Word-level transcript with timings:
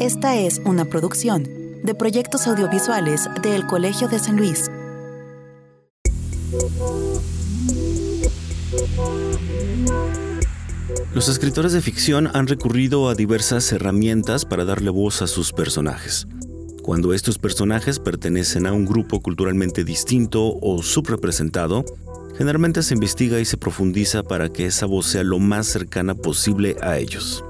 Esta 0.00 0.36
es 0.36 0.60
una 0.64 0.84
producción 0.84 1.42
de 1.82 1.92
proyectos 1.92 2.46
audiovisuales 2.46 3.28
del 3.42 3.66
Colegio 3.66 4.06
de 4.06 4.20
San 4.20 4.36
Luis. 4.36 4.70
Los 11.12 11.28
escritores 11.28 11.72
de 11.72 11.80
ficción 11.80 12.30
han 12.32 12.46
recurrido 12.46 13.08
a 13.08 13.16
diversas 13.16 13.72
herramientas 13.72 14.44
para 14.44 14.64
darle 14.64 14.90
voz 14.90 15.20
a 15.20 15.26
sus 15.26 15.52
personajes. 15.52 16.28
Cuando 16.82 17.12
estos 17.12 17.38
personajes 17.38 17.98
pertenecen 17.98 18.66
a 18.66 18.72
un 18.72 18.86
grupo 18.86 19.20
culturalmente 19.20 19.82
distinto 19.82 20.58
o 20.62 20.80
subrepresentado, 20.80 21.84
generalmente 22.36 22.84
se 22.84 22.94
investiga 22.94 23.40
y 23.40 23.44
se 23.44 23.56
profundiza 23.56 24.22
para 24.22 24.48
que 24.48 24.66
esa 24.66 24.86
voz 24.86 25.06
sea 25.06 25.24
lo 25.24 25.40
más 25.40 25.66
cercana 25.66 26.14
posible 26.14 26.76
a 26.82 26.98
ellos. 26.98 27.44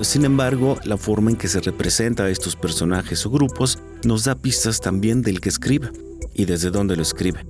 Sin 0.00 0.24
embargo, 0.24 0.78
la 0.84 0.96
forma 0.96 1.30
en 1.30 1.36
que 1.36 1.48
se 1.48 1.60
representa 1.60 2.24
a 2.24 2.30
estos 2.30 2.56
personajes 2.56 3.26
o 3.26 3.30
grupos 3.30 3.78
nos 4.04 4.24
da 4.24 4.34
pistas 4.36 4.80
también 4.80 5.22
del 5.22 5.40
que 5.40 5.48
escribe 5.48 5.90
y 6.34 6.44
desde 6.44 6.70
dónde 6.70 6.96
lo 6.96 7.02
escribe. 7.02 7.44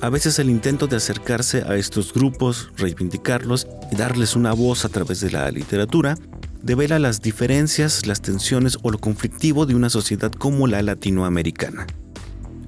A 0.00 0.08
veces 0.08 0.38
el 0.38 0.50
intento 0.50 0.86
de 0.86 0.96
acercarse 0.96 1.62
a 1.62 1.76
estos 1.76 2.12
grupos, 2.12 2.70
reivindicarlos 2.76 3.66
y 3.90 3.96
darles 3.96 4.36
una 4.36 4.52
voz 4.52 4.84
a 4.84 4.88
través 4.88 5.20
de 5.20 5.30
la 5.30 5.50
literatura 5.50 6.16
devela 6.64 6.98
las 6.98 7.20
diferencias, 7.20 8.06
las 8.06 8.22
tensiones 8.22 8.78
o 8.82 8.90
lo 8.90 8.98
conflictivo 8.98 9.66
de 9.66 9.74
una 9.74 9.90
sociedad 9.90 10.32
como 10.32 10.66
la 10.66 10.82
latinoamericana. 10.82 11.86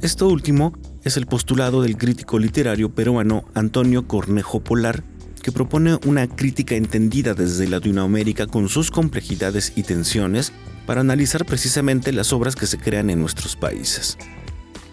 Esto 0.03 0.29
último 0.29 0.75
es 1.03 1.17
el 1.17 1.27
postulado 1.27 1.81
del 1.81 1.97
crítico 1.97 2.39
literario 2.39 2.95
peruano 2.95 3.45
Antonio 3.55 4.07
Cornejo 4.07 4.61
Polar, 4.61 5.03
que 5.47 5.53
propone 5.53 5.97
una 6.07 6.27
crítica 6.27 6.75
entendida 6.75 7.33
desde 7.33 7.69
Latinoamérica 7.69 8.49
con 8.49 8.69
sus 8.69 8.91
complejidades 8.91 9.75
y 9.77 9.85
tensiones 9.85 10.53
para 10.87 11.03
analizar 11.03 11.45
precisamente 11.47 12.11
las 12.11 12.33
obras 12.33 12.57
que 12.57 12.67
se 12.67 12.79
crean 12.79 13.11
en 13.11 13.21
nuestros 13.21 13.55
países. 13.55 14.19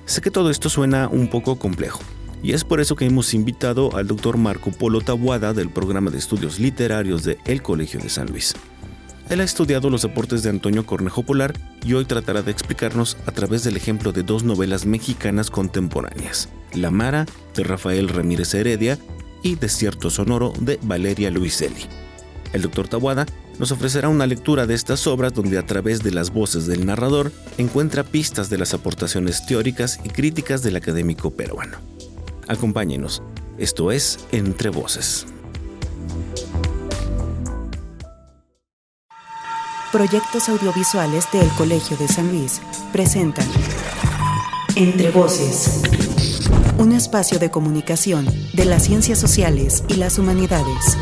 Sé 0.05 0.21
que 0.21 0.29
todo 0.29 0.51
esto 0.51 0.69
suena 0.69 1.07
un 1.07 1.27
poco 1.27 1.57
complejo, 1.57 2.03
y 2.43 2.51
es 2.51 2.63
por 2.63 2.81
eso 2.81 2.95
que 2.95 3.07
hemos 3.07 3.33
invitado 3.33 3.97
al 3.97 4.05
doctor 4.05 4.37
Marco 4.37 4.69
Polo 4.69 5.01
Tabuada 5.01 5.53
del 5.53 5.71
programa 5.71 6.11
de 6.11 6.19
estudios 6.19 6.59
literarios 6.59 7.23
de 7.23 7.39
El 7.45 7.63
Colegio 7.63 7.99
de 7.99 8.09
San 8.09 8.27
Luis. 8.27 8.53
Él 9.31 9.41
ha 9.41 9.45
estudiado 9.45 9.89
los 9.89 10.05
aportes 10.05 10.43
de 10.43 10.51
Antonio 10.51 10.85
Cornejo 10.85 11.23
Polar 11.23 11.55
y 11.83 11.93
hoy 11.93 12.05
tratará 12.05 12.43
de 12.43 12.51
explicarnos 12.51 13.17
a 13.25 13.31
través 13.31 13.63
del 13.63 13.75
ejemplo 13.75 14.11
de 14.11 14.21
dos 14.21 14.43
novelas 14.43 14.85
mexicanas 14.85 15.49
contemporáneas, 15.49 16.49
La 16.75 16.91
Mara 16.91 17.25
de 17.55 17.63
Rafael 17.63 18.07
Ramírez 18.07 18.53
Heredia 18.53 18.99
y 19.43 19.55
Desierto 19.55 20.09
Sonoro 20.09 20.53
de 20.59 20.79
Valeria 20.81 21.29
Luiselli. 21.29 21.85
El 22.53 22.61
doctor 22.63 22.87
Tabuada 22.87 23.25
nos 23.59 23.71
ofrecerá 23.71 24.09
una 24.09 24.25
lectura 24.25 24.65
de 24.65 24.73
estas 24.73 25.05
obras 25.05 25.33
donde 25.33 25.57
a 25.57 25.65
través 25.65 26.01
de 26.01 26.11
las 26.11 26.31
voces 26.31 26.65
del 26.65 26.85
narrador 26.85 27.31
encuentra 27.57 28.03
pistas 28.03 28.49
de 28.49 28.57
las 28.57 28.73
aportaciones 28.73 29.45
teóricas 29.45 29.99
y 30.03 30.09
críticas 30.09 30.63
del 30.63 30.75
académico 30.75 31.31
peruano. 31.31 31.77
Acompáñenos, 32.47 33.21
esto 33.57 33.91
es 33.91 34.19
Entre 34.31 34.69
Voces. 34.69 35.27
Proyectos 39.91 40.49
audiovisuales 40.49 41.27
del 41.31 41.47
Colegio 41.49 41.95
de 41.97 42.07
San 42.07 42.31
Luis 42.31 42.59
presentan 42.91 43.47
Entre 44.75 45.11
Voces, 45.11 45.83
un 46.77 46.91
espacio 46.91 47.39
de 47.39 47.51
comunicación 47.51 48.25
de 48.53 48.65
las 48.65 48.83
ciencias 48.83 49.19
sociales 49.19 49.83
y 49.87 49.95
las 49.95 50.17
humanidades. 50.17 50.97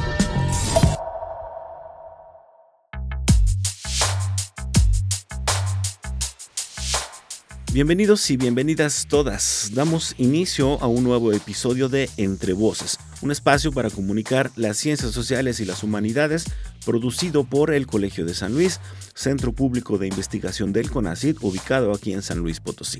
Bienvenidos 7.73 8.29
y 8.29 8.35
bienvenidas 8.35 9.07
todas. 9.09 9.71
Damos 9.73 10.13
inicio 10.17 10.81
a 10.81 10.87
un 10.87 11.05
nuevo 11.05 11.31
episodio 11.31 11.87
de 11.87 12.09
Entre 12.17 12.51
Voces, 12.51 12.99
un 13.21 13.31
espacio 13.31 13.71
para 13.71 13.89
comunicar 13.89 14.51
las 14.57 14.75
ciencias 14.75 15.11
sociales 15.11 15.61
y 15.61 15.65
las 15.65 15.81
humanidades 15.81 16.45
producido 16.85 17.45
por 17.45 17.73
el 17.73 17.87
Colegio 17.87 18.25
de 18.25 18.33
San 18.33 18.53
Luis, 18.53 18.81
Centro 19.15 19.53
Público 19.53 19.97
de 19.97 20.07
Investigación 20.07 20.73
del 20.73 20.91
CONACID, 20.91 21.37
ubicado 21.39 21.93
aquí 21.93 22.11
en 22.11 22.23
San 22.23 22.39
Luis 22.39 22.59
Potosí. 22.59 22.99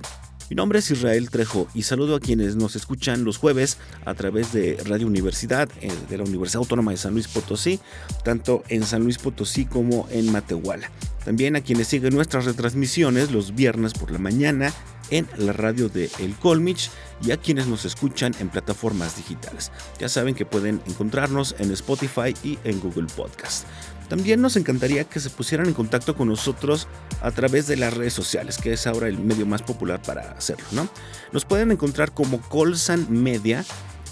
Mi 0.51 0.55
nombre 0.55 0.79
es 0.79 0.91
Israel 0.91 1.29
Trejo 1.29 1.69
y 1.73 1.83
saludo 1.83 2.17
a 2.17 2.19
quienes 2.19 2.57
nos 2.57 2.75
escuchan 2.75 3.23
los 3.23 3.37
jueves 3.37 3.77
a 4.03 4.13
través 4.15 4.51
de 4.51 4.75
Radio 4.85 5.07
Universidad 5.07 5.69
eh, 5.79 5.89
de 6.09 6.17
la 6.17 6.25
Universidad 6.25 6.59
Autónoma 6.59 6.91
de 6.91 6.97
San 6.97 7.13
Luis 7.13 7.29
Potosí, 7.29 7.79
tanto 8.25 8.61
en 8.67 8.83
San 8.83 9.01
Luis 9.01 9.17
Potosí 9.17 9.63
como 9.63 10.09
en 10.11 10.29
Matehuala. 10.29 10.91
También 11.23 11.55
a 11.55 11.61
quienes 11.61 11.87
siguen 11.87 12.13
nuestras 12.13 12.43
retransmisiones 12.43 13.31
los 13.31 13.55
viernes 13.55 13.93
por 13.93 14.11
la 14.11 14.17
mañana 14.17 14.73
en 15.09 15.25
la 15.37 15.53
radio 15.53 15.87
de 15.87 16.09
El 16.19 16.35
Colmich 16.35 16.89
y 17.25 17.31
a 17.31 17.37
quienes 17.37 17.67
nos 17.67 17.85
escuchan 17.85 18.33
en 18.41 18.49
plataformas 18.49 19.15
digitales. 19.15 19.71
Ya 20.01 20.09
saben 20.09 20.35
que 20.35 20.45
pueden 20.45 20.81
encontrarnos 20.85 21.55
en 21.59 21.71
Spotify 21.71 22.33
y 22.43 22.59
en 22.65 22.81
Google 22.81 23.07
Podcast. 23.15 23.65
También 24.11 24.41
nos 24.41 24.57
encantaría 24.57 25.05
que 25.05 25.21
se 25.21 25.29
pusieran 25.29 25.67
en 25.67 25.73
contacto 25.73 26.17
con 26.17 26.27
nosotros 26.27 26.89
a 27.21 27.31
través 27.31 27.67
de 27.67 27.77
las 27.77 27.93
redes 27.93 28.11
sociales, 28.11 28.57
que 28.57 28.73
es 28.73 28.85
ahora 28.85 29.07
el 29.07 29.17
medio 29.17 29.45
más 29.45 29.61
popular 29.61 30.01
para 30.01 30.31
hacerlo, 30.31 30.65
¿no? 30.73 30.89
Nos 31.31 31.45
pueden 31.45 31.71
encontrar 31.71 32.13
como 32.13 32.41
Colsan 32.41 33.07
Media 33.09 33.63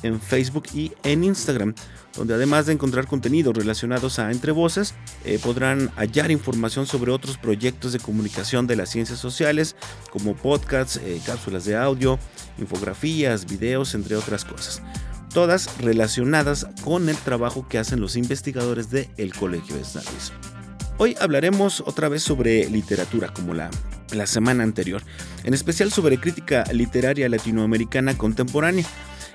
en 0.02 0.22
Facebook 0.22 0.68
y 0.74 0.94
en 1.04 1.26
Instagram, 1.26 1.76
donde 2.16 2.34
además 2.34 2.66
de 2.66 2.72
encontrar 2.72 3.08
contenidos 3.08 3.54
relacionados 3.58 4.20
a 4.20 4.32
Entre 4.32 4.54
Voces, 4.54 4.94
eh, 5.26 5.38
podrán 5.38 5.90
hallar 5.98 6.32
información 6.32 6.86
sobre 6.86 7.12
otros 7.12 7.38
proyectos 7.38 7.92
de 7.92 8.00
comunicación 8.00 8.68
de 8.68 8.78
las 8.78 8.88
ciencias 8.88 9.20
sociales, 9.20 9.76
como 10.12 10.34
podcasts, 10.34 10.96
eh, 11.04 11.20
cápsulas 11.26 11.66
de 11.66 11.76
audio, 11.76 12.18
infografías, 12.58 13.46
videos, 13.46 13.94
entre 13.96 14.16
otras 14.16 14.46
cosas 14.46 14.82
todas 15.30 15.78
relacionadas 15.80 16.68
con 16.84 17.10
el 17.10 17.18
trabajo 17.18 17.68
que 17.68 17.78
hacen 17.78 18.00
los 18.00 18.16
investigadores 18.16 18.90
del 18.90 19.08
el 19.18 19.34
Colegio 19.34 19.76
de 19.76 19.84
San. 19.84 20.04
Hoy 20.98 21.16
hablaremos 21.22 21.82
otra 21.86 22.10
vez 22.10 22.24
sobre 22.24 22.70
literatura, 22.70 23.32
como 23.34 23.54
la, 23.54 23.70
la 24.12 24.28
semana 24.28 24.64
anterior, 24.64 25.02
en 25.44 25.54
especial 25.54 25.92
sobre 25.92 26.20
crítica 26.20 26.66
literaria 26.74 27.30
latinoamericana 27.30 28.18
contemporánea. 28.18 28.86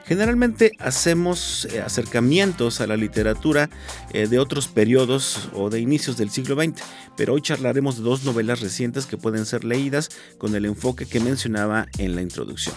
Generalmente 0.07 0.73
hacemos 0.79 1.67
eh, 1.73 1.81
acercamientos 1.81 2.83
a 2.83 2.87
la 2.87 2.97
literatura 2.97 3.71
eh, 4.13 4.27
de 4.27 4.39
otros 4.39 4.69
periodos 4.69 5.49
o 5.55 5.71
de 5.71 5.81
inicios 5.81 6.19
del 6.19 6.29
siglo 6.29 6.57
XX, 6.57 6.83
pero 7.17 7.33
hoy 7.33 7.41
charlaremos 7.41 7.97
de 7.97 8.03
dos 8.03 8.25
novelas 8.25 8.61
recientes 8.61 9.07
que 9.07 9.17
pueden 9.17 9.47
ser 9.47 9.65
leídas 9.65 10.11
con 10.37 10.55
el 10.55 10.67
enfoque 10.67 11.07
que 11.07 11.21
mencionaba 11.21 11.87
en 11.97 12.15
la 12.15 12.21
introducción. 12.21 12.75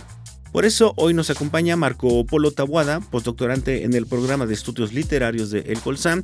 Por 0.57 0.65
eso 0.65 0.93
hoy 0.95 1.13
nos 1.13 1.29
acompaña 1.29 1.75
Marco 1.75 2.25
Polo 2.25 2.49
Tabuada, 2.49 2.99
postdoctorante 2.99 3.83
en 3.83 3.93
el 3.93 4.07
programa 4.07 4.47
de 4.47 4.55
estudios 4.55 4.91
literarios 4.91 5.51
de 5.51 5.59
El 5.59 5.79
Colsam, 5.81 6.23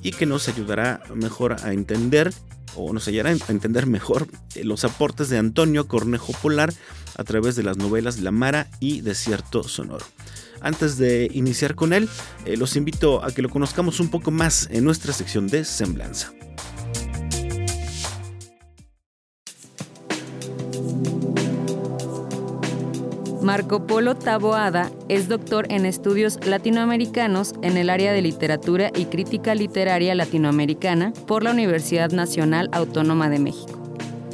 y 0.00 0.12
que 0.12 0.24
nos 0.24 0.48
ayudará 0.48 1.02
mejor 1.14 1.56
a 1.62 1.74
entender 1.74 2.32
o 2.76 2.94
nos 2.94 3.08
ayudará 3.08 3.28
a 3.28 3.32
entender 3.50 3.84
mejor 3.84 4.26
eh, 4.54 4.64
los 4.64 4.84
aportes 4.84 5.28
de 5.28 5.36
Antonio 5.36 5.86
Cornejo 5.86 6.32
Polar 6.40 6.72
a 7.18 7.24
través 7.24 7.56
de 7.56 7.62
las 7.62 7.76
novelas 7.76 8.20
La 8.20 8.30
Mara 8.30 8.68
y 8.80 9.02
Desierto 9.02 9.62
Sonoro. 9.64 10.06
Antes 10.62 10.96
de 10.96 11.28
iniciar 11.34 11.74
con 11.74 11.92
él, 11.92 12.08
eh, 12.46 12.56
los 12.56 12.76
invito 12.76 13.22
a 13.22 13.32
que 13.32 13.42
lo 13.42 13.50
conozcamos 13.50 14.00
un 14.00 14.08
poco 14.08 14.30
más 14.30 14.66
en 14.70 14.84
nuestra 14.84 15.12
sección 15.12 15.46
de 15.46 15.62
Semblanza. 15.66 16.32
Marco 23.44 23.86
Polo 23.86 24.14
Taboada 24.14 24.90
es 25.10 25.28
doctor 25.28 25.66
en 25.68 25.84
estudios 25.84 26.38
latinoamericanos 26.46 27.52
en 27.60 27.76
el 27.76 27.90
área 27.90 28.14
de 28.14 28.22
literatura 28.22 28.90
y 28.96 29.04
crítica 29.04 29.54
literaria 29.54 30.14
latinoamericana 30.14 31.12
por 31.26 31.42
la 31.42 31.50
Universidad 31.50 32.10
Nacional 32.10 32.70
Autónoma 32.72 33.28
de 33.28 33.40
México. 33.40 33.78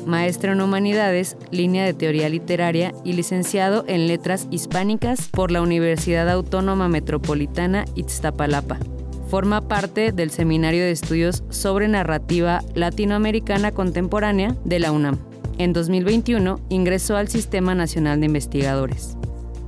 Maestro 0.07 0.53
en 0.53 0.61
Humanidades, 0.61 1.37
línea 1.51 1.85
de 1.85 1.93
Teoría 1.93 2.29
Literaria 2.29 2.93
y 3.03 3.15
licenciado 3.15 3.85
en 3.89 4.07
Letras 4.07 4.47
Hispánicas 4.53 5.29
por 5.29 5.51
la 5.51 5.61
Universidad 5.61 6.31
Autónoma 6.31 6.89
Metropolitana 6.89 7.87
Iztapalapa. 7.97 8.79
Forma 9.27 9.67
parte 9.67 10.13
del 10.13 10.31
Seminario 10.31 10.85
de 10.85 10.93
Estudios 10.93 11.43
sobre 11.49 11.89
Narrativa 11.89 12.63
Latinoamericana 12.75 13.73
Contemporánea 13.73 14.55
de 14.65 14.79
la 14.79 14.93
UNAM. 14.93 15.30
En 15.61 15.75
2021 15.75 16.59
ingresó 16.71 17.19
al 17.19 17.29
Sistema 17.29 17.75
Nacional 17.75 18.19
de 18.21 18.25
Investigadores. 18.25 19.19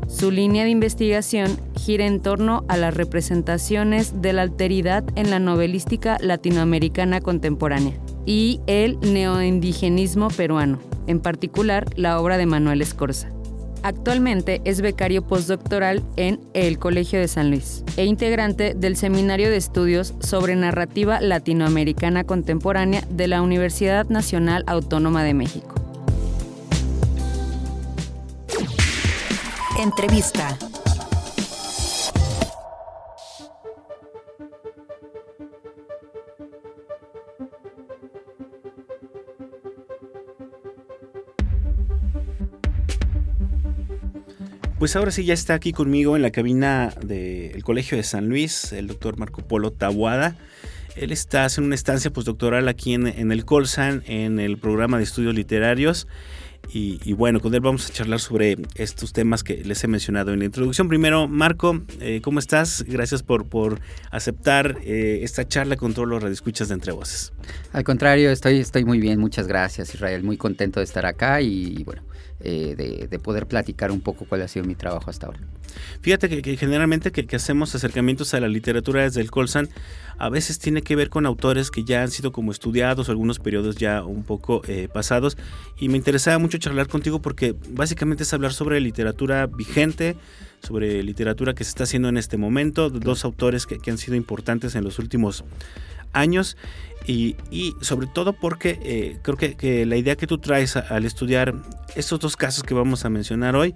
Su 0.08 0.30
línea 0.30 0.64
de 0.64 0.70
investigación 0.70 1.60
gira 1.78 2.06
en 2.06 2.22
torno 2.22 2.64
a 2.68 2.78
las 2.78 2.94
representaciones 2.94 4.22
de 4.22 4.32
la 4.32 4.40
alteridad 4.40 5.04
en 5.16 5.28
la 5.28 5.38
novelística 5.38 6.16
latinoamericana 6.18 7.20
contemporánea 7.20 7.92
y 8.24 8.62
el 8.66 8.98
neoindigenismo 9.00 10.28
peruano, 10.28 10.78
en 11.08 11.20
particular 11.20 11.84
la 11.94 12.18
obra 12.22 12.38
de 12.38 12.46
Manuel 12.46 12.80
Escorza. 12.80 13.28
Actualmente 13.82 14.62
es 14.64 14.80
becario 14.80 15.26
postdoctoral 15.26 16.02
en 16.16 16.40
el 16.54 16.78
Colegio 16.78 17.20
de 17.20 17.28
San 17.28 17.50
Luis 17.50 17.84
e 17.98 18.06
integrante 18.06 18.72
del 18.72 18.96
Seminario 18.96 19.50
de 19.50 19.58
Estudios 19.58 20.14
sobre 20.20 20.56
Narrativa 20.56 21.20
Latinoamericana 21.20 22.24
Contemporánea 22.24 23.04
de 23.10 23.28
la 23.28 23.42
Universidad 23.42 24.08
Nacional 24.08 24.64
Autónoma 24.66 25.22
de 25.22 25.34
México. 25.34 25.81
Entrevista. 29.82 30.56
Pues 44.78 44.94
ahora 44.94 45.10
sí 45.10 45.24
ya 45.24 45.34
está 45.34 45.54
aquí 45.54 45.72
conmigo 45.72 46.14
en 46.14 46.22
la 46.22 46.30
cabina 46.30 46.94
del 47.04 47.64
Colegio 47.64 47.96
de 47.96 48.04
San 48.04 48.28
Luis, 48.28 48.72
el 48.72 48.86
doctor 48.86 49.18
Marco 49.18 49.42
Polo 49.42 49.72
Tabuada. 49.72 50.36
Él 50.94 51.10
está 51.10 51.44
haciendo 51.44 51.66
una 51.66 51.74
estancia 51.74 52.12
postdoctoral 52.12 52.68
aquí 52.68 52.94
en, 52.94 53.08
en 53.08 53.32
el 53.32 53.44
Colsan, 53.44 54.04
en 54.06 54.38
el 54.38 54.58
programa 54.58 54.98
de 54.98 55.04
estudios 55.04 55.34
literarios. 55.34 56.06
Y, 56.74 57.12
bueno, 57.12 57.40
con 57.40 57.54
él 57.54 57.60
vamos 57.60 57.90
a 57.90 57.92
charlar 57.92 58.18
sobre 58.18 58.56
estos 58.76 59.12
temas 59.12 59.44
que 59.44 59.62
les 59.62 59.84
he 59.84 59.88
mencionado 59.88 60.32
en 60.32 60.38
la 60.38 60.46
introducción. 60.46 60.88
Primero, 60.88 61.28
Marco, 61.28 61.82
eh, 62.00 62.20
¿cómo 62.22 62.38
estás? 62.38 62.82
Gracias 62.88 63.22
por, 63.22 63.46
por 63.46 63.80
aceptar 64.10 64.78
eh, 64.82 65.20
esta 65.22 65.46
charla 65.46 65.76
con 65.76 65.92
todos 65.92 66.08
los 66.08 66.22
radioescuchas 66.22 66.68
de 66.68 66.74
Entre 66.74 66.92
Voces. 66.92 67.34
Al 67.74 67.84
contrario, 67.84 68.30
estoy, 68.30 68.58
estoy 68.58 68.86
muy 68.86 69.00
bien. 69.00 69.20
Muchas 69.20 69.46
gracias, 69.46 69.94
Israel. 69.94 70.22
Muy 70.22 70.38
contento 70.38 70.80
de 70.80 70.84
estar 70.84 71.04
acá 71.04 71.42
y 71.42 71.84
bueno, 71.84 72.02
eh, 72.44 73.06
de, 73.08 73.18
poder 73.20 73.46
platicar 73.46 73.92
un 73.92 74.00
poco 74.00 74.24
cuál 74.24 74.42
ha 74.42 74.48
sido 74.48 74.64
mi 74.64 74.74
trabajo 74.74 75.08
hasta 75.08 75.26
ahora. 75.26 75.38
Fíjate 76.00 76.42
que, 76.42 76.56
generalmente 76.56 77.12
que, 77.12 77.36
hacemos 77.36 77.74
acercamientos 77.74 78.34
a 78.34 78.40
la 78.40 78.48
literatura 78.48 79.02
desde 79.02 79.20
el 79.20 79.30
Colsan, 79.30 79.68
a 80.18 80.28
veces 80.28 80.58
tiene 80.58 80.82
que 80.82 80.96
ver 80.96 81.08
con 81.08 81.26
autores 81.26 81.70
que 81.70 81.84
ya 81.84 82.02
han 82.02 82.10
sido 82.10 82.32
como 82.32 82.52
estudiados, 82.52 83.08
algunos 83.08 83.38
periodos 83.38 83.76
ya 83.76 84.04
un 84.04 84.24
poco 84.24 84.62
eh, 84.68 84.88
pasados, 84.92 85.36
y 85.78 85.88
me 85.88 85.96
interesaba 85.96 86.38
mucho 86.38 86.58
charlar 86.58 86.88
contigo 86.88 87.20
porque 87.20 87.54
básicamente 87.70 88.22
es 88.22 88.32
hablar 88.32 88.52
sobre 88.52 88.80
literatura 88.80 89.46
vigente, 89.46 90.16
sobre 90.62 91.02
literatura 91.02 91.54
que 91.54 91.64
se 91.64 91.70
está 91.70 91.84
haciendo 91.84 92.08
en 92.08 92.16
este 92.16 92.36
momento, 92.36 92.90
dos 92.90 93.24
autores 93.24 93.66
que, 93.66 93.78
que 93.78 93.90
han 93.90 93.98
sido 93.98 94.16
importantes 94.16 94.74
en 94.74 94.84
los 94.84 94.98
últimos 94.98 95.44
años 96.12 96.56
y, 97.06 97.36
sobre 97.80 98.06
todo 98.06 98.32
porque 98.32 98.78
eh, 98.82 99.18
creo 99.22 99.36
que, 99.36 99.86
la 99.86 99.96
idea 99.96 100.16
que 100.16 100.26
tú 100.26 100.38
traes 100.38 100.76
al 100.76 101.04
estudiar 101.04 101.54
estos 101.96 102.20
dos 102.20 102.36
casos 102.36 102.62
que 102.62 102.74
vamos 102.74 103.04
a 103.04 103.10
mencionar 103.10 103.56
hoy, 103.56 103.74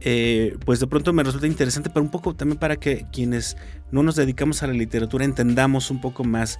eh, 0.00 0.56
pues 0.64 0.80
de 0.80 0.86
pronto 0.86 1.12
me 1.12 1.22
resulta 1.22 1.46
interesante, 1.46 1.90
pero 1.90 2.04
un 2.04 2.10
poco 2.10 2.34
también 2.34 2.58
para 2.58 2.76
que 2.76 3.06
quienes 3.12 3.56
no 3.90 4.02
nos 4.02 4.16
dedicamos 4.16 4.62
a 4.62 4.68
la 4.68 4.74
literatura 4.74 5.24
entendamos 5.24 5.90
un 5.90 6.00
poco 6.00 6.24
más 6.24 6.58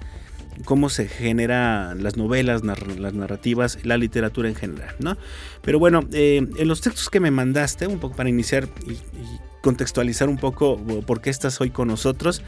cómo 0.64 0.88
se 0.88 1.08
generan 1.08 2.02
las 2.02 2.16
novelas, 2.16 2.62
las 2.62 3.14
narrativas, 3.14 3.78
la 3.84 3.96
literatura 3.96 4.48
en 4.48 4.54
general, 4.54 4.94
¿no? 4.98 5.16
Pero 5.62 5.78
bueno, 5.78 6.00
eh, 6.12 6.46
en 6.56 6.68
los 6.68 6.80
textos 6.80 7.08
que 7.08 7.20
me 7.20 7.30
mandaste, 7.30 7.86
un 7.86 8.00
poco 8.00 8.16
para 8.16 8.28
iniciar 8.28 8.68
y, 8.86 8.92
y 8.92 9.40
contextualizar 9.62 10.28
un 10.28 10.36
poco 10.36 10.78
por 11.06 11.20
qué 11.20 11.30
estás 11.30 11.60
hoy 11.60 11.70
con 11.70 11.88
nosotros, 11.88 12.42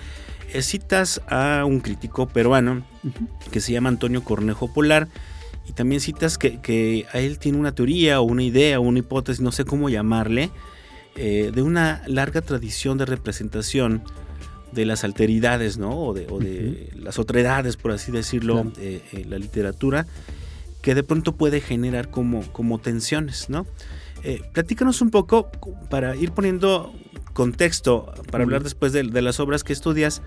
citas 0.62 1.20
a 1.28 1.64
un 1.64 1.80
crítico 1.80 2.28
peruano 2.28 2.84
que 3.50 3.60
se 3.60 3.72
llama 3.72 3.88
Antonio 3.88 4.22
Cornejo 4.22 4.72
Polar 4.72 5.08
y 5.68 5.72
también 5.72 6.00
citas 6.00 6.38
que, 6.38 7.06
a 7.12 7.18
él 7.18 7.38
tiene 7.38 7.58
una 7.58 7.74
teoría 7.74 8.20
o 8.20 8.24
una 8.24 8.42
idea 8.42 8.78
o 8.78 8.82
una 8.82 8.98
hipótesis, 8.98 9.40
no 9.40 9.52
sé 9.52 9.64
cómo 9.64 9.88
llamarle, 9.88 10.50
eh, 11.16 11.52
de 11.54 11.62
una 11.62 12.02
larga 12.06 12.42
tradición 12.42 12.98
de 12.98 13.06
representación 13.06 14.02
de 14.72 14.84
las 14.84 15.04
alteridades, 15.04 15.78
¿no? 15.78 15.96
O 15.96 16.12
de, 16.12 16.90
las 16.96 17.18
otredades, 17.18 17.76
por 17.76 17.92
así 17.92 18.10
decirlo, 18.12 18.72
eh, 18.78 19.00
en 19.12 19.30
la 19.30 19.38
literatura, 19.38 20.06
que 20.82 20.94
de 20.94 21.02
pronto 21.02 21.36
puede 21.36 21.60
generar 21.60 22.10
como, 22.10 22.42
como 22.52 22.78
tensiones, 22.78 23.48
¿no? 23.48 23.66
platícanos 24.54 25.02
un 25.02 25.10
poco 25.10 25.50
para 25.90 26.16
ir 26.16 26.32
poniendo 26.32 26.94
contexto 27.34 28.14
para 28.30 28.44
hablar 28.44 28.62
después 28.62 28.92
de, 28.92 29.04
las 29.04 29.40
obras 29.40 29.64
que 29.64 29.74
estudias. 29.74 30.22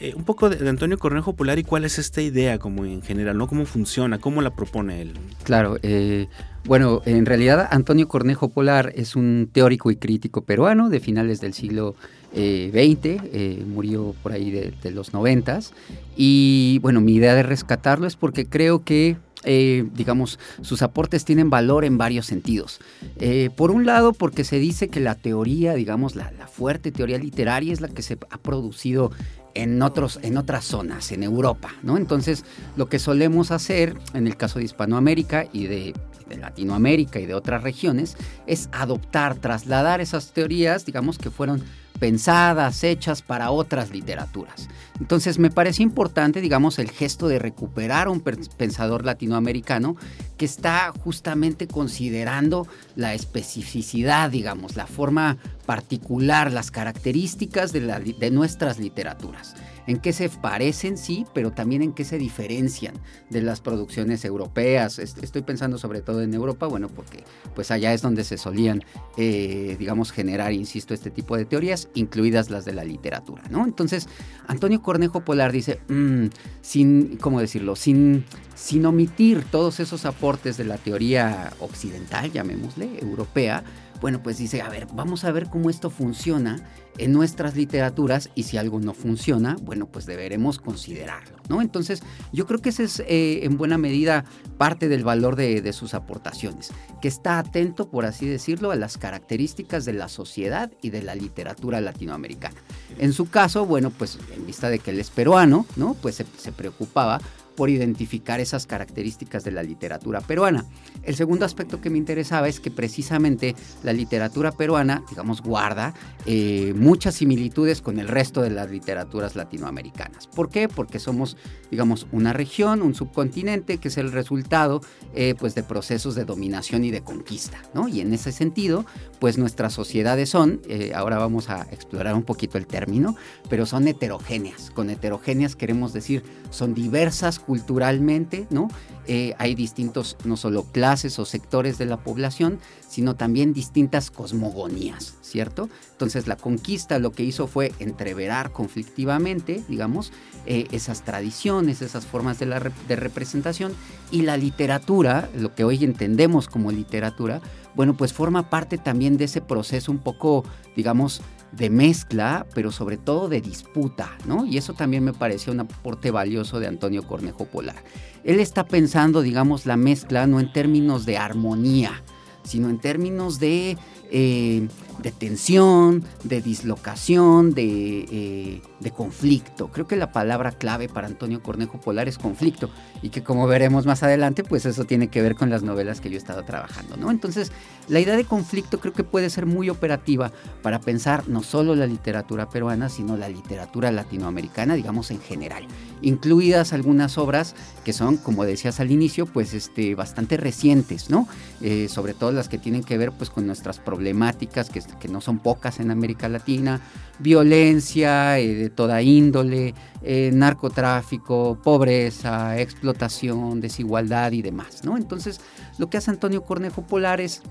Eh, 0.00 0.12
un 0.14 0.24
poco 0.24 0.48
de, 0.48 0.68
Antonio 0.68 0.96
Cornejo 0.96 1.34
Polar 1.34 1.58
y 1.58 1.64
cuál 1.64 1.84
es 1.84 1.98
esta 1.98 2.22
idea 2.22 2.58
como 2.58 2.84
en 2.84 3.02
general, 3.02 3.36
¿no? 3.36 3.48
¿Cómo 3.48 3.64
funciona? 3.64 4.18
¿Cómo 4.18 4.42
la 4.42 4.54
propone 4.54 5.02
él? 5.02 5.14
Claro, 5.42 5.76
eh, 5.82 6.28
bueno, 6.66 7.02
en 7.04 7.26
realidad 7.26 7.66
Antonio 7.72 8.06
Cornejo 8.06 8.50
Polar 8.50 8.92
es 8.94 9.16
un 9.16 9.48
teórico 9.50 9.90
y 9.90 9.96
crítico 9.96 10.42
peruano 10.42 10.88
de 10.88 11.00
finales 11.00 11.40
del 11.40 11.52
siglo 11.52 11.96
XX, 12.32 13.22
eh, 13.32 13.64
murió 13.66 14.14
por 14.22 14.32
ahí 14.32 14.50
de, 14.50 14.72
de 14.82 14.90
los 14.92 15.12
noventas 15.14 15.72
y 16.14 16.78
bueno, 16.80 17.00
mi 17.00 17.14
idea 17.14 17.34
de 17.34 17.42
rescatarlo 17.42 18.06
es 18.06 18.14
porque 18.14 18.46
creo 18.46 18.84
que 18.84 19.16
eh, 19.44 19.86
digamos, 19.94 20.38
sus 20.62 20.82
aportes 20.82 21.24
tienen 21.24 21.50
valor 21.50 21.84
en 21.84 21.98
varios 21.98 22.26
sentidos. 22.26 22.80
Eh, 23.18 23.50
por 23.56 23.70
un 23.70 23.86
lado, 23.86 24.12
porque 24.12 24.44
se 24.44 24.58
dice 24.58 24.88
que 24.88 25.00
la 25.00 25.14
teoría, 25.14 25.74
digamos, 25.74 26.16
la, 26.16 26.32
fuerte 26.48 26.90
teoría 26.90 27.18
literaria 27.18 27.72
es 27.72 27.80
la 27.80 27.88
que 27.88 28.02
se 28.02 28.18
ha 28.30 28.38
producido 28.38 29.12
en, 29.54 29.80
otros, 29.80 30.18
en 30.22 30.36
otras 30.36 30.64
zonas, 30.64 31.12
en 31.12 31.22
Europa, 31.22 31.72
¿no? 31.84 31.96
Entonces, 31.96 32.44
lo 32.76 32.88
que 32.88 32.98
solemos 32.98 33.52
hacer 33.52 33.96
en 34.12 34.26
el 34.26 34.36
caso 34.36 34.58
de 34.58 34.64
Hispanoamérica 34.64 35.46
y 35.52 35.66
de 35.66 35.94
Latinoamérica 36.36 37.20
y 37.20 37.26
de 37.26 37.34
otras 37.34 37.62
regiones 37.62 38.16
es 38.46 38.68
adoptar, 38.72 39.36
trasladar 39.36 40.00
esas 40.00 40.32
teorías, 40.32 40.84
digamos, 40.84 41.16
que 41.16 41.30
fueron 41.30 41.62
pensadas, 41.98 42.84
hechas 42.84 43.22
para 43.22 43.50
otras 43.50 43.90
literaturas. 43.90 44.68
Entonces 45.00 45.38
me 45.38 45.50
parece 45.50 45.82
importante, 45.82 46.40
digamos, 46.40 46.78
el 46.78 46.90
gesto 46.90 47.28
de 47.28 47.38
recuperar 47.38 48.08
a 48.08 48.10
un 48.10 48.20
pensador 48.20 49.04
latinoamericano 49.04 49.96
que 50.36 50.44
está 50.44 50.92
justamente 51.04 51.68
considerando 51.68 52.66
la 52.96 53.14
especificidad, 53.14 54.30
digamos, 54.30 54.76
la 54.76 54.86
forma 54.86 55.36
particular, 55.66 56.52
las 56.52 56.70
características 56.70 57.72
de, 57.72 57.80
de 57.80 58.30
nuestras 58.30 58.78
literaturas 58.78 59.54
en 59.88 59.98
qué 60.00 60.12
se 60.12 60.28
parecen, 60.28 60.98
sí, 60.98 61.24
pero 61.32 61.50
también 61.50 61.80
en 61.80 61.92
qué 61.94 62.04
se 62.04 62.18
diferencian 62.18 62.94
de 63.30 63.40
las 63.40 63.62
producciones 63.62 64.22
europeas. 64.22 64.98
Estoy 64.98 65.40
pensando 65.40 65.78
sobre 65.78 66.02
todo 66.02 66.20
en 66.20 66.34
Europa, 66.34 66.66
bueno, 66.66 66.88
porque 66.88 67.24
pues 67.54 67.70
allá 67.70 67.94
es 67.94 68.02
donde 68.02 68.22
se 68.22 68.36
solían, 68.36 68.84
eh, 69.16 69.76
digamos, 69.78 70.12
generar, 70.12 70.52
insisto, 70.52 70.92
este 70.92 71.10
tipo 71.10 71.38
de 71.38 71.46
teorías, 71.46 71.88
incluidas 71.94 72.50
las 72.50 72.66
de 72.66 72.74
la 72.74 72.84
literatura, 72.84 73.42
¿no? 73.48 73.64
Entonces, 73.64 74.08
Antonio 74.46 74.82
Cornejo 74.82 75.24
Polar 75.24 75.52
dice, 75.52 75.80
mm, 75.88 76.26
sin, 76.60 77.16
¿cómo 77.16 77.40
decirlo? 77.40 77.74
Sin, 77.74 78.26
sin 78.54 78.84
omitir 78.84 79.42
todos 79.44 79.80
esos 79.80 80.04
aportes 80.04 80.58
de 80.58 80.64
la 80.64 80.76
teoría 80.76 81.54
occidental, 81.60 82.30
llamémosle, 82.30 82.98
europea, 83.00 83.64
bueno, 84.00 84.22
pues 84.22 84.38
dice, 84.38 84.62
a 84.62 84.68
ver, 84.68 84.86
vamos 84.92 85.24
a 85.24 85.32
ver 85.32 85.48
cómo 85.48 85.70
esto 85.70 85.90
funciona 85.90 86.62
en 86.98 87.12
nuestras 87.12 87.56
literaturas 87.56 88.30
y 88.34 88.44
si 88.44 88.56
algo 88.56 88.80
no 88.80 88.92
funciona, 88.92 89.56
bueno, 89.62 89.86
pues 89.86 90.06
deberemos 90.06 90.58
considerarlo, 90.58 91.36
¿no? 91.48 91.62
Entonces, 91.62 92.02
yo 92.32 92.46
creo 92.46 92.60
que 92.60 92.70
ese 92.70 92.84
es 92.84 93.00
eh, 93.00 93.44
en 93.44 93.56
buena 93.56 93.78
medida 93.78 94.24
parte 94.56 94.88
del 94.88 95.04
valor 95.04 95.36
de, 95.36 95.72
sus 95.72 95.94
aportaciones, 95.94 96.70
que 97.00 97.08
está 97.08 97.38
atento, 97.38 97.90
por 97.90 98.04
así 98.04 98.26
decirlo, 98.26 98.70
a 98.70 98.76
las 98.76 98.98
características 98.98 99.84
de 99.84 99.92
la 99.92 100.08
sociedad 100.08 100.72
y 100.82 100.90
de 100.90 101.02
la 101.02 101.14
literatura 101.14 101.80
latinoamericana. 101.80 102.56
En 102.98 103.12
su 103.12 103.30
caso, 103.30 103.66
bueno, 103.66 103.90
pues 103.90 104.18
en 104.34 104.46
vista 104.46 104.70
de 104.70 104.78
que 104.80 104.90
él 104.90 104.98
es 104.98 105.10
peruano, 105.10 105.66
¿no? 105.76 105.94
Pues 105.94 106.16
se 106.16 106.52
preocupaba 106.52 107.20
por 107.58 107.70
identificar 107.70 108.38
esas 108.38 108.68
características 108.68 109.42
de 109.42 109.50
la 109.50 109.64
literatura 109.64 110.20
peruana. 110.20 110.64
El 111.02 111.16
segundo 111.16 111.44
aspecto 111.44 111.80
que 111.80 111.90
me 111.90 111.98
interesaba 111.98 112.46
es 112.46 112.60
que 112.60 112.70
precisamente 112.70 113.56
la 113.82 113.92
literatura 113.92 114.52
peruana, 114.52 115.02
digamos, 115.10 115.42
guarda 115.42 115.92
eh, 116.24 116.72
muchas 116.76 117.16
similitudes 117.16 117.82
con 117.82 117.98
el 117.98 118.06
resto 118.06 118.42
de 118.42 118.50
las 118.50 118.70
literaturas 118.70 119.34
latinoamericanas. 119.34 120.28
¿Por 120.28 120.50
qué? 120.50 120.68
Porque 120.68 121.00
somos, 121.00 121.36
digamos, 121.68 122.06
una 122.12 122.32
región, 122.32 122.80
un 122.80 122.94
subcontinente 122.94 123.78
que 123.78 123.88
es 123.88 123.98
el 123.98 124.12
resultado 124.12 124.80
eh, 125.16 125.34
pues 125.36 125.56
de 125.56 125.64
procesos 125.64 126.14
de 126.14 126.24
dominación 126.24 126.84
y 126.84 126.92
de 126.92 127.00
conquista, 127.00 127.60
¿no? 127.74 127.88
Y 127.88 128.02
en 128.02 128.12
ese 128.12 128.30
sentido, 128.30 128.86
pues 129.18 129.36
nuestras 129.36 129.72
sociedades 129.72 130.28
son, 130.30 130.60
eh, 130.68 130.92
ahora 130.94 131.18
vamos 131.18 131.50
a 131.50 131.62
explorar 131.72 132.14
un 132.14 132.22
poquito 132.22 132.56
el 132.56 132.68
término, 132.68 133.16
pero 133.50 133.66
son 133.66 133.88
heterogéneas. 133.88 134.70
Con 134.70 134.90
heterogéneas 134.90 135.56
queremos 135.56 135.92
decir, 135.92 136.22
son 136.50 136.72
diversas, 136.72 137.40
culturalmente, 137.48 138.46
¿no? 138.50 138.68
Eh, 139.06 139.34
hay 139.38 139.54
distintos, 139.54 140.18
no 140.24 140.36
solo 140.36 140.64
clases 140.64 141.18
o 141.18 141.24
sectores 141.24 141.78
de 141.78 141.86
la 141.86 141.96
población, 141.96 142.58
sino 142.86 143.16
también 143.16 143.54
distintas 143.54 144.10
cosmogonías, 144.10 145.14
¿cierto? 145.22 145.70
Entonces 145.92 146.28
la 146.28 146.36
conquista 146.36 146.98
lo 146.98 147.12
que 147.12 147.22
hizo 147.22 147.46
fue 147.46 147.72
entreverar 147.78 148.52
conflictivamente, 148.52 149.64
digamos, 149.66 150.12
eh, 150.44 150.66
esas 150.72 151.06
tradiciones, 151.06 151.80
esas 151.80 152.04
formas 152.04 152.38
de, 152.38 152.44
la 152.44 152.60
de 152.86 152.96
representación 152.96 153.72
y 154.10 154.22
la 154.22 154.36
literatura, 154.36 155.30
lo 155.34 155.54
que 155.54 155.64
hoy 155.64 155.84
entendemos 155.84 156.46
como 156.46 156.70
literatura, 156.70 157.40
bueno, 157.74 157.96
pues 157.96 158.12
forma 158.12 158.50
parte 158.50 158.76
también 158.76 159.16
de 159.16 159.24
ese 159.24 159.40
proceso 159.40 159.90
un 159.90 160.00
poco, 160.00 160.44
digamos, 160.76 161.22
de 161.52 161.70
mezcla, 161.70 162.46
pero 162.54 162.70
sobre 162.70 162.96
todo 162.96 163.28
de 163.28 163.40
disputa, 163.40 164.16
¿no? 164.26 164.44
Y 164.46 164.58
eso 164.58 164.74
también 164.74 165.04
me 165.04 165.12
pareció 165.12 165.52
un 165.52 165.60
aporte 165.60 166.10
valioso 166.10 166.60
de 166.60 166.66
Antonio 166.66 167.06
Cornejo 167.06 167.46
Polar. 167.46 167.82
Él 168.24 168.40
está 168.40 168.66
pensando, 168.66 169.22
digamos, 169.22 169.66
la 169.66 169.76
mezcla 169.76 170.26
no 170.26 170.40
en 170.40 170.52
términos 170.52 171.06
de 171.06 171.18
armonía, 171.18 172.02
sino 172.44 172.68
en 172.68 172.78
términos 172.78 173.38
de 173.38 173.76
eh, 174.10 174.66
de 175.02 175.12
tensión, 175.12 176.02
de 176.24 176.40
dislocación, 176.40 177.54
eh, 177.56 178.60
de, 178.80 178.90
conflicto. 178.90 179.68
Creo 179.68 179.86
que 179.86 179.96
la 179.96 180.10
palabra 180.10 180.50
clave 180.50 180.88
para 180.88 181.06
Antonio 181.06 181.42
Cornejo 181.42 181.78
Polar 181.78 182.08
es 182.08 182.18
conflicto 182.18 182.68
y 183.02 183.10
que 183.10 183.22
como 183.22 183.46
veremos 183.46 183.86
más 183.86 184.02
adelante, 184.02 184.42
pues 184.42 184.66
eso 184.66 184.84
tiene 184.84 185.08
que 185.08 185.22
ver 185.22 185.36
con 185.36 185.50
las 185.50 185.62
novelas 185.62 186.00
que 186.00 186.10
yo 186.10 186.16
he 186.16 186.18
estado 186.18 186.42
trabajando, 186.44 186.96
¿no? 186.96 187.10
Entonces, 187.10 187.52
la 187.88 188.00
idea 188.00 188.16
de 188.16 188.24
conflicto 188.24 188.80
creo 188.80 188.92
que 188.92 189.04
puede 189.04 189.30
ser 189.30 189.46
muy 189.46 189.70
operativa 189.70 190.32
para 190.62 190.80
pensar 190.80 191.28
no 191.28 191.42
solo 191.42 191.74
la 191.74 191.86
literatura 191.86 192.48
peruana, 192.48 192.88
sino 192.88 193.16
la 193.16 193.28
literatura 193.28 193.90
latinoamericana, 193.90 194.74
digamos 194.74 195.10
en 195.10 195.20
general, 195.20 195.66
incluidas 196.02 196.72
algunas 196.72 197.18
obras 197.18 197.54
que 197.84 197.92
son, 197.92 198.16
como 198.16 198.44
decías 198.44 198.80
al 198.80 198.90
inicio, 198.90 199.26
pues 199.26 199.54
este, 199.54 199.94
bastante 199.94 200.36
recientes, 200.36 201.10
¿no? 201.10 201.26
Eh, 201.60 201.88
sobre 201.88 202.14
todo 202.14 202.32
las 202.32 202.48
que 202.48 202.58
tienen 202.58 202.84
que 202.84 202.98
ver 202.98 203.12
pues 203.12 203.30
con 203.30 203.46
nuestras 203.46 203.78
problemáticas 203.78 204.70
que 204.70 205.08
no 205.08 205.20
son 205.20 205.38
pocas 205.38 205.80
en 205.80 205.90
América 205.90 206.28
Latina, 206.28 206.80
violencia 207.18 208.38
eh, 208.38 208.54
de 208.54 208.70
toda 208.70 209.02
índole, 209.02 209.74
eh, 210.02 210.30
narcotráfico, 210.32 211.58
pobreza, 211.62 212.58
explotación, 212.60 213.60
desigualdad 213.60 214.32
y 214.32 214.42
demás, 214.42 214.84
¿no? 214.84 214.96
Entonces, 214.96 215.40
lo 215.78 215.90
que 215.90 215.96
hace 215.96 216.10
Antonio 216.10 216.42
Cornejo 216.42 216.82
Polar 216.82 217.20
es 217.20 217.42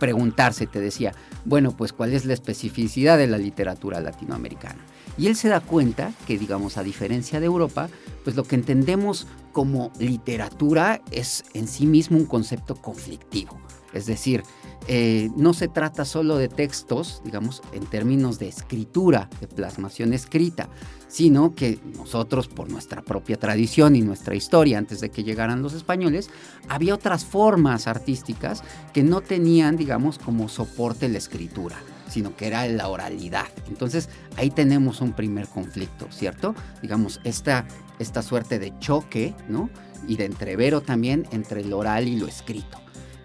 preguntarse, 0.00 0.66
te 0.66 0.80
decía, 0.80 1.14
bueno, 1.44 1.76
pues 1.76 1.92
cuál 1.92 2.12
es 2.12 2.24
la 2.24 2.34
especificidad 2.34 3.16
de 3.18 3.28
la 3.28 3.38
literatura 3.38 4.00
latinoamericana. 4.00 4.84
Y 5.16 5.28
él 5.28 5.36
se 5.36 5.48
da 5.48 5.60
cuenta 5.60 6.12
que, 6.26 6.38
digamos, 6.38 6.76
a 6.76 6.82
diferencia 6.82 7.38
de 7.38 7.46
Europa, 7.46 7.88
pues 8.24 8.34
lo 8.34 8.42
que 8.42 8.56
entendemos 8.56 9.28
como 9.52 9.92
literatura 10.00 11.02
es 11.12 11.44
en 11.54 11.68
sí 11.68 11.86
mismo 11.86 12.18
un 12.18 12.26
concepto 12.26 12.74
conflictivo. 12.74 13.60
Es 13.92 14.06
decir, 14.06 14.42
eh, 14.88 15.30
no 15.36 15.52
se 15.52 15.68
trata 15.68 16.04
solo 16.04 16.36
de 16.36 16.48
textos, 16.48 17.20
digamos, 17.24 17.62
en 17.72 17.84
términos 17.86 18.38
de 18.38 18.48
escritura, 18.48 19.28
de 19.40 19.48
plasmación 19.48 20.12
escrita, 20.12 20.68
sino 21.10 21.56
que 21.56 21.78
nosotros, 21.96 22.46
por 22.46 22.70
nuestra 22.70 23.02
propia 23.02 23.36
tradición 23.36 23.96
y 23.96 24.00
nuestra 24.00 24.36
historia, 24.36 24.78
antes 24.78 25.00
de 25.00 25.10
que 25.10 25.24
llegaran 25.24 25.60
los 25.60 25.74
españoles, 25.74 26.30
había 26.68 26.94
otras 26.94 27.24
formas 27.24 27.88
artísticas 27.88 28.62
que 28.92 29.02
no 29.02 29.20
tenían, 29.20 29.76
digamos, 29.76 30.18
como 30.18 30.48
soporte 30.48 31.08
la 31.08 31.18
escritura 31.18 31.76
sino 32.08 32.34
que 32.34 32.48
era 32.48 32.66
la 32.66 32.88
oralidad. 32.88 33.46
Entonces 33.68 34.08
ahí 34.36 34.50
tenemos 34.50 35.00
un 35.00 35.12
primer 35.12 35.46
conflicto, 35.46 36.08
¿cierto? 36.10 36.56
Digamos, 36.82 37.20
esta, 37.22 37.68
esta 38.00 38.22
suerte 38.22 38.58
de 38.58 38.76
choque, 38.80 39.32
¿no? 39.48 39.70
Y 40.08 40.16
de 40.16 40.24
entrevero 40.24 40.80
también 40.80 41.28
entre 41.30 41.64
lo 41.64 41.78
oral 41.78 42.08
y 42.08 42.16
lo 42.16 42.26
escrito. 42.26 42.80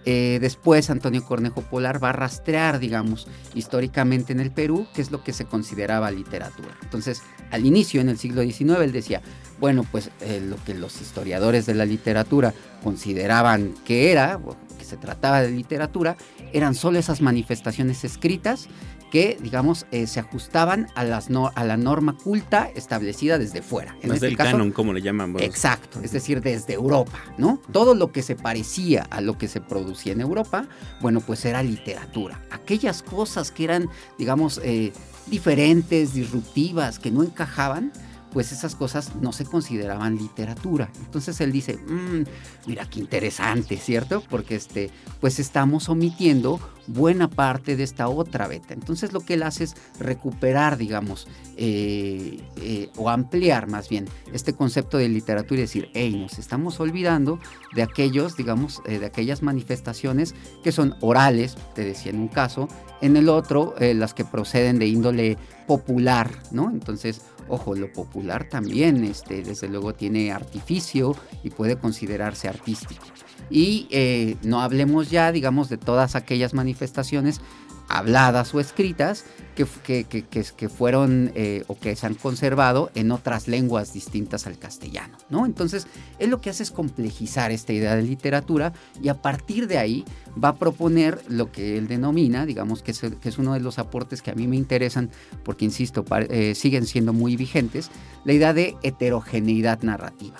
Eh, 0.05 0.37
después 0.39 0.91
Antonio 0.91 1.25
Cornejo 1.25 1.61
Polar 1.63 2.01
va 2.03 2.09
a 2.09 2.13
rastrear, 2.13 2.77
digamos, 2.77 3.27
históricamente 3.55 4.33
en 4.33 4.39
el 4.39 4.51
Perú, 4.51 4.85
qué 4.93 5.01
es 5.01 5.09
lo 5.09 5.23
que 5.23 5.33
se 5.33 5.45
consideraba 5.45 6.11
literatura. 6.11 6.77
Entonces, 6.83 7.23
al 7.51 7.65
inicio, 7.65 8.01
en 8.01 8.09
el 8.09 8.17
siglo 8.17 8.41
XIX, 8.41 8.81
él 8.81 8.91
decía, 8.91 9.21
bueno, 9.59 9.85
pues 9.89 10.09
eh, 10.21 10.41
lo 10.45 10.57
que 10.63 10.73
los 10.73 11.01
historiadores 11.01 11.65
de 11.65 11.75
la 11.75 11.85
literatura 11.85 12.53
consideraban 12.83 13.73
que 13.85 14.11
era, 14.11 14.39
que 14.85 14.89
se 14.91 14.97
trataba 14.97 15.41
de 15.41 15.51
literatura, 15.51 16.15
eran 16.53 16.75
solo 16.75 16.99
esas 16.99 17.21
manifestaciones 17.21 18.03
escritas 18.03 18.67
que, 19.11 19.37
digamos, 19.41 19.85
eh, 19.91 20.07
se 20.07 20.19
ajustaban 20.19 20.87
a, 20.95 21.03
las 21.03 21.29
a 21.29 21.63
la 21.63 21.77
norma 21.77 22.17
culta 22.17 22.69
establecida 22.75 23.37
desde 23.37 23.61
fuera. 23.61 23.95
En 24.01 24.09
Más 24.09 24.15
este 24.15 24.27
del 24.27 24.37
canon, 24.37 24.71
como 24.71 24.93
le 24.93 25.01
llamamos. 25.01 25.41
Exacto, 25.41 26.01
es 26.01 26.11
decir, 26.11 26.41
desde 26.41 26.73
Europa, 26.73 27.19
¿no? 27.37 27.61
Todo 27.71 27.95
lo 27.95 28.11
que 28.11 28.21
se 28.21 28.35
parecía 28.35 29.03
a 29.09 29.21
lo 29.21 29.37
que 29.37 29.47
se 29.47 29.61
producía 29.61 30.13
en 30.13 30.21
Europa, 30.21 30.67
bueno, 31.01 31.21
pues 31.21 31.45
era 31.45 31.63
literatura. 31.63 32.41
Aquellas 32.51 33.03
cosas 33.03 33.51
que 33.51 33.63
eran, 33.63 33.89
digamos, 34.17 34.59
eh, 34.63 34.91
diferentes, 35.27 36.13
disruptivas, 36.13 36.99
que 36.99 37.11
no 37.11 37.23
encajaban, 37.23 37.93
pues 38.35 38.51
esas 38.51 38.75
cosas 38.75 39.15
no 39.21 39.31
se 39.31 39.45
consideraban 39.45 40.17
literatura. 40.17 40.89
Entonces 41.05 41.39
él 41.39 41.53
dice, 41.53 41.77
mm, 41.77 42.23
mira 42.67 42.85
qué 42.89 42.99
interesante, 42.99 43.77
¿cierto? 43.77 44.21
Porque 44.29 44.55
este, 44.55 44.91
pues 45.21 45.39
estamos 45.39 45.87
omitiendo 45.87 46.59
buena 46.85 47.29
parte 47.29 47.77
de 47.77 47.83
esta 47.83 48.09
otra 48.09 48.49
beta. 48.49 48.73
Entonces 48.73 49.13
lo 49.13 49.21
que 49.21 49.35
él 49.35 49.43
hace 49.43 49.63
es 49.63 49.75
recuperar, 50.01 50.75
digamos, 50.77 51.29
eh, 51.55 52.41
eh, 52.57 52.89
o 52.97 53.09
ampliar 53.09 53.67
más 53.67 53.87
bien 53.87 54.05
este 54.33 54.51
concepto 54.51 54.97
de 54.97 55.07
literatura 55.07 55.59
y 55.59 55.61
decir, 55.61 55.89
hey, 55.93 56.17
nos 56.19 56.37
estamos 56.37 56.81
olvidando 56.81 57.39
de 57.73 57.83
aquellos, 57.83 58.35
digamos, 58.35 58.81
eh, 58.85 58.99
de 58.99 59.05
aquellas 59.05 59.43
manifestaciones 59.43 60.35
que 60.61 60.73
son 60.73 60.95
orales, 60.99 61.55
te 61.73 61.85
decía 61.85 62.11
en 62.11 62.19
un 62.19 62.27
caso, 62.27 62.67
en 62.99 63.15
el 63.15 63.29
otro, 63.29 63.75
las 63.79 64.13
que 64.13 64.25
proceden 64.25 64.79
de 64.79 64.87
índole 64.87 65.37
popular, 65.67 66.31
¿no? 66.51 66.71
Entonces, 66.71 67.21
Ojo, 67.47 67.75
lo 67.75 67.91
popular 67.93 68.49
también, 68.49 69.03
este, 69.03 69.43
desde 69.43 69.67
luego, 69.67 69.93
tiene 69.93 70.31
artificio 70.31 71.15
y 71.43 71.51
puede 71.51 71.77
considerarse 71.77 72.47
artístico. 72.47 73.05
Y 73.49 73.87
eh, 73.91 74.37
no 74.43 74.61
hablemos 74.61 75.11
ya, 75.11 75.31
digamos, 75.31 75.69
de 75.69 75.77
todas 75.77 76.15
aquellas 76.15 76.53
manifestaciones 76.53 77.41
habladas 77.87 78.53
o 78.53 78.59
escritas 78.59 79.25
que, 79.55 80.03
que, 80.03 80.69
fueron 80.69 81.31
eh, 81.33 81.63
o 81.67 81.79
que 81.79 81.95
se 81.95 82.05
han 82.05 82.15
conservado 82.15 82.91
en 82.93 83.11
otras 83.11 83.47
lenguas 83.47 83.93
distintas 83.93 84.47
al 84.47 84.57
castellano, 84.57 85.17
¿no? 85.29 85.45
Entonces, 85.45 85.87
él 86.19 86.29
lo 86.29 86.41
que 86.41 86.49
hace 86.49 86.63
es 86.63 86.71
complejizar 86.71 87.51
esta 87.51 87.71
idea 87.71 87.95
de 87.95 88.03
literatura 88.03 88.73
y 89.01 89.07
a 89.07 89.21
partir 89.21 89.67
de 89.67 89.77
ahí 89.77 90.03
va 90.41 90.49
a 90.49 90.55
proponer 90.55 91.21
lo 91.29 91.51
que 91.51 91.77
él 91.77 91.87
denomina, 91.87 92.45
digamos 92.45 92.83
que 92.83 92.91
es, 92.91 93.37
uno 93.37 93.53
de 93.53 93.61
los 93.61 93.79
aportes 93.79 94.21
que 94.21 94.31
a 94.31 94.35
mí 94.35 94.47
me 94.47 94.57
interesan 94.57 95.09
porque, 95.43 95.63
insisto, 95.63 96.03
eh, 96.29 96.53
siguen 96.53 96.85
siendo 96.85 97.13
muy 97.13 97.37
vigentes, 97.37 97.89
la 98.25 98.33
idea 98.33 98.53
de 98.53 98.75
heterogeneidad 98.83 99.81
narrativa. 99.83 100.37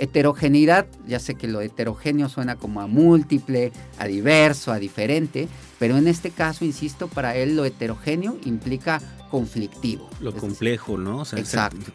Heterogeneidad, 0.00 0.86
ya 1.06 1.20
sé 1.20 1.34
que 1.34 1.46
lo 1.46 1.60
heterogéneo 1.60 2.28
suena 2.28 2.56
como 2.56 2.80
a 2.80 2.86
múltiple, 2.86 3.70
a 3.98 4.06
diverso, 4.06 4.72
a 4.72 4.78
diferente, 4.78 5.46
pero 5.78 5.98
en 5.98 6.08
este 6.08 6.30
caso, 6.30 6.64
insisto, 6.64 7.08
para 7.08 7.36
él 7.36 7.54
lo 7.54 7.64
heterogéneo 7.64 8.36
implica 8.44 9.00
conflictivo. 9.30 10.08
Lo 10.20 10.34
complejo, 10.34 10.98
¿no? 10.98 11.22
exacto. 11.22 11.92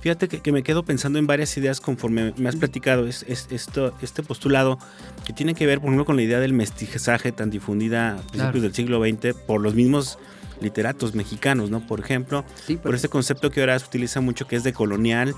Fíjate 0.00 0.28
que, 0.28 0.52
me 0.52 0.62
quedo 0.62 0.84
pensando 0.84 1.18
en 1.18 1.26
varias 1.26 1.56
ideas 1.56 1.80
conforme 1.80 2.32
me 2.36 2.48
has 2.48 2.56
platicado 2.56 3.08
es, 3.08 3.24
esto, 3.28 3.92
este 4.02 4.22
postulado 4.22 4.78
que 5.24 5.32
tiene 5.32 5.54
que 5.54 5.66
ver, 5.66 5.80
por 5.80 5.88
ejemplo, 5.88 6.04
con 6.04 6.16
la 6.16 6.22
idea 6.22 6.38
del 6.38 6.52
mestizaje 6.52 7.32
tan 7.32 7.50
difundida 7.50 8.18
a 8.18 8.22
principios 8.28 8.62
del 8.62 8.74
siglo 8.74 9.00
XX 9.00 9.34
por 9.34 9.60
los 9.60 9.74
mismos 9.74 10.18
literatos 10.60 11.14
mexicanos, 11.14 11.70
¿no? 11.70 11.86
Por 11.86 12.00
ejemplo, 12.00 12.44
por 12.82 12.94
este 12.94 13.08
concepto 13.08 13.50
que 13.50 13.60
ahora 13.60 13.78
se 13.78 13.86
utiliza 13.86 14.20
mucho 14.20 14.46
que 14.46 14.56
es 14.56 14.64
de 14.64 14.72
colonial 14.72 15.34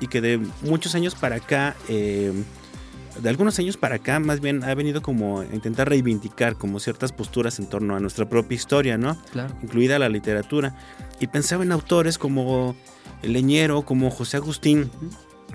y 0.00 0.06
que 0.06 0.20
de 0.20 0.40
muchos 0.62 0.94
años 0.94 1.14
para 1.14 1.36
acá, 1.36 1.76
eh, 1.88 2.32
de 3.20 3.28
algunos 3.28 3.58
años 3.58 3.76
para 3.76 3.96
acá, 3.96 4.18
más 4.20 4.40
bien 4.40 4.64
ha 4.64 4.74
venido 4.74 5.02
como 5.02 5.40
a 5.40 5.46
intentar 5.46 5.88
reivindicar 5.88 6.56
como 6.56 6.80
ciertas 6.80 7.12
posturas 7.12 7.58
en 7.58 7.66
torno 7.66 7.96
a 7.96 8.00
nuestra 8.00 8.28
propia 8.28 8.56
historia, 8.56 8.96
¿no? 8.96 9.20
Incluida 9.62 9.98
la 9.98 10.08
literatura. 10.08 10.74
Y 11.20 11.26
pensaba 11.26 11.62
en 11.62 11.72
autores 11.72 12.18
como 12.18 12.74
Leñero, 13.22 13.82
como 13.82 14.10
José 14.10 14.38
Agustín. 14.38 14.90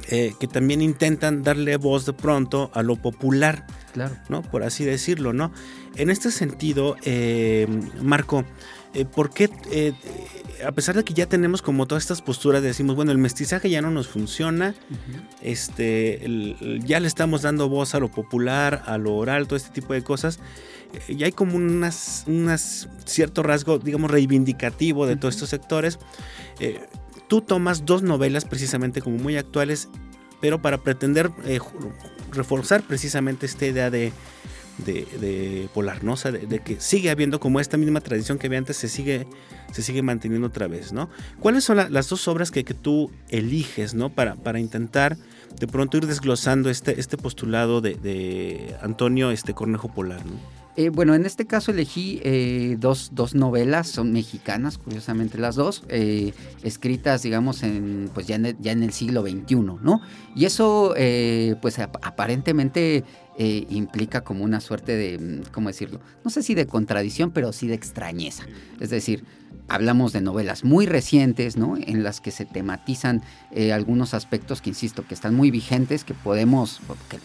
Eh, 0.09 0.35
que 0.39 0.47
también 0.47 0.83
intentan 0.83 1.41
darle 1.41 1.75
voz 1.75 2.05
de 2.05 2.13
pronto 2.13 2.69
a 2.75 2.83
lo 2.83 2.97
popular, 2.97 3.65
claro. 3.93 4.15
¿no? 4.29 4.43
Por 4.43 4.61
así 4.61 4.85
decirlo, 4.85 5.33
¿no? 5.33 5.51
En 5.95 6.11
este 6.11 6.29
sentido, 6.29 6.95
eh, 7.03 7.67
Marco, 8.01 8.45
eh, 8.93 9.05
¿por 9.05 9.31
qué, 9.31 9.49
eh, 9.71 9.93
a 10.65 10.71
pesar 10.71 10.95
de 10.95 11.03
que 11.03 11.13
ya 11.13 11.27
tenemos 11.27 11.61
como 11.61 11.85
todas 11.85 12.03
estas 12.03 12.21
posturas, 12.21 12.61
decimos, 12.61 12.95
bueno, 12.95 13.11
el 13.11 13.17
mestizaje 13.17 13.69
ya 13.69 13.81
no 13.81 13.91
nos 13.91 14.07
funciona, 14.07 14.75
este, 15.41 16.55
ya 16.83 16.99
le 16.99 17.07
estamos 17.07 17.41
dando 17.41 17.69
voz 17.69 17.95
a 17.95 17.99
lo 17.99 18.09
popular, 18.09 18.83
a 18.85 18.97
lo 18.97 19.15
oral, 19.15 19.47
todo 19.47 19.57
este 19.57 19.71
tipo 19.71 19.93
de 19.93 20.03
cosas, 20.03 20.39
eh, 21.07 21.15
ya 21.15 21.25
hay 21.25 21.31
como 21.31 21.57
unas, 21.57 22.25
cierto 23.05 23.43
rasgo, 23.43 23.79
digamos, 23.79 24.11
reivindicativo 24.11 25.05
de 25.05 25.15
todos 25.15 25.35
estos 25.35 25.49
sectores. 25.49 25.99
tú 27.27 27.41
tomas 27.41 27.85
dos 27.85 28.03
novelas 28.03 28.45
precisamente 28.45 29.01
como 29.01 29.17
muy 29.17 29.37
actuales 29.37 29.89
pero 30.39 30.61
para 30.61 30.77
pretender 30.79 31.31
eh, 31.45 31.59
reforzar 32.31 32.83
precisamente 32.83 33.45
esta 33.45 33.65
idea 33.65 33.89
de, 33.89 34.11
de, 34.85 35.69
Polar, 35.73 36.03
¿no? 36.03 36.15
de, 36.15 36.59
que 36.59 36.79
sigue 36.79 37.09
habiendo 37.09 37.39
como 37.39 37.59
esta 37.59 37.77
misma 37.77 38.01
tradición 38.01 38.37
que 38.37 38.47
había 38.47 38.59
antes, 38.59 38.77
se 38.77 38.87
sigue, 38.87 39.27
se 39.71 39.81
sigue 39.81 40.01
manteniendo 40.01 40.47
otra 40.47 40.67
vez, 40.67 40.93
¿no? 40.93 41.09
¿Cuáles 41.39 41.63
son 41.63 41.77
las 41.77 42.09
dos 42.09 42.27
obras 42.27 42.51
que, 42.51 42.63
que, 42.63 42.73
tú 42.73 43.11
eliges, 43.29 43.93
¿no? 43.93 44.09
Para, 44.09 44.35
para 44.35 44.59
intentar 44.59 45.17
de 45.59 45.67
pronto 45.67 45.97
ir 45.97 46.05
desglosando 46.05 46.69
este, 46.69 46.99
este 46.99 47.17
postulado 47.17 47.81
de, 47.81 47.95
de 47.95 48.75
Antonio 48.81 49.31
este 49.31 49.53
Cornejo 49.53 49.89
Polar, 49.89 50.25
¿no? 50.25 50.57
Eh, 50.77 50.89
bueno, 50.89 51.15
en 51.15 51.25
este 51.25 51.47
caso 51.47 51.71
elegí 51.71 52.21
eh, 52.23 52.77
dos, 52.79 53.11
novelas, 53.33 53.87
son 53.87 54.13
mexicanas, 54.13 54.77
curiosamente 54.77 55.39
las 55.39 55.55
dos, 55.55 55.83
eh, 55.89 56.33
escritas, 56.61 57.23
digamos, 57.23 57.63
en, 57.63 58.11
pues 58.13 58.27
ya 58.27 58.35
en, 58.35 58.55
ya 58.61 58.73
en 58.73 58.83
el 58.83 58.93
siglo 58.93 59.23
XXI, 59.23 59.55
¿no? 59.55 60.01
Y 60.35 60.45
eso, 60.45 60.93
pues 61.61 61.79
aparentemente 61.79 63.03
implica 63.37 64.23
como 64.23 64.43
una 64.43 64.59
suerte 64.59 64.95
de, 64.95 65.43
¿cómo 65.51 65.69
decirlo? 65.69 65.99
No 66.23 66.31
sé 66.31 66.41
si 66.41 66.55
de 66.55 66.65
contradicción, 66.65 67.31
pero 67.31 67.53
sí 67.53 67.67
de 67.67 67.75
extrañeza. 67.75 68.43
Es 68.79 68.89
decir, 68.89 69.23
hablamos 69.67 70.13
de 70.13 70.21
novelas 70.21 70.63
muy 70.63 70.85
recientes, 70.85 71.57
¿no? 71.57 71.77
En 71.77 72.03
las 72.03 72.21
que 72.21 72.31
se 72.31 72.45
tematizan 72.45 73.21
eh, 73.51 73.73
algunos 73.73 74.13
aspectos 74.13 74.61
que, 74.61 74.69
insisto, 74.69 75.05
que 75.05 75.13
están 75.13 75.35
muy 75.35 75.51
vigentes, 75.51 76.03
que 76.03 76.13
podemos, 76.13 76.79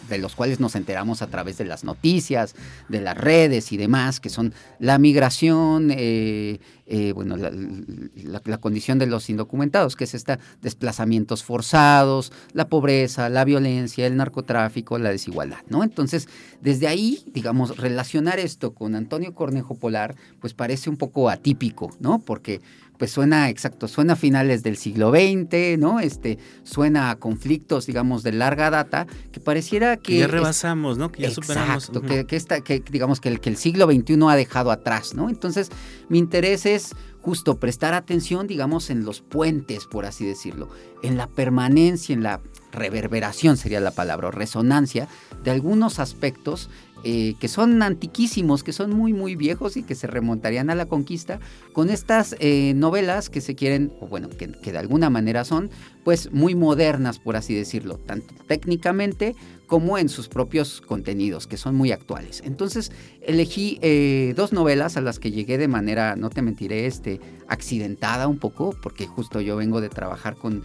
de 0.09 0.17
los 0.17 0.35
cuales 0.35 0.59
nos 0.59 0.75
enteramos 0.75 1.21
a 1.21 1.27
través 1.27 1.57
de 1.57 1.65
las 1.65 1.83
noticias, 1.83 2.55
de 2.89 3.01
las 3.01 3.17
redes 3.17 3.71
y 3.71 3.77
demás, 3.77 4.19
que 4.19 4.29
son 4.29 4.53
la 4.79 4.97
migración, 4.97 5.89
eh, 5.91 6.59
eh, 6.85 7.13
bueno, 7.13 7.37
la, 7.37 8.57
condición 8.57 8.99
de 8.99 9.07
los 9.07 9.29
indocumentados, 9.29 9.95
que 9.95 10.03
es 10.03 10.13
esta 10.13 10.39
desplazamientos 10.61 11.43
forzados, 11.43 12.31
la 12.51 12.67
pobreza, 12.67 13.29
la 13.29 13.45
violencia, 13.45 14.05
el 14.05 14.17
narcotráfico, 14.17 14.97
la 14.97 15.09
desigualdad, 15.09 15.59
¿no? 15.69 15.83
Entonces, 15.83 16.27
desde 16.61 16.87
ahí, 16.87 17.23
digamos, 17.27 17.77
relacionar 17.77 18.39
esto 18.39 18.73
con 18.73 18.95
Antonio 18.95 19.33
Cornejo 19.33 19.75
Polar, 19.75 20.15
pues 20.39 20.53
parece 20.53 20.89
un 20.89 20.97
poco 20.97 21.29
atípico, 21.29 21.95
¿no? 21.99 22.19
Porque 22.19 22.61
pues 22.97 23.11
suena 23.11 23.49
exacto, 23.49 23.87
suena 23.87 24.13
a 24.13 24.15
finales 24.15 24.63
del 24.63 24.77
siglo 24.77 25.11
XX, 25.11 25.77
¿no? 25.77 25.99
Este, 25.99 26.37
suena 26.63 27.09
a 27.09 27.15
conflictos, 27.17 27.85
digamos, 27.85 28.23
de 28.23 28.31
larga 28.31 28.69
data, 28.69 29.07
que 29.31 29.39
pareciera 29.39 29.97
que... 29.97 30.19
ya 30.19 30.27
rebasamos, 30.27 30.97
¿no? 30.97 31.11
Que 31.11 31.23
ya 31.23 31.31
superamos. 31.31 31.89
Exacto, 31.89 32.01
que, 32.01 32.25
que, 32.25 32.83
digamos, 32.91 33.19
que 33.19 33.29
el, 33.29 33.39
que 33.39 33.49
el 33.49 33.57
siglo 33.57 33.85
XXI 33.85 34.17
ha 34.29 34.35
dejado 34.35 34.71
atrás, 34.71 35.13
¿no? 35.15 35.29
Entonces, 35.29 35.69
mi 36.09 36.19
interés 36.19 36.65
es 36.65 36.95
justo 37.21 37.57
prestar 37.57 37.93
atención, 37.93 38.47
digamos, 38.47 38.89
en 38.89 39.05
los 39.05 39.21
puentes, 39.21 39.85
por 39.85 40.05
así 40.05 40.25
decirlo, 40.25 40.69
en 41.01 41.17
la 41.17 41.27
permanencia, 41.27 42.13
en 42.13 42.21
la 42.21 42.41
reverberación 42.73 43.55
sería 43.55 43.79
la 43.79 43.91
palabra, 43.91 44.29
resonancia 44.31 45.07
de 45.43 45.51
algunos 45.51 45.99
aspectos 45.99 46.69
eh, 47.03 47.35
que 47.39 47.47
son 47.47 47.81
antiquísimos, 47.81 48.63
que 48.63 48.71
son 48.71 48.91
muy, 48.91 49.13
muy 49.13 49.35
viejos 49.35 49.77
y 49.77 49.83
que 49.83 49.95
se 49.95 50.07
remontarían 50.07 50.69
a 50.69 50.75
la 50.75 50.85
conquista, 50.85 51.39
con 51.73 51.89
estas 51.89 52.35
eh, 52.39 52.73
novelas 52.75 53.29
que 53.29 53.41
se 53.41 53.55
quieren, 53.55 53.91
o 53.99 54.07
bueno, 54.07 54.29
que, 54.29 54.47
de 54.47 54.77
alguna 54.77 55.09
manera 55.09 55.43
son, 55.43 55.69
pues 56.03 56.31
muy 56.31 56.55
modernas, 56.55 57.19
por 57.19 57.35
así 57.35 57.53
decirlo, 57.53 57.97
tanto 57.97 58.33
técnicamente 58.47 59.35
como 59.67 59.97
en 59.97 60.07
sus 60.07 60.29
propios 60.29 60.81
contenidos, 60.81 61.47
que 61.47 61.57
son 61.57 61.75
muy 61.75 61.91
actuales. 61.91 62.41
Entonces 62.45 62.91
elegí 63.21 63.79
eh, 63.81 64.33
dos 64.35 64.53
novelas 64.53 64.97
a 64.97 65.01
las 65.01 65.19
que 65.19 65.31
llegué 65.31 65.57
de 65.57 65.67
manera, 65.67 66.15
no 66.15 66.29
te 66.29 66.41
mentiré, 66.41 66.85
este, 66.85 67.19
accidentada 67.47 68.27
un 68.27 68.37
poco, 68.37 68.75
porque 68.81 69.07
justo 69.07 69.41
yo 69.41 69.55
vengo 69.55 69.81
de 69.81 69.89
trabajar 69.89 70.35
con, 70.35 70.63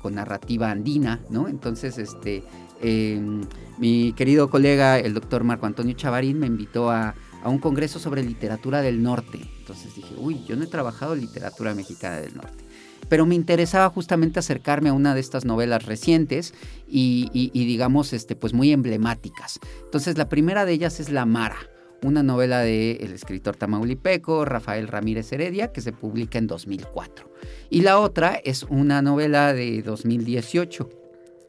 con 0.00 0.14
narrativa 0.14 0.70
andina, 0.70 1.20
¿no? 1.30 1.48
Entonces, 1.48 1.98
este, 1.98 2.44
Em, 2.80 3.40
mi 3.78 4.12
querido 4.12 4.50
colega, 4.50 4.98
el 4.98 5.14
doctor 5.14 5.42
Marco 5.42 5.64
Antonio 5.64 5.94
Chavarín, 5.94 6.38
me 6.38 6.46
invitó 6.46 6.90
a, 6.90 7.14
un 7.46 7.58
congreso 7.58 7.98
sobre 7.98 8.22
literatura 8.22 8.82
del 8.82 9.02
norte. 9.02 9.38
Entonces 9.58 9.94
dije, 9.94 10.14
uy, 10.18 10.44
yo 10.46 10.56
no 10.56 10.64
he 10.64 10.66
trabajado 10.66 11.14
literatura 11.14 11.74
mexicana 11.74 12.16
del 12.16 12.34
norte. 12.34 12.64
Pero 13.08 13.26
me 13.26 13.34
interesaba 13.34 13.90
justamente 13.90 14.38
acercarme 14.38 14.88
a 14.88 14.94
una 14.94 15.14
de 15.14 15.20
estas 15.20 15.44
novelas 15.44 15.84
recientes 15.84 16.54
y, 16.88 17.50
digamos, 17.52 18.14
este, 18.14 18.34
pues 18.34 18.54
muy 18.54 18.72
emblemáticas. 18.72 19.60
Entonces 19.84 20.16
la 20.16 20.30
primera 20.30 20.64
de 20.64 20.72
ellas 20.72 21.00
es 21.00 21.10
La 21.10 21.26
Mara, 21.26 21.58
una 22.04 22.22
novela 22.22 22.60
del 22.60 23.12
escritor 23.12 23.56
tamaulipeco 23.56 24.44
Rafael 24.44 24.88
Ramírez 24.88 25.32
Heredia 25.32 25.72
que 25.72 25.80
se 25.80 25.92
publica 25.92 26.38
en 26.38 26.46
2004. 26.46 27.30
Y 27.70 27.80
la 27.80 27.98
otra 27.98 28.34
es 28.44 28.64
una 28.64 29.00
novela 29.02 29.52
de 29.54 29.82
2018 29.82 31.03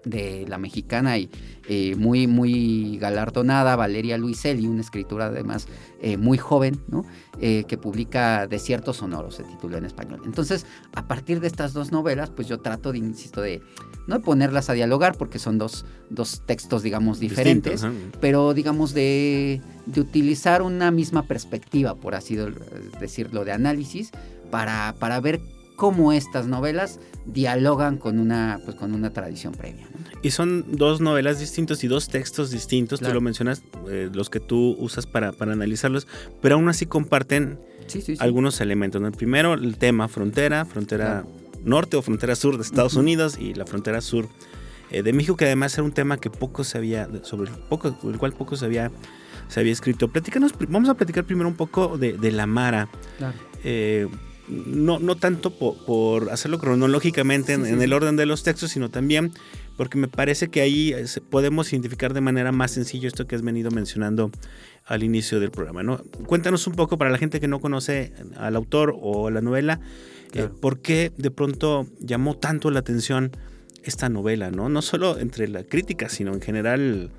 de 0.05 0.45
la 0.47 0.57
mexicana 0.57 1.17
y 1.17 1.29
eh, 1.67 1.95
muy, 1.95 2.27
muy 2.27 2.97
galardonada, 2.99 3.75
Valeria 3.75 4.17
Luiselli, 4.17 4.67
una 4.67 4.81
escritora 4.81 5.25
además 5.25 5.67
eh, 5.99 6.15
muy 6.15 6.37
joven, 6.37 6.79
¿no? 6.87 7.05
Eh, 7.41 7.65
que 7.67 7.77
publica 7.77 8.47
Desiertos 8.47 8.97
Sonoros, 8.97 9.35
se 9.35 9.43
titula 9.43 9.79
en 9.79 9.85
español. 9.85 10.21
Entonces, 10.25 10.65
a 10.93 11.07
partir 11.07 11.39
de 11.39 11.47
estas 11.47 11.73
dos 11.73 11.91
novelas, 11.91 12.29
pues 12.29 12.47
yo 12.47 12.59
trato 12.59 12.91
de, 12.91 12.99
insisto, 12.99 13.41
de 13.41 13.61
no 14.07 14.21
ponerlas 14.21 14.69
a 14.69 14.73
dialogar 14.73 15.17
porque 15.17 15.39
son 15.39 15.57
dos, 15.57 15.85
dos 16.11 16.43
textos, 16.45 16.83
digamos, 16.83 17.19
diferentes, 17.19 17.83
pero 18.21 18.53
digamos 18.53 18.93
de, 18.93 19.61
de, 19.87 20.01
utilizar 20.01 20.61
una 20.61 20.91
misma 20.91 21.23
perspectiva, 21.23 21.95
por 21.95 22.13
así 22.13 22.37
decirlo, 22.99 23.43
de 23.43 23.51
análisis, 23.51 24.11
para, 24.51 24.95
para 24.99 25.19
ver 25.19 25.41
cómo 25.75 26.11
estas 26.11 26.47
novelas 26.47 26.99
dialogan 27.25 27.97
con 27.97 28.19
una, 28.19 28.59
pues, 28.63 28.75
con 28.77 28.93
una 28.93 29.11
tradición 29.11 29.53
previa. 29.53 29.87
Y 30.21 30.31
son 30.31 30.65
dos 30.77 31.01
novelas 31.01 31.39
distintas 31.39 31.83
y 31.83 31.87
dos 31.87 32.07
textos 32.07 32.51
distintos, 32.51 32.99
tú 32.99 33.13
lo 33.13 33.21
mencionas, 33.21 33.63
eh, 33.89 34.09
los 34.13 34.29
que 34.29 34.39
tú 34.39 34.75
usas 34.79 35.05
para, 35.05 35.31
para 35.31 35.53
analizarlos, 35.53 36.07
pero 36.41 36.55
aún 36.55 36.69
así 36.69 36.85
comparten 36.85 37.59
algunos 38.19 38.61
elementos. 38.61 39.01
El 39.01 39.11
primero, 39.11 39.53
el 39.53 39.77
tema 39.77 40.07
frontera, 40.07 40.65
frontera 40.65 41.25
norte 41.63 41.97
o 41.97 42.01
frontera 42.01 42.35
sur 42.35 42.57
de 42.57 42.63
Estados 42.63 42.95
Unidos 42.95 43.37
y 43.39 43.53
la 43.53 43.65
frontera 43.65 44.01
sur 44.01 44.27
eh, 44.91 45.03
de 45.03 45.13
México, 45.13 45.35
que 45.35 45.45
además 45.45 45.73
era 45.73 45.83
un 45.83 45.91
tema 45.91 46.17
que 46.17 46.29
poco 46.29 46.63
se 46.63 46.77
había, 46.77 47.09
sobre 47.23 47.51
el, 47.51 47.57
poco, 47.57 47.97
el 48.03 48.17
cual 48.17 48.33
poco 48.33 48.55
se 48.55 48.65
había, 48.65 48.91
se 49.47 49.59
había 49.59 49.73
escrito. 49.73 50.07
Platícanos, 50.07 50.53
vamos 50.69 50.89
a 50.89 50.93
platicar 50.93 51.25
primero 51.25 51.49
un 51.49 51.55
poco 51.55 51.97
de, 51.97 52.13
de 52.13 52.31
la 52.31 52.45
Mara. 52.45 52.87
Eh, 53.63 54.07
no, 54.47 54.99
no 54.99 55.15
tanto 55.15 55.51
por, 55.51 56.29
hacerlo 56.31 56.59
cronológicamente 56.59 57.53
en, 57.53 57.81
el 57.81 57.93
orden 57.93 58.15
de 58.15 58.25
los 58.25 58.43
textos, 58.43 58.71
sino 58.71 58.89
también 58.89 59.31
porque 59.77 59.97
me 59.97 60.07
parece 60.07 60.49
que 60.49 60.61
ahí 60.61 60.93
eh, 60.93 61.05
podemos 61.29 61.71
identificar 61.73 62.13
de 62.13 62.21
manera 62.21 62.51
más 62.51 62.71
sencilla 62.71 63.07
esto 63.07 63.27
que 63.27 63.35
has 63.35 63.41
venido 63.41 63.71
mencionando 63.71 64.31
al 64.85 65.03
inicio 65.03 65.39
del 65.39 65.51
programa. 65.51 65.83
¿no? 65.83 65.97
Cuéntanos 66.27 66.67
un 66.67 66.73
poco 66.73 66.97
para 66.97 67.11
la 67.11 67.17
gente 67.17 67.39
que 67.39 67.47
no 67.47 67.59
conoce 67.59 68.13
al 68.37 68.55
autor 68.55 68.95
o 68.99 69.29
la 69.29 69.41
novela, 69.41 69.79
eh, 70.33 70.49
por 70.61 70.79
qué 70.79 71.11
de 71.17 71.31
pronto 71.31 71.87
llamó 71.99 72.37
tanto 72.37 72.69
la 72.71 72.79
atención 72.79 73.31
esta 73.83 74.09
novela, 74.09 74.51
¿no? 74.51 74.67
No 74.67 74.81
solo 74.81 75.19
entre 75.19 75.47
la 75.47 75.63
crítica, 75.63 76.09
sino 76.09 76.33
en 76.33 76.41
general 76.41 77.11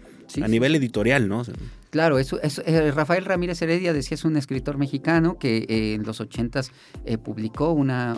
a 0.42 0.48
nivel 0.48 0.74
editorial, 0.74 1.28
¿no? 1.28 1.42
Claro, 1.90 2.18
eso, 2.18 2.38
eh, 2.42 2.90
Rafael 2.90 3.24
Ramírez 3.24 3.62
Heredia 3.62 3.92
decía 3.92 4.16
es 4.16 4.24
un 4.24 4.36
escritor 4.36 4.76
mexicano 4.76 5.38
que 5.38 5.64
eh, 5.68 5.94
en 5.94 6.02
los 6.02 6.20
ochentas 6.20 6.70
eh, 7.04 7.16
publicó 7.16 7.72
una, 7.72 8.16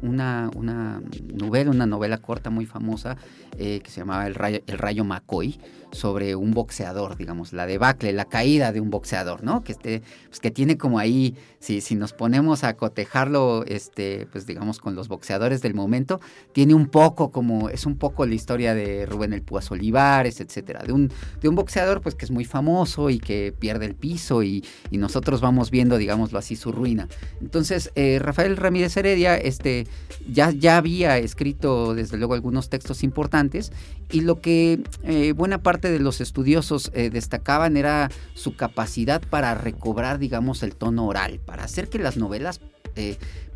una, 0.00 0.50
una, 0.52 1.00
novela, 1.32 1.70
una 1.70 1.86
novela 1.86 2.18
corta 2.18 2.50
muy 2.50 2.66
famosa 2.66 3.16
que 3.56 3.82
se 3.86 4.00
llamaba 4.00 4.26
El 4.26 4.34
Rayo, 4.34 4.60
El 4.66 4.78
Rayo 4.78 5.04
McCoy 5.04 5.60
sobre 5.94 6.36
un 6.36 6.52
boxeador, 6.52 7.16
digamos, 7.16 7.52
la 7.52 7.66
debacle, 7.66 8.12
la 8.12 8.26
caída 8.26 8.72
de 8.72 8.80
un 8.80 8.90
boxeador, 8.90 9.42
¿no? 9.42 9.62
Que, 9.62 9.72
este, 9.72 10.02
pues 10.28 10.40
que 10.40 10.50
tiene 10.50 10.76
como 10.76 10.98
ahí, 10.98 11.36
si, 11.58 11.80
si 11.80 11.94
nos 11.94 12.12
ponemos 12.12 12.64
a 12.64 12.76
cotejarlo, 12.76 13.64
este, 13.66 14.26
pues 14.32 14.46
digamos, 14.46 14.78
con 14.78 14.94
los 14.94 15.08
boxeadores 15.08 15.62
del 15.62 15.74
momento, 15.74 16.20
tiene 16.52 16.74
un 16.74 16.86
poco 16.86 17.30
como, 17.30 17.70
es 17.70 17.86
un 17.86 17.96
poco 17.96 18.26
la 18.26 18.34
historia 18.34 18.74
de 18.74 19.06
Rubén 19.06 19.32
el 19.32 19.42
Púas 19.42 19.70
Olivares, 19.70 20.40
etcétera, 20.40 20.82
de 20.82 20.92
un, 20.92 21.10
de 21.40 21.48
un 21.48 21.54
boxeador 21.54 22.00
pues 22.00 22.14
que 22.14 22.24
es 22.24 22.30
muy 22.30 22.44
famoso, 22.44 22.74
y 23.10 23.18
que 23.18 23.54
pierde 23.58 23.86
el 23.86 23.94
piso 23.94 24.42
y, 24.42 24.64
nosotros 24.90 25.42
vamos 25.42 25.70
viendo, 25.70 25.98
digámoslo 25.98 26.38
así, 26.38 26.56
su 26.56 26.72
ruina. 26.72 27.08
Entonces, 27.42 27.90
eh, 27.94 28.18
Rafael 28.22 28.56
Ramírez 28.56 28.96
Heredia 28.96 29.36
este, 29.36 29.86
ya, 30.26 30.50
ya 30.50 30.78
había 30.78 31.18
escrito 31.18 31.94
desde 31.94 32.16
luego 32.16 32.32
algunos 32.32 32.70
textos 32.70 33.02
importantes 33.02 33.70
y 34.10 34.20
lo 34.20 34.40
que 34.40 34.80
eh, 35.02 35.32
buena 35.32 35.62
parte 35.62 35.90
de 35.90 35.98
los 35.98 36.20
estudiosos 36.20 36.90
eh, 36.94 37.10
destacaban 37.10 37.76
era 37.76 38.10
su 38.34 38.56
capacidad 38.56 39.22
para 39.22 39.54
recobrar, 39.54 40.18
digamos, 40.18 40.62
el 40.62 40.74
tono 40.74 41.06
oral, 41.06 41.40
para 41.44 41.64
hacer 41.64 41.88
que 41.88 41.98
las 41.98 42.16
novelas 42.16 42.60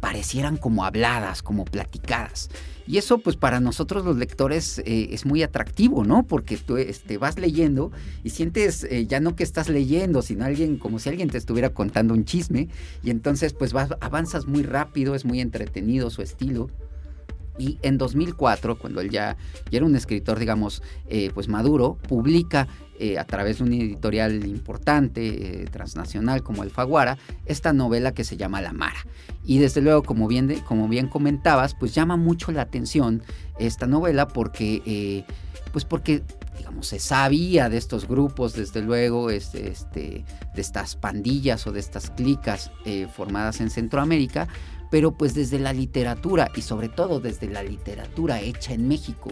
parecieran 0.00 0.56
como 0.56 0.84
habladas, 0.84 1.42
como 1.42 1.64
platicadas. 1.64 2.50
Y 2.88 2.96
eso 2.96 3.18
pues 3.18 3.37
para 3.37 3.61
nosotros 3.61 4.04
los 4.04 4.16
lectores 4.16 4.78
eh, 4.78 5.08
es 5.11 5.26
muy 5.26 5.42
atractivo, 5.42 6.04
¿no? 6.04 6.22
Porque 6.26 6.56
tú 6.56 6.78
este, 6.78 7.18
vas 7.18 7.38
leyendo 7.38 7.92
y 8.24 8.30
sientes 8.30 8.84
eh, 8.84 9.06
ya 9.06 9.20
no 9.20 9.37
que 9.37 9.42
estás 9.42 9.68
leyendo, 9.68 10.22
sino 10.22 10.46
alguien 10.46 10.78
como 10.78 10.98
si 10.98 11.11
alguien 11.11 11.28
te 11.28 11.37
estuviera 11.37 11.68
contando 11.70 12.14
un 12.14 12.24
chisme 12.24 12.68
y 13.02 13.11
entonces 13.11 13.52
pues 13.52 13.74
vas, 13.74 13.90
avanzas 14.00 14.46
muy 14.46 14.62
rápido, 14.62 15.14
es 15.14 15.26
muy 15.26 15.40
entretenido 15.40 16.08
su 16.08 16.22
estilo. 16.22 16.70
Y 17.59 17.79
en 17.83 17.99
2004, 17.99 18.79
cuando 18.79 19.01
él 19.01 19.11
ya, 19.11 19.37
era 19.71 19.85
un 19.85 19.97
escritor, 19.97 20.38
digamos, 20.38 20.83
eh, 21.09 21.31
pues 21.35 21.49
maduro, 21.49 21.99
publica 22.09 22.68
eh, 23.01 23.18
a 23.18 23.25
través 23.25 23.59
de 23.59 23.64
un 23.64 23.73
editorial 23.73 24.47
importante, 24.47 25.62
eh, 25.62 25.64
transnacional 25.66 26.42
como 26.42 26.62
Alfaguara, 26.62 27.18
esta 27.47 27.73
novela 27.73 28.12
que 28.12 28.25
se 28.25 28.37
llama 28.37 28.62
La 28.62 28.73
Mara. 28.73 29.05
Y 29.44 29.59
desde 29.59 29.81
luego, 29.81 30.03
como 30.03 30.29
bien, 30.29 30.61
como 30.66 30.88
bien 30.88 31.09
comentabas, 31.09 31.75
pues 31.75 31.94
llama 31.94 32.16
mucho 32.16 32.53
la 32.53 32.62
atención 32.62 33.23
esta 33.59 33.87
novela 33.87 34.29
porque, 34.29 35.25
pues 35.73 35.85
porque 35.85 36.23
digamos, 36.57 36.88
se 36.88 36.99
sabía 36.99 37.68
de 37.68 37.77
estos 37.77 38.07
grupos, 38.07 38.53
desde 38.53 38.83
luego, 38.83 39.31
este, 39.31 39.68
este, 39.68 40.25
de 40.55 40.61
estas 40.61 40.97
pandillas 40.97 41.66
o 41.66 41.73
de 41.73 41.81
estas 41.81 42.11
clicas 42.11 42.71
formadas 43.14 43.61
en 43.61 43.71
Centroamérica, 43.71 44.49
pero 44.90 45.12
pues 45.12 45.35
desde 45.35 45.59
la 45.59 45.72
literatura 45.72 46.51
y 46.55 46.62
sobre 46.62 46.88
todo 46.88 47.20
desde 47.20 47.48
la 47.48 47.62
literatura 47.62 48.40
hecha 48.40 48.72
en 48.72 48.88
México, 48.88 49.31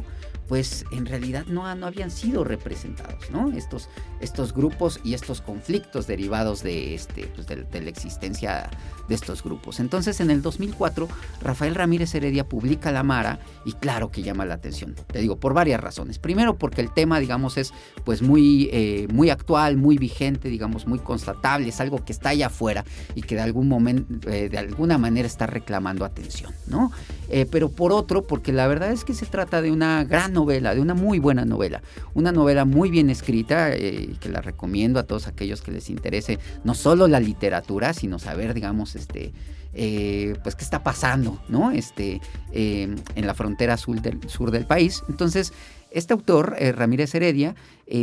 pues 0.49 0.85
en 0.93 1.07
realidad 1.07 1.45
no, 1.47 1.73
no 1.75 1.87
habían 1.87 2.11
sido 2.11 2.45
representados, 2.45 3.31
¿no? 3.31 3.51
Estos, 3.51 3.89
estos 4.21 4.53
grupos 4.53 5.01
y 5.03 5.15
estos 5.15 5.41
conflictos 5.41 6.07
derivados 6.07 6.63
de, 6.63 6.95
este, 6.95 7.27
pues 7.35 7.47
de, 7.47 7.81
la 7.81 7.91
existencia 7.91 8.71
de 9.09 9.15
estos 9.15 9.43
grupos. 9.43 9.81
Entonces 9.81 10.21
en 10.21 10.31
el 10.31 10.43
2004 10.43 11.09
Rafael 11.43 11.75
Ramírez 11.75 12.15
Heredia 12.15 12.49
publica 12.49 12.93
La 12.93 13.03
Mara 13.03 13.39
y 13.65 13.73
claro 13.73 14.11
que 14.11 14.23
llama 14.23 14.45
la 14.45 14.55
atención, 14.55 14.95
te 14.95 15.19
digo, 15.19 15.37
por 15.37 15.55
varias 15.55 15.81
razones. 15.81 16.19
Primero 16.19 16.57
porque 16.57 16.81
el 16.81 16.93
tema, 16.93 17.21
digamos, 17.21 17.57
es 17.57 17.73
pues 18.05 18.23
muy, 18.23 18.69
eh, 18.73 19.09
muy 19.13 19.31
actual, 19.31 19.77
muy 19.77 19.99
vigente, 19.99 20.49
digamos, 20.49 20.87
muy 20.87 20.99
constatable, 20.99 21.69
es 21.69 21.81
algo 21.81 22.05
que 22.05 22.13
está 22.13 22.31
allá 22.31 22.47
afuera 22.47 22.85
y 23.15 23.23
que 23.23 23.35
de 23.35 23.43
algún 23.43 23.69
momento, 23.69 24.31
eh, 24.31 24.49
de 24.49 24.59
alguna 24.59 24.99
manera 24.99 25.27
está 25.27 25.47
reclamando 25.47 26.05
atención, 26.05 26.53
¿no? 26.67 26.93
Eh, 27.29 27.47
pero 27.51 27.71
por 27.71 27.93
otro, 27.93 28.27
porque 28.27 28.53
la 28.53 28.67
verdad 28.67 28.93
es 28.93 29.05
que 29.05 29.15
se 29.15 29.27
trata 29.27 29.63
de 29.63 29.71
una 29.71 30.05
gran 30.05 30.33
novela, 30.33 30.75
de 30.75 30.81
una 30.81 30.95
muy 30.95 31.19
buena 31.19 31.45
novela, 31.45 31.83
una 32.15 32.33
novela 32.33 32.65
muy 32.65 32.91
bien 32.91 33.11
escrita, 33.11 33.71
que 33.77 34.29
la 34.31 34.41
recomiendo 34.41 34.99
a 34.99 35.05
todos 35.05 35.27
aquellos 35.27 35.63
que 35.63 35.73
les 35.73 35.91
interese 35.91 36.39
no 36.65 36.75
solo 36.75 37.09
la 37.09 37.21
literatura, 37.21 37.93
sino 37.93 38.19
saber, 38.19 38.55
digamos, 38.55 38.96
este, 38.97 39.33
eh, 39.79 40.35
pues 40.43 40.55
qué 40.55 40.65
está 40.65 40.83
pasando, 40.83 41.39
¿no? 41.49 41.71
Este, 41.71 42.23
eh, 42.53 42.97
en 43.15 43.27
la 43.27 43.35
frontera 43.35 43.77
sur 43.77 44.01
del, 44.01 44.27
sur 44.27 44.51
del 44.51 44.65
país. 44.65 45.03
Entonces, 45.11 45.53
este 45.91 46.15
autor, 46.15 46.57
eh, 46.59 46.73
Ramírez 46.73 47.15
Heredia, 47.15 47.55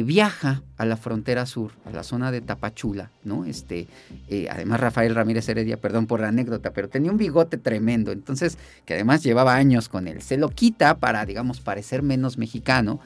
viaja 0.05 0.61
a 0.77 0.85
la 0.85 0.95
frontera 0.95 1.45
sur, 1.45 1.71
a 1.85 1.89
la 1.89 2.03
zona 2.03 2.31
de 2.31 2.39
Tapachula, 2.39 3.11
¿no? 3.25 3.43
Este, 3.43 3.87
además 4.49 4.79
Rafael 4.79 5.13
Ramírez 5.13 5.49
Heredia, 5.49 5.75
perdón 5.75 6.07
por 6.07 6.21
la 6.21 6.29
anécdota, 6.29 6.71
pero 6.71 6.87
tenía 6.87 7.11
un 7.11 7.17
bigote 7.17 7.57
tremendo, 7.57 8.13
entonces, 8.13 8.57
que 8.85 8.93
además 8.93 9.23
llevaba 9.23 9.55
años 9.55 9.89
con 9.89 10.07
él. 10.07 10.21
Se 10.21 10.37
lo 10.37 10.47
quita 10.47 10.99
para, 10.99 11.25
digamos, 11.25 11.59
parecer 11.59 12.01
menos 12.01 12.37
mexicano 12.37 13.01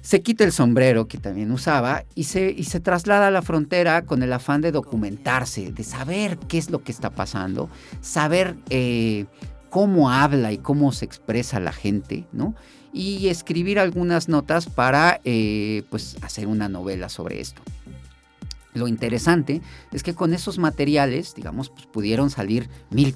se 0.00 0.22
quita 0.22 0.44
el 0.44 0.52
sombrero 0.52 1.08
que 1.08 1.18
también 1.18 1.50
usaba 1.50 2.04
y 2.14 2.24
se, 2.24 2.50
y 2.50 2.64
se 2.64 2.80
traslada 2.80 3.28
a 3.28 3.30
la 3.30 3.42
frontera 3.42 4.02
con 4.02 4.22
el 4.22 4.32
afán 4.32 4.60
de 4.60 4.72
documentarse, 4.72 5.72
de 5.72 5.84
saber 5.84 6.38
qué 6.48 6.58
es 6.58 6.70
lo 6.70 6.82
que 6.82 6.92
está 6.92 7.10
pasando, 7.10 7.68
saber 8.00 8.56
eh, 8.70 9.26
cómo 9.70 10.10
habla 10.10 10.52
y 10.52 10.58
cómo 10.58 10.92
se 10.92 11.04
expresa 11.04 11.60
la 11.60 11.72
gente, 11.72 12.26
¿no? 12.32 12.54
Y 12.92 13.28
escribir 13.28 13.78
algunas 13.78 14.28
notas 14.28 14.66
para 14.66 15.20
eh, 15.24 15.82
pues 15.90 16.16
hacer 16.22 16.46
una 16.46 16.68
novela 16.68 17.08
sobre 17.08 17.40
esto. 17.40 17.60
Lo 18.74 18.88
interesante 18.88 19.60
es 19.92 20.02
que 20.02 20.14
con 20.14 20.32
esos 20.32 20.58
materiales, 20.58 21.34
digamos, 21.34 21.70
pues 21.70 21.86
pudieron 21.86 22.30
salir 22.30 22.68
mil 22.90 23.14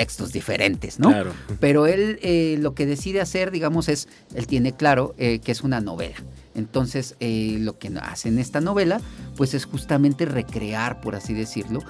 textos 0.00 0.32
diferentes, 0.32 0.98
¿no? 0.98 1.10
Claro. 1.10 1.34
Pero 1.60 1.86
él 1.86 2.18
eh, 2.22 2.56
lo 2.58 2.74
que 2.74 2.86
decide 2.86 3.20
hacer, 3.20 3.50
digamos, 3.50 3.90
es, 3.90 4.08
él 4.34 4.46
tiene 4.46 4.72
claro 4.72 5.14
eh, 5.18 5.40
que 5.40 5.52
es 5.52 5.60
una 5.60 5.82
novela. 5.82 6.16
Entonces, 6.54 7.16
eh, 7.20 7.58
lo 7.60 7.78
que 7.78 7.92
hace 8.00 8.30
en 8.30 8.38
esta 8.38 8.62
novela, 8.62 9.02
pues 9.36 9.52
es 9.52 9.66
justamente 9.66 10.24
recrear, 10.24 11.02
por 11.02 11.16
así 11.16 11.34
decirlo, 11.34 11.80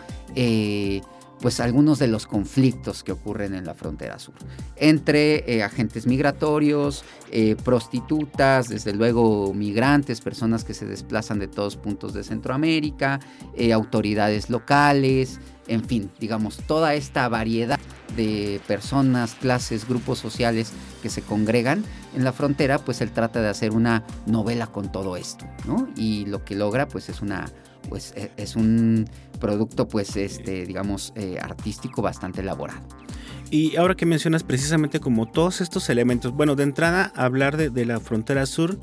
pues 1.41 1.61
algunos 1.61 1.99
de 1.99 2.07
los 2.07 2.27
conflictos 2.27 3.03
que 3.03 3.13
ocurren 3.13 3.55
en 3.55 3.65
la 3.65 3.75
frontera 3.75 4.19
sur, 4.19 4.35
entre 4.77 5.63
agentes 5.63 6.07
migratorios, 6.07 7.05
prostitutas, 7.65 8.69
desde 8.69 8.93
luego 8.93 9.55
migrantes, 9.55 10.21
personas 10.21 10.65
que 10.65 10.75
se 10.75 10.87
desplazan 10.87 11.39
de 11.39 11.49
todos 11.49 11.77
puntos 11.77 12.13
de 12.13 12.25
Centroamérica, 12.25 13.21
autoridades 13.73 14.51
locales, 14.51 15.41
en 15.71 15.85
fin, 15.85 16.11
digamos, 16.19 16.59
toda 16.67 16.95
esta 16.95 17.29
variedad 17.29 17.79
de 18.17 18.61
personas, 18.67 19.37
clases, 19.37 19.89
grupos 19.89 20.19
sociales 20.19 20.73
que 21.01 21.09
se 21.09 21.23
congregan 21.23 21.85
en 22.15 22.25
la 22.25 22.33
frontera, 22.33 22.79
pues 22.79 23.01
él 23.01 23.13
trata 23.13 23.41
de 23.41 23.49
hacer 23.49 23.71
una 23.71 24.05
novela 24.27 24.67
con 24.67 24.91
todo 24.91 25.17
esto, 25.17 25.47
¿no? 25.67 25.89
Y 25.97 26.27
lo 26.27 26.45
que 26.45 26.57
logra, 26.57 26.89
pues 26.89 27.09
es 27.09 27.23
una, 27.23 27.53
pues 27.89 28.13
e, 28.17 28.33
es 28.37 28.57
un 28.57 29.09
producto, 29.41 29.89
pues, 29.89 30.15
este, 30.17 30.65
digamos, 30.67 31.13
eh, 31.17 31.39
artístico 31.41 32.03
bastante 32.03 32.43
elaborado. 32.43 32.81
Y 33.51 33.75
ahora 33.77 33.97
que 33.97 34.07
mencionas 34.07 34.45
precisamente 34.45 35.01
como 35.01 35.27
todos 35.27 35.61
estos 35.61 35.89
elementos, 35.91 36.33
bueno, 36.33 36.55
de 36.55 36.63
entrada 36.63 37.13
hablar 37.17 37.57
de, 37.57 37.85
la 37.85 37.99
frontera 37.99 38.47
sur, 38.47 38.79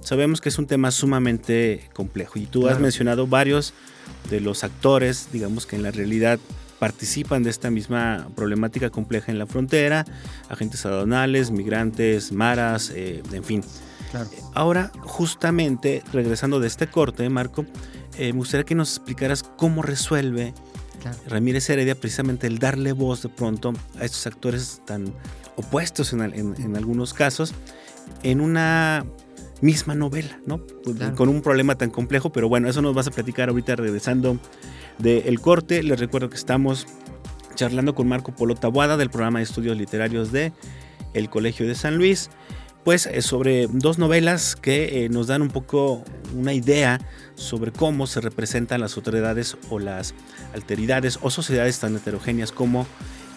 sabemos 0.00 0.40
que 0.40 0.48
es 0.48 0.58
un 0.58 0.66
tema 0.66 0.90
sumamente 0.90 1.90
complejo 1.92 2.38
y 2.38 2.46
tú 2.46 2.66
has 2.66 2.80
mencionado 2.80 3.26
varios 3.26 3.74
de 4.30 4.40
los 4.40 4.64
actores, 4.64 5.28
digamos 5.32 5.66
que 5.66 5.76
en 5.76 5.82
la 5.82 5.90
realidad 5.90 6.38
participan 6.78 7.42
de 7.42 7.50
esta 7.50 7.70
misma 7.70 8.28
problemática 8.34 8.88
compleja 8.88 9.32
en 9.32 9.38
la 9.38 9.46
frontera, 9.46 10.06
agentes 10.48 10.86
aduanales, 10.86 11.50
migrantes, 11.50 12.32
maras, 12.32 12.90
eh, 12.94 13.22
en 13.32 13.44
fin. 13.44 13.62
Ahora, 14.54 14.90
justamente, 15.00 16.02
regresando 16.12 16.60
de 16.60 16.66
este 16.66 16.86
corte, 16.86 17.28
Marco, 17.28 17.64
eh, 18.18 18.32
me 18.32 18.38
gustaría 18.38 18.64
que 18.64 18.74
nos 18.74 18.96
explicaras 18.96 19.42
cómo 19.42 19.82
resuelve 19.82 20.54
Ramírez 21.28 21.68
Heredia 21.70 21.94
precisamente 21.94 22.46
el 22.46 22.58
darle 22.58 22.92
voz 22.92 23.22
de 23.22 23.28
pronto 23.28 23.72
a 24.00 24.04
estos 24.04 24.26
actores 24.26 24.80
tan 24.84 25.12
opuestos 25.56 26.12
en, 26.12 26.22
en 26.22 26.76
algunos 26.76 27.14
casos 27.14 27.54
en 28.22 28.40
una 28.40 29.04
misma 29.60 29.94
novela, 29.94 30.38
¿no? 30.46 30.60
Con 31.16 31.28
un 31.28 31.42
problema 31.42 31.76
tan 31.76 31.90
complejo, 31.90 32.30
pero 32.30 32.48
bueno, 32.48 32.68
eso 32.68 32.82
nos 32.82 32.94
vas 32.94 33.06
a 33.06 33.10
platicar 33.10 33.48
ahorita 33.48 33.76
regresando 33.76 34.38
del 34.98 35.40
corte. 35.40 35.82
Les 35.82 35.98
recuerdo 35.98 36.28
que 36.28 36.36
estamos 36.36 36.86
charlando 37.54 37.94
con 37.94 38.06
Marco 38.06 38.32
Polo 38.32 38.54
Tabuada 38.54 38.96
del 38.96 39.10
programa 39.10 39.38
de 39.38 39.44
estudios 39.44 39.76
literarios 39.76 40.30
de 40.30 40.52
el 41.14 41.30
Colegio 41.30 41.66
de 41.66 41.74
San 41.74 41.96
Luis, 41.96 42.30
pues 42.86 43.06
eh, 43.06 43.20
sobre 43.20 43.66
dos 43.66 43.98
novelas 43.98 44.54
que 44.54 45.04
eh, 45.04 45.08
nos 45.08 45.26
dan 45.26 45.42
un 45.42 45.48
poco 45.48 46.04
una 46.36 46.52
idea 46.52 47.00
sobre 47.34 47.72
cómo 47.72 48.06
se 48.06 48.20
representan 48.20 48.80
las 48.80 48.96
autoridades 48.96 49.56
o 49.70 49.80
las 49.80 50.14
alteridades 50.54 51.18
o 51.20 51.30
sociedades 51.30 51.80
tan 51.80 51.96
heterogéneas 51.96 52.52
como 52.52 52.86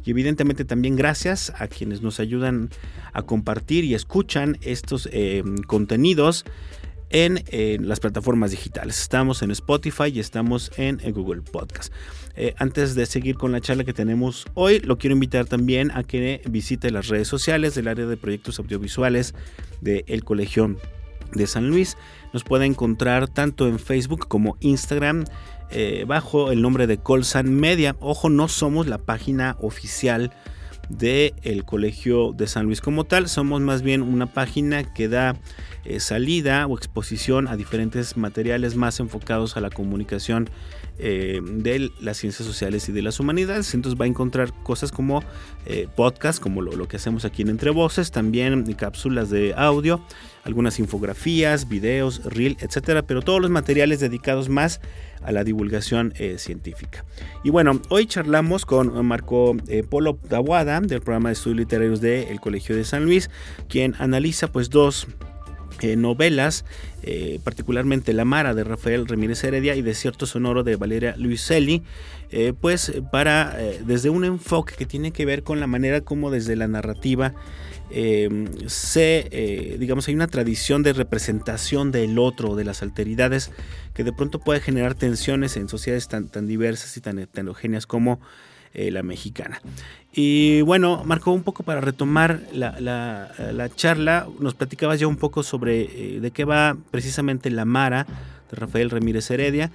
Y 0.04 0.10
evidentemente 0.10 0.64
también 0.64 0.96
gracias 0.96 1.52
a 1.58 1.66
quienes 1.68 2.00
nos 2.02 2.20
ayudan 2.20 2.70
a 3.12 3.22
compartir 3.22 3.84
y 3.84 3.94
escuchan 3.94 4.58
estos 4.62 5.08
eh, 5.12 5.42
contenidos 5.66 6.44
en, 7.10 7.42
las 7.86 8.00
plataformas 8.00 8.52
digitales. 8.52 9.00
Estamos 9.00 9.42
en 9.42 9.50
Spotify 9.50 10.06
y 10.14 10.20
estamos 10.20 10.70
en, 10.76 10.98
Google 11.12 11.42
Podcast. 11.42 11.92
Eh, 12.36 12.54
antes 12.56 12.94
de 12.94 13.06
seguir 13.06 13.36
con 13.36 13.52
la 13.52 13.60
charla 13.60 13.84
que 13.84 13.92
tenemos 13.92 14.46
hoy, 14.54 14.78
lo 14.80 14.96
quiero 14.96 15.14
invitar 15.14 15.46
también 15.46 15.90
a 15.90 16.04
que 16.04 16.40
visite 16.48 16.90
las 16.90 17.08
redes 17.08 17.28
sociales 17.28 17.74
del 17.74 17.88
área 17.88 18.06
de 18.06 18.16
proyectos 18.16 18.58
audiovisuales 18.58 19.34
del 19.80 20.24
Colegio 20.24 20.76
de 21.34 21.46
San 21.46 21.68
Luis. 21.68 21.96
Nos 22.32 22.44
puede 22.44 22.66
encontrar 22.66 23.28
tanto 23.28 23.66
en 23.66 23.78
Facebook 23.78 24.28
como 24.28 24.56
Instagram 24.60 25.24
eh, 25.70 26.04
bajo 26.06 26.50
el 26.50 26.62
nombre 26.62 26.86
de 26.86 26.98
Colsan 26.98 27.54
Media. 27.54 27.96
Ojo, 28.00 28.28
no 28.28 28.48
somos 28.48 28.86
la 28.86 28.98
página 28.98 29.56
oficial 29.60 30.32
del 30.90 31.64
Colegio 31.64 32.32
de 32.32 32.48
San 32.48 32.66
Luis 32.66 32.80
como 32.80 33.04
tal, 33.04 33.28
somos 33.28 33.60
más 33.60 33.82
bien 33.82 34.02
una 34.02 34.26
página 34.26 34.92
que 34.92 35.08
da 35.08 35.36
eh, 35.84 36.00
salida 36.00 36.66
o 36.66 36.76
exposición 36.76 37.46
a 37.46 37.56
diferentes 37.56 38.16
materiales 38.16 38.74
más 38.74 38.98
enfocados 38.98 39.56
a 39.56 39.60
la 39.60 39.70
comunicación 39.70 40.50
eh, 41.02 41.40
de 41.42 41.90
las 42.00 42.18
ciencias 42.18 42.46
sociales 42.46 42.88
y 42.88 42.92
de 42.92 43.02
las 43.02 43.20
humanidades. 43.20 43.74
Entonces 43.74 44.00
va 44.00 44.04
a 44.04 44.08
encontrar 44.08 44.52
cosas 44.62 44.92
como 44.92 45.22
eh, 45.66 45.88
podcast, 45.94 46.40
como 46.40 46.62
lo, 46.62 46.88
que 46.88 46.96
hacemos 46.96 47.24
aquí 47.24 47.42
en 47.42 47.48
Entre 47.48 47.70
Voces, 47.70 48.10
también 48.10 48.70
cápsulas 48.74 49.30
de 49.30 49.54
audio, 49.56 50.00
algunas 50.44 50.78
infografías, 50.78 51.68
videos, 51.68 52.24
reel, 52.24 52.56
etcétera, 52.60 53.02
pero 53.02 53.22
todos 53.22 53.40
los 53.40 53.50
materiales 53.50 54.00
dedicados 54.00 54.48
más 54.48 54.80
a 55.22 55.32
la 55.32 55.44
divulgación 55.44 56.14
científica. 56.38 57.04
Y 57.44 57.50
bueno, 57.50 57.82
hoy 57.90 58.06
charlamos 58.06 58.64
con 58.64 59.04
Marco 59.04 59.54
Polo 59.90 60.18
Dawada 60.30 60.80
del 60.80 61.02
programa 61.02 61.28
de 61.28 61.34
estudios 61.34 61.58
literarios 61.58 62.00
del 62.00 62.40
Colegio 62.40 62.74
de 62.74 62.84
San 62.84 63.04
Luis, 63.04 63.28
quien 63.68 63.94
analiza 63.98 64.50
pues 64.50 64.70
dos 64.70 65.06
eh, 65.80 65.96
novelas, 65.96 66.64
eh, 67.02 67.40
particularmente 67.42 68.12
La 68.12 68.24
Mara 68.24 68.54
de 68.54 68.64
Rafael 68.64 69.06
Ramírez 69.06 69.42
Heredia 69.44 69.74
y 69.74 69.82
Desierto 69.82 70.26
Sonoro 70.26 70.62
de 70.62 70.76
Valeria 70.76 71.14
Luiselli, 71.16 71.82
eh, 72.30 72.52
pues 72.58 72.92
para 73.10 73.56
desde 73.84 74.10
un 74.10 74.24
enfoque 74.24 74.74
que 74.76 74.86
tiene 74.86 75.10
que 75.10 75.24
ver 75.24 75.42
con 75.42 75.58
la 75.58 75.66
manera 75.66 76.00
como 76.02 76.30
desde 76.30 76.56
la 76.56 76.68
narrativa 76.68 77.34
se, 78.68 79.76
digamos, 79.80 80.06
hay 80.06 80.14
una 80.14 80.28
tradición 80.28 80.84
de 80.84 80.92
representación 80.92 81.90
del 81.90 82.20
otro, 82.20 82.54
de 82.54 82.62
las 82.62 82.82
alteridades, 82.82 83.50
que 83.94 84.04
de 84.04 84.12
pronto 84.12 84.38
puede 84.38 84.60
generar 84.60 84.94
tensiones 84.94 85.56
en 85.56 85.68
sociedades 85.68 86.06
tan, 86.06 86.28
tan 86.28 86.46
diversas 86.46 86.96
y 86.96 87.00
tan 87.00 87.18
heterogéneas 87.18 87.88
como 87.88 88.20
eh, 88.72 88.90
la 88.90 89.02
mexicana. 89.02 89.60
Y 90.12 90.62
bueno, 90.62 91.02
Marco, 91.04 91.32
un 91.32 91.42
poco 91.42 91.62
para 91.62 91.80
retomar 91.80 92.40
la, 92.52 93.70
charla, 93.74 94.26
nos 94.40 94.54
platicabas 94.54 94.98
ya 94.98 95.06
un 95.06 95.16
poco 95.16 95.42
sobre 95.42 95.82
eh, 96.16 96.20
de 96.20 96.30
qué 96.30 96.44
va 96.44 96.76
precisamente 96.90 97.50
la 97.50 97.64
Mara 97.64 98.06
de 98.50 98.56
Rafael 98.56 98.90
Ramírez 98.90 99.30
Heredia. 99.30 99.70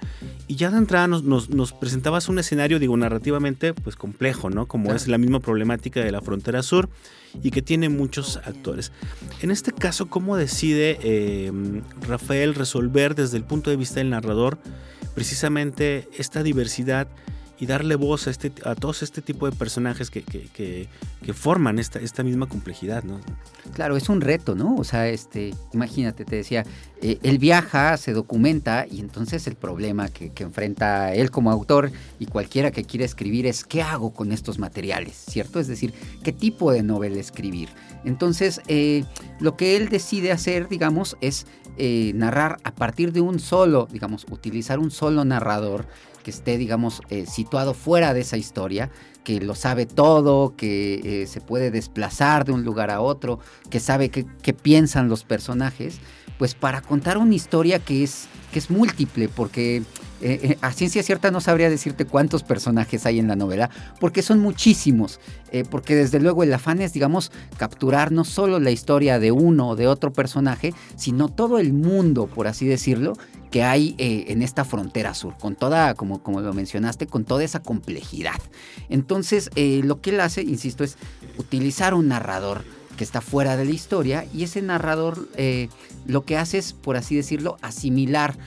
Y 0.46 0.56
ya 0.56 0.70
de 0.70 0.78
entrada 0.78 1.08
nos, 1.08 1.24
nos, 1.24 1.72
presentabas 1.72 2.28
un 2.28 2.38
escenario, 2.38 2.78
digo, 2.78 2.96
narrativamente, 2.96 3.72
pues 3.72 3.96
complejo, 3.96 4.50
¿no? 4.50 4.66
Como 4.66 4.94
es 4.94 5.08
la 5.08 5.18
misma 5.18 5.40
problemática 5.40 6.00
de 6.00 6.12
la 6.12 6.20
frontera 6.20 6.62
sur 6.62 6.90
y 7.42 7.50
que 7.50 7.62
tiene 7.62 7.88
muchos 7.88 8.36
actores. 8.38 8.92
En 9.40 9.50
este 9.50 9.72
caso, 9.72 10.06
¿cómo 10.06 10.36
decide 10.36 10.98
eh, 11.02 11.52
Rafael 12.06 12.54
resolver 12.54 13.14
desde 13.14 13.36
el 13.36 13.44
punto 13.44 13.70
de 13.70 13.76
vista 13.76 14.00
del 14.00 14.10
narrador 14.10 14.58
precisamente 15.14 16.08
esta 16.16 16.42
diversidad? 16.42 17.08
Y 17.58 17.66
darle 17.66 17.94
voz 17.96 18.26
a, 18.26 18.30
este, 18.30 18.52
a 18.64 18.74
todos 18.74 19.02
este 19.02 19.22
tipo 19.22 19.48
de 19.48 19.56
personajes 19.56 20.10
que, 20.10 20.22
que, 20.22 20.48
que, 20.52 21.32
forman 21.32 21.78
esta, 21.78 21.98
esta 21.98 22.22
misma 22.22 22.46
complejidad, 22.46 23.02
¿no? 23.02 23.20
Claro, 23.74 23.96
es 23.96 24.08
un 24.08 24.20
reto, 24.20 24.54
¿no? 24.54 24.76
O 24.76 24.84
sea, 24.84 25.08
este, 25.08 25.54
imagínate, 25.72 26.24
te 26.24 26.36
decía, 26.36 26.64
eh, 27.02 27.18
él 27.22 27.38
viaja, 27.38 27.96
se 27.96 28.12
documenta 28.12 28.86
y 28.90 29.00
entonces 29.00 29.46
el 29.46 29.54
problema 29.54 30.08
que, 30.08 30.32
enfrenta 30.38 31.14
él 31.14 31.30
como 31.30 31.50
autor 31.50 31.90
y 32.18 32.26
cualquiera 32.26 32.70
que 32.70 32.84
quiera 32.84 33.04
escribir 33.04 33.46
es 33.46 33.64
¿qué 33.64 33.82
hago 33.82 34.12
con 34.12 34.32
estos 34.32 34.58
materiales? 34.58 35.24
¿Cierto? 35.28 35.58
Es 35.58 35.66
decir, 35.66 35.92
¿qué 36.22 36.32
tipo 36.32 36.72
de 36.72 36.82
novela 36.82 37.18
escribir? 37.18 37.68
Entonces, 38.04 38.60
eh, 38.68 39.04
lo 39.40 39.56
que 39.56 39.76
él 39.76 39.88
decide 39.88 40.30
hacer, 40.30 40.68
digamos, 40.68 41.16
es 41.20 41.46
eh, 41.78 42.12
narrar 42.14 42.58
a 42.64 42.74
partir 42.74 43.12
de 43.12 43.20
un 43.20 43.38
solo, 43.38 43.88
digamos, 43.90 44.26
utilizar 44.30 44.78
un 44.78 44.90
solo 44.90 45.24
narrador 45.24 45.86
que 46.26 46.32
esté, 46.32 46.58
digamos, 46.58 47.02
eh, 47.08 47.24
situado 47.24 47.72
fuera 47.72 48.12
de 48.12 48.22
esa 48.22 48.36
historia, 48.36 48.90
que 49.22 49.40
lo 49.40 49.54
sabe 49.54 49.86
todo, 49.86 50.56
que 50.56 51.22
eh, 51.22 51.26
se 51.28 51.40
puede 51.40 51.70
desplazar 51.70 52.44
de 52.44 52.50
un 52.50 52.64
lugar 52.64 52.90
a 52.90 53.00
otro, 53.00 53.38
que 53.70 53.78
sabe 53.78 54.08
qué, 54.10 54.52
piensan 54.52 55.08
los 55.08 55.22
personajes, 55.22 56.00
pues 56.36 56.56
para 56.56 56.80
contar 56.80 57.16
una 57.16 57.36
historia 57.36 57.78
que 57.78 58.02
es, 58.02 58.26
que 58.52 58.58
es 58.58 58.70
múltiple, 58.70 59.28
porque 59.28 59.84
eh, 60.20 60.58
a 60.62 60.72
ciencia 60.72 61.04
cierta 61.04 61.30
no 61.30 61.40
sabría 61.40 61.70
decirte 61.70 62.06
cuántos 62.06 62.42
personajes 62.42 63.06
hay 63.06 63.20
en 63.20 63.28
la 63.28 63.36
novela, 63.36 63.70
porque 64.00 64.22
son 64.22 64.40
muchísimos, 64.40 65.20
porque 65.70 65.94
desde 65.94 66.18
luego 66.18 66.42
el 66.42 66.52
afán 66.52 66.82
es, 66.82 66.92
digamos, 66.92 67.30
capturar 67.56 68.10
no 68.10 68.24
solo 68.24 68.58
la 68.58 68.72
historia 68.72 69.20
de 69.20 69.30
uno 69.30 69.68
o 69.68 69.76
de 69.76 69.86
otro 69.86 70.12
personaje, 70.12 70.74
sino 70.96 71.28
todo 71.28 71.60
el 71.60 71.72
mundo, 71.72 72.26
por 72.26 72.48
así 72.48 72.66
decirlo, 72.66 73.12
que 73.50 73.62
hay 73.62 73.94
eh, 73.98 74.26
en 74.28 74.42
esta 74.42 74.64
frontera 74.64 75.14
sur, 75.14 75.36
con 75.38 75.54
toda, 75.54 75.94
como, 75.94 76.22
como 76.22 76.40
lo 76.40 76.52
mencionaste, 76.52 77.06
con 77.06 77.24
toda 77.24 77.44
esa 77.44 77.62
complejidad. 77.62 78.40
Entonces, 78.88 79.50
eh, 79.56 79.80
lo 79.84 80.00
que 80.00 80.10
él 80.10 80.20
hace, 80.20 80.42
insisto, 80.42 80.84
es 80.84 80.96
utilizar 81.38 81.94
un 81.94 82.08
narrador 82.08 82.64
que 82.96 83.04
está 83.04 83.20
fuera 83.20 83.56
de 83.56 83.66
la 83.66 83.72
historia 83.72 84.26
y 84.32 84.42
ese 84.42 84.62
narrador 84.62 85.28
eh, 85.36 85.68
lo 86.06 86.24
que 86.24 86.38
hace 86.38 86.58
es, 86.58 86.72
por 86.72 86.96
así 86.96 87.14
decirlo, 87.14 87.58
asimilar 87.60 88.38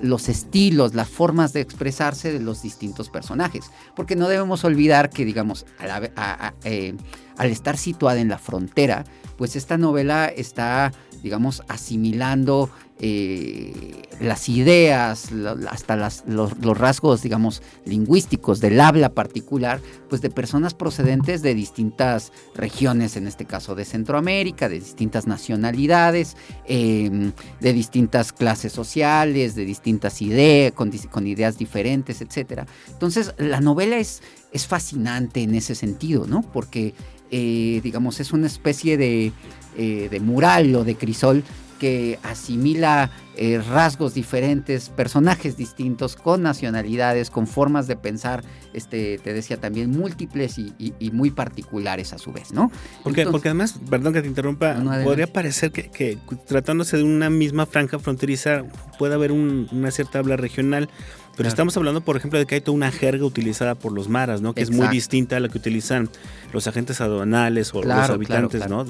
los 0.00 0.28
estilos, 0.28 0.94
las 0.94 1.08
formas 1.08 1.52
de 1.52 1.60
expresarse 1.60 2.32
de 2.32 2.40
los 2.40 2.62
distintos 2.62 3.10
personajes. 3.10 3.70
Porque 3.94 4.16
no 4.16 4.28
debemos 4.28 4.64
olvidar 4.64 5.10
que, 5.10 5.24
digamos, 5.24 5.66
al 5.78 7.50
estar 7.50 7.76
situada 7.76 8.20
en 8.20 8.28
la 8.28 8.38
frontera, 8.38 9.04
pues 9.38 9.54
esta 9.54 9.78
novela 9.78 10.26
está, 10.26 10.92
digamos, 11.22 11.62
asimilando 11.68 12.70
eh, 13.00 14.02
las 14.20 14.48
ideas, 14.48 15.28
hasta 15.70 15.94
los, 16.26 16.78
rasgos, 16.78 17.22
digamos, 17.22 17.62
lingüísticos 17.84 18.60
del 18.60 18.80
habla 18.80 19.10
particular, 19.10 19.80
pues 20.08 20.20
de 20.20 20.30
personas 20.30 20.74
procedentes 20.74 21.40
de 21.42 21.54
distintas 21.54 22.32
regiones, 22.56 23.16
en 23.16 23.28
este 23.28 23.44
caso 23.44 23.76
de 23.76 23.84
Centroamérica, 23.84 24.68
de 24.68 24.80
distintas 24.80 25.28
nacionalidades, 25.28 26.36
em, 26.66 27.30
de 27.60 27.72
distintas 27.72 28.32
clases 28.32 28.72
sociales, 28.72 29.54
de 29.54 29.64
distintas 29.64 30.20
ideas, 30.20 30.72
con, 30.72 31.26
ideas 31.28 31.56
diferentes, 31.56 32.20
etc. 32.20 32.66
Entonces, 32.88 33.32
la 33.38 33.60
novela 33.60 33.98
es, 33.98 34.22
es 34.52 34.66
fascinante 34.66 35.42
en 35.42 35.54
ese 35.54 35.76
sentido, 35.76 36.26
¿no? 36.26 36.42
Porque, 36.42 36.94
eh, 37.30 37.80
digamos, 37.84 38.18
es 38.18 38.32
una 38.32 38.48
especie 38.48 38.96
de, 38.96 39.32
eh, 39.76 40.08
de 40.10 40.20
mural 40.20 40.74
o 40.74 40.84
de 40.84 40.96
crisol 40.96 41.44
que 41.78 42.18
asimila 42.22 43.10
eh, 43.36 43.62
rasgos 43.70 44.14
diferentes, 44.14 44.88
personajes 44.90 45.56
distintos, 45.56 46.16
con 46.16 46.42
nacionalidades, 46.42 47.30
con 47.30 47.46
formas 47.46 47.86
de 47.86 47.96
pensar, 47.96 48.42
este, 48.72 49.18
te 49.18 49.32
decía 49.32 49.58
también, 49.58 49.90
múltiples 49.90 50.58
y, 50.58 50.74
muy 51.12 51.30
particulares 51.30 52.12
a 52.12 52.18
su 52.18 52.32
vez, 52.32 52.52
¿no? 52.52 52.72
Porque, 53.04 53.26
porque 53.26 53.48
además, 53.48 53.78
perdón 53.88 54.12
que 54.12 54.22
te 54.22 54.28
interrumpa, 54.28 54.74
podría 55.04 55.32
parecer 55.32 55.70
que, 55.70 56.18
tratándose 56.46 56.96
de 56.96 57.04
una 57.04 57.30
misma 57.30 57.64
franja 57.64 57.98
fronteriza 58.00 58.64
puede 58.98 59.14
haber 59.14 59.30
una 59.30 59.90
cierta 59.92 60.18
habla 60.18 60.36
regional, 60.36 60.88
pero 61.36 61.48
estamos 61.48 61.76
hablando, 61.76 62.00
por 62.00 62.16
ejemplo, 62.16 62.40
de 62.40 62.46
que 62.46 62.56
hay 62.56 62.60
toda 62.60 62.74
una 62.74 62.90
jerga 62.90 63.24
utilizada 63.24 63.76
por 63.76 63.92
los 63.92 64.08
maras, 64.08 64.40
¿no? 64.40 64.54
Que 64.54 64.62
es 64.62 64.72
muy 64.72 64.88
distinta 64.88 65.36
a 65.36 65.40
la 65.40 65.48
que 65.48 65.58
utilizan 65.58 66.10
los 66.52 66.66
agentes 66.66 67.00
aduanales 67.00 67.72
o 67.72 67.82
los 67.84 68.10
habitantes, 68.10 68.68
¿no? 68.68 68.84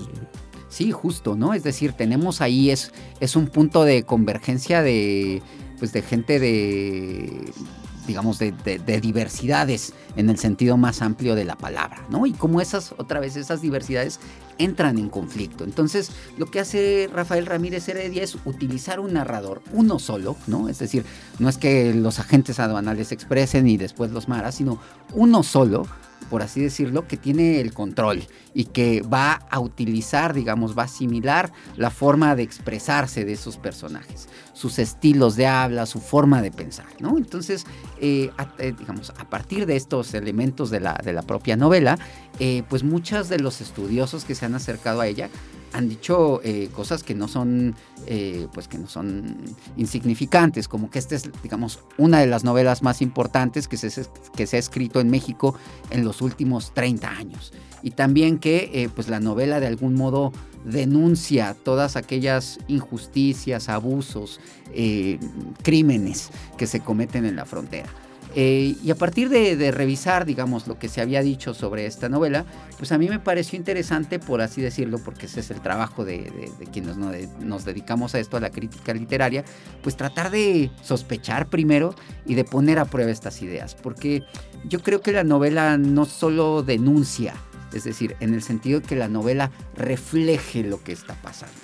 Sí, 0.68 0.92
justo, 0.92 1.35
¿no? 1.35 1.54
Es 1.54 1.62
decir, 1.62 1.92
tenemos 1.92 2.40
ahí, 2.40 2.70
es, 2.70 2.92
es 3.20 3.37
un 3.37 3.46
punto 3.46 3.85
de 3.85 4.02
convergencia 4.02 4.83
de, 4.83 5.42
pues 5.78 5.92
de 5.92 6.02
gente 6.02 6.38
de, 6.38 7.52
digamos, 8.07 8.38
de, 8.38 8.52
diversidades 9.00 9.92
en 10.16 10.31
el 10.31 10.38
sentido 10.38 10.76
más 10.76 11.02
amplio 11.02 11.35
de 11.35 11.44
la 11.44 11.57
palabra, 11.57 12.04
¿no? 12.11 12.26
Y 12.26 12.33
como 12.33 12.61
esas, 12.61 12.92
otra 12.98 13.20
vez, 13.20 13.37
esas 13.37 13.61
diversidades 13.61 14.18
entran 14.59 14.98
en 14.98 15.09
conflicto. 15.09 15.64
Entonces, 15.64 16.11
lo 16.37 16.46
que 16.46 16.59
hace 16.59 17.09
Rafael 17.12 17.46
Ramírez 17.46 17.88
Heredia 17.88 18.22
es 18.22 18.37
utilizar 18.44 18.98
un 18.98 19.12
narrador, 19.12 19.62
uno 19.72 19.98
solo, 19.98 20.37
¿no? 20.46 20.68
Es 20.68 20.78
decir, 20.78 21.04
no 21.38 21.48
es 21.48 21.59
que 21.59 21.94
los 21.94 22.18
agentes 22.18 22.59
aduanales 22.59 23.12
expresen 23.12 23.68
y 23.68 23.76
después 23.76 24.11
los 24.11 24.26
maras, 24.26 24.57
sino 24.57 24.81
uno 25.12 25.42
solo 25.42 25.87
por 26.29 26.43
así 26.43 26.61
decirlo, 26.61 27.07
que 27.07 27.17
tiene 27.17 27.61
el 27.61 27.73
control 27.73 28.23
y 28.55 28.64
que 28.67 29.03
va 29.03 29.33
a 29.51 29.61
utilizar, 29.61 30.35
digamos, 30.35 30.77
va 30.77 30.83
a 30.83 30.87
asimilar 30.87 31.53
la 31.77 31.91
forma 31.91 32.35
de 32.35 32.43
expresarse 32.43 33.25
de 33.25 33.33
esos 33.33 33.57
personajes, 33.57 34.29
sus 34.53 34.79
estilos 34.79 35.37
de 35.37 35.47
habla, 35.47 35.87
su 35.87 36.01
forma 36.01 36.43
de 36.43 36.51
pensar, 36.51 36.87
¿no? 37.01 37.19
Entonces, 37.19 37.67
eh, 38.01 38.31
eh, 38.59 38.75
digamos, 38.79 39.11
a 39.11 39.29
partir 39.29 39.67
de 39.67 39.77
estos 39.77 40.14
elementos 40.14 40.71
de 40.71 40.81
la, 40.81 41.01
de 41.05 41.12
la 41.12 41.23
propia 41.23 41.57
novela, 41.57 41.99
eh, 42.41 42.62
pues 42.69 42.83
muchos 42.83 43.29
de 43.29 43.38
los 43.38 43.61
estudiosos 43.61 44.25
que 44.25 44.35
se 44.35 44.47
han 44.47 44.55
acercado 44.55 45.01
a 45.01 45.07
ella 45.07 45.29
han 45.72 45.88
dicho 45.88 46.40
eh, 46.42 46.68
cosas 46.72 47.02
que 47.02 47.14
no 47.14 47.28
son, 47.28 47.74
eh, 48.07 48.46
pues 48.52 48.68
que 48.68 48.78
no 48.78 48.88
son 48.88 49.37
insignificantes, 49.76 50.68
como 50.68 50.90
que 50.90 50.98
esta 50.98 51.14
es, 51.14 51.31
digamos, 51.42 51.81
una 51.96 52.20
de 52.20 52.26
las 52.26 52.44
novelas 52.44 52.83
más 52.83 53.02
importantes 53.02 53.68
que 53.68 53.76
se, 53.76 54.57
ha 54.57 54.59
escrito 54.59 55.00
en 55.00 55.11
México 55.11 55.54
en 55.90 56.04
los 56.04 56.22
últimos 56.22 56.72
30 56.74 57.09
años. 57.09 57.52
Y 57.83 57.92
también 57.92 58.38
que, 58.38 58.70
eh, 58.72 58.88
pues 58.94 59.09
la 59.09 59.20
novela 59.20 59.61
de 59.61 59.66
algún 59.66 59.94
modo 59.94 60.33
denuncia 60.64 61.54
todas 61.54 61.96
aquellas 61.96 62.59
injusticias, 62.66 63.68
abusos, 63.68 64.40
crímenes 65.62 66.31
que 66.59 66.66
se 66.66 66.81
cometen 66.81 67.24
en 67.24 67.37
la 67.37 67.46
frontera. 67.46 67.88
Eh, 68.35 68.77
y 68.83 68.91
a 68.91 68.95
partir 68.95 69.29
de, 69.31 69.71
revisar, 69.71 70.25
digamos, 70.25 70.67
lo 70.67 70.79
que 70.79 70.88
se 70.88 71.01
había 71.01 71.23
dicho 71.23 71.55
sobre 71.55 71.87
esta 71.87 72.09
novela, 72.09 72.45
pues 72.77 72.93
a 72.93 72.99
mí 72.99 73.09
me 73.09 73.19
pareció 73.19 73.57
interesante, 73.57 74.19
por 74.19 74.41
así 74.41 74.61
decirlo, 74.61 74.99
porque 74.99 75.27
ese 75.27 75.41
es 75.41 75.51
el 75.51 75.61
trabajo 75.61 76.05
de, 76.05 76.51
quienes 76.73 76.97
nos, 76.97 77.64
dedicamos 77.64 78.14
a 78.14 78.19
esto, 78.19 78.37
a 78.37 78.41
la 78.41 78.51
crítica 78.51 78.93
literaria, 78.93 79.45
pues 79.83 79.97
tratar 79.97 80.31
de 80.31 80.71
sospechar 80.83 81.49
primero 81.49 81.95
y 82.27 82.35
de 82.35 82.45
poner 82.45 82.79
a 82.79 82.85
prueba 82.85 83.11
estas 83.11 83.41
ideas, 83.43 83.75
porque 83.75 84.23
yo 84.64 84.81
creo 84.81 85.01
que 85.01 85.12
la 85.12 85.25
novela 85.25 85.79
no 85.79 86.05
solo 86.05 86.62
denuncia, 86.62 87.35
es 87.73 87.85
decir, 87.85 88.17
en 88.21 88.35
el 88.35 88.43
sentido 88.43 88.81
de 88.81 88.87
que 88.87 88.97
la 88.97 89.09
novela 89.09 89.51
refleje 89.75 90.62
lo 90.64 90.83
que 90.83 90.93
está 90.93 91.14
pasando, 91.14 91.55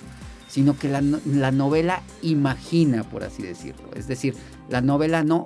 sino 0.47 0.77
que 0.77 0.89
la 0.89 1.51
novela 1.51 2.01
imagina, 2.21 3.03
por 3.03 3.23
así 3.23 3.43
decirlo, 3.43 3.89
es 3.95 4.07
decir, 4.07 4.35
la 4.69 4.81
novela 4.81 5.23
no 5.23 5.45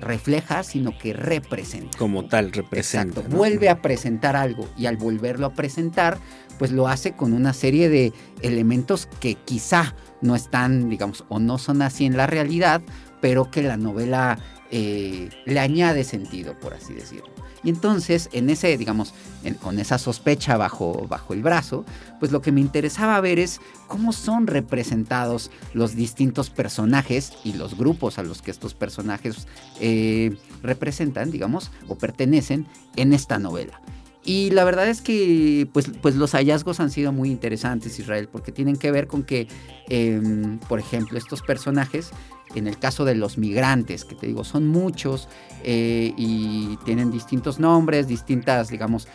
refleja, 0.00 0.62
sino 0.62 0.96
que 0.98 1.12
representa. 1.12 1.96
Como 1.98 2.26
tal, 2.26 2.52
representa. 2.52 3.20
Exacto. 3.20 3.36
Vuelve 3.36 3.68
a 3.68 3.82
presentar 3.82 4.36
algo 4.36 4.68
y 4.76 4.86
al 4.86 4.96
volverlo 4.96 5.46
a 5.46 5.54
presentar, 5.54 6.18
pues 6.58 6.72
lo 6.72 6.88
hace 6.88 7.12
con 7.12 7.32
una 7.32 7.52
serie 7.52 7.88
de 7.88 8.12
elementos 8.42 9.08
que 9.20 9.34
quizá 9.34 9.94
no 10.22 10.34
están, 10.34 10.88
digamos, 10.88 11.24
o 11.28 11.38
no 11.38 11.58
son 11.58 11.82
así 11.82 12.06
en 12.06 12.16
la 12.16 12.26
realidad, 12.26 12.82
pero 13.20 13.50
que 13.50 13.62
la 13.62 13.76
novela 13.76 14.38
eh, 14.70 15.30
le 15.44 15.60
añade 15.60 16.04
sentido, 16.04 16.58
por 16.58 16.74
así 16.74 16.94
decirlo. 16.94 17.35
Y 17.66 17.70
entonces, 17.70 18.28
en 18.32 18.48
ese, 18.48 18.78
digamos, 18.78 19.12
con 19.60 19.80
esa 19.80 19.98
sospecha 19.98 20.56
bajo, 20.56 21.08
bajo 21.08 21.34
el 21.34 21.42
brazo, 21.42 21.84
pues 22.20 22.30
lo 22.30 22.40
que 22.40 22.52
me 22.52 22.60
interesaba 22.60 23.20
ver 23.20 23.40
es 23.40 23.60
cómo 23.88 24.12
son 24.12 24.46
representados 24.46 25.50
los 25.74 25.96
distintos 25.96 26.48
personajes 26.48 27.32
y 27.42 27.54
los 27.54 27.76
grupos 27.76 28.20
a 28.20 28.22
los 28.22 28.40
que 28.40 28.52
estos 28.52 28.74
personajes 28.74 29.48
eh, 29.80 30.36
representan, 30.62 31.32
digamos, 31.32 31.72
o 31.88 31.96
pertenecen 31.96 32.68
en 32.94 33.12
esta 33.12 33.40
novela. 33.40 33.80
Y 34.24 34.50
la 34.50 34.62
verdad 34.62 34.88
es 34.88 35.02
que 35.02 35.68
pues, 35.72 35.90
pues 36.00 36.14
los 36.14 36.36
hallazgos 36.36 36.78
han 36.78 36.92
sido 36.92 37.10
muy 37.10 37.32
interesantes, 37.32 37.98
Israel, 37.98 38.28
porque 38.30 38.52
tienen 38.52 38.76
que 38.76 38.92
ver 38.92 39.08
con 39.08 39.24
que, 39.24 39.48
em, 39.88 40.60
por 40.68 40.78
ejemplo, 40.78 41.18
estos 41.18 41.42
personajes 41.42 42.10
en 42.58 42.66
el 42.66 42.78
caso 42.78 43.04
de 43.04 43.14
los 43.14 43.38
migrantes, 43.38 44.04
que 44.04 44.14
te 44.14 44.26
digo, 44.26 44.44
son 44.44 44.66
muchos 44.66 45.28
eh, 45.64 46.12
y 46.16 46.76
tienen 46.84 47.10
distintos 47.10 47.58
nombres, 47.58 48.08
distintas, 48.08 48.68
digamos, 48.68 49.08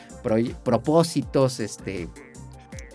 propósitos, 0.63 1.60
este, 1.60 2.10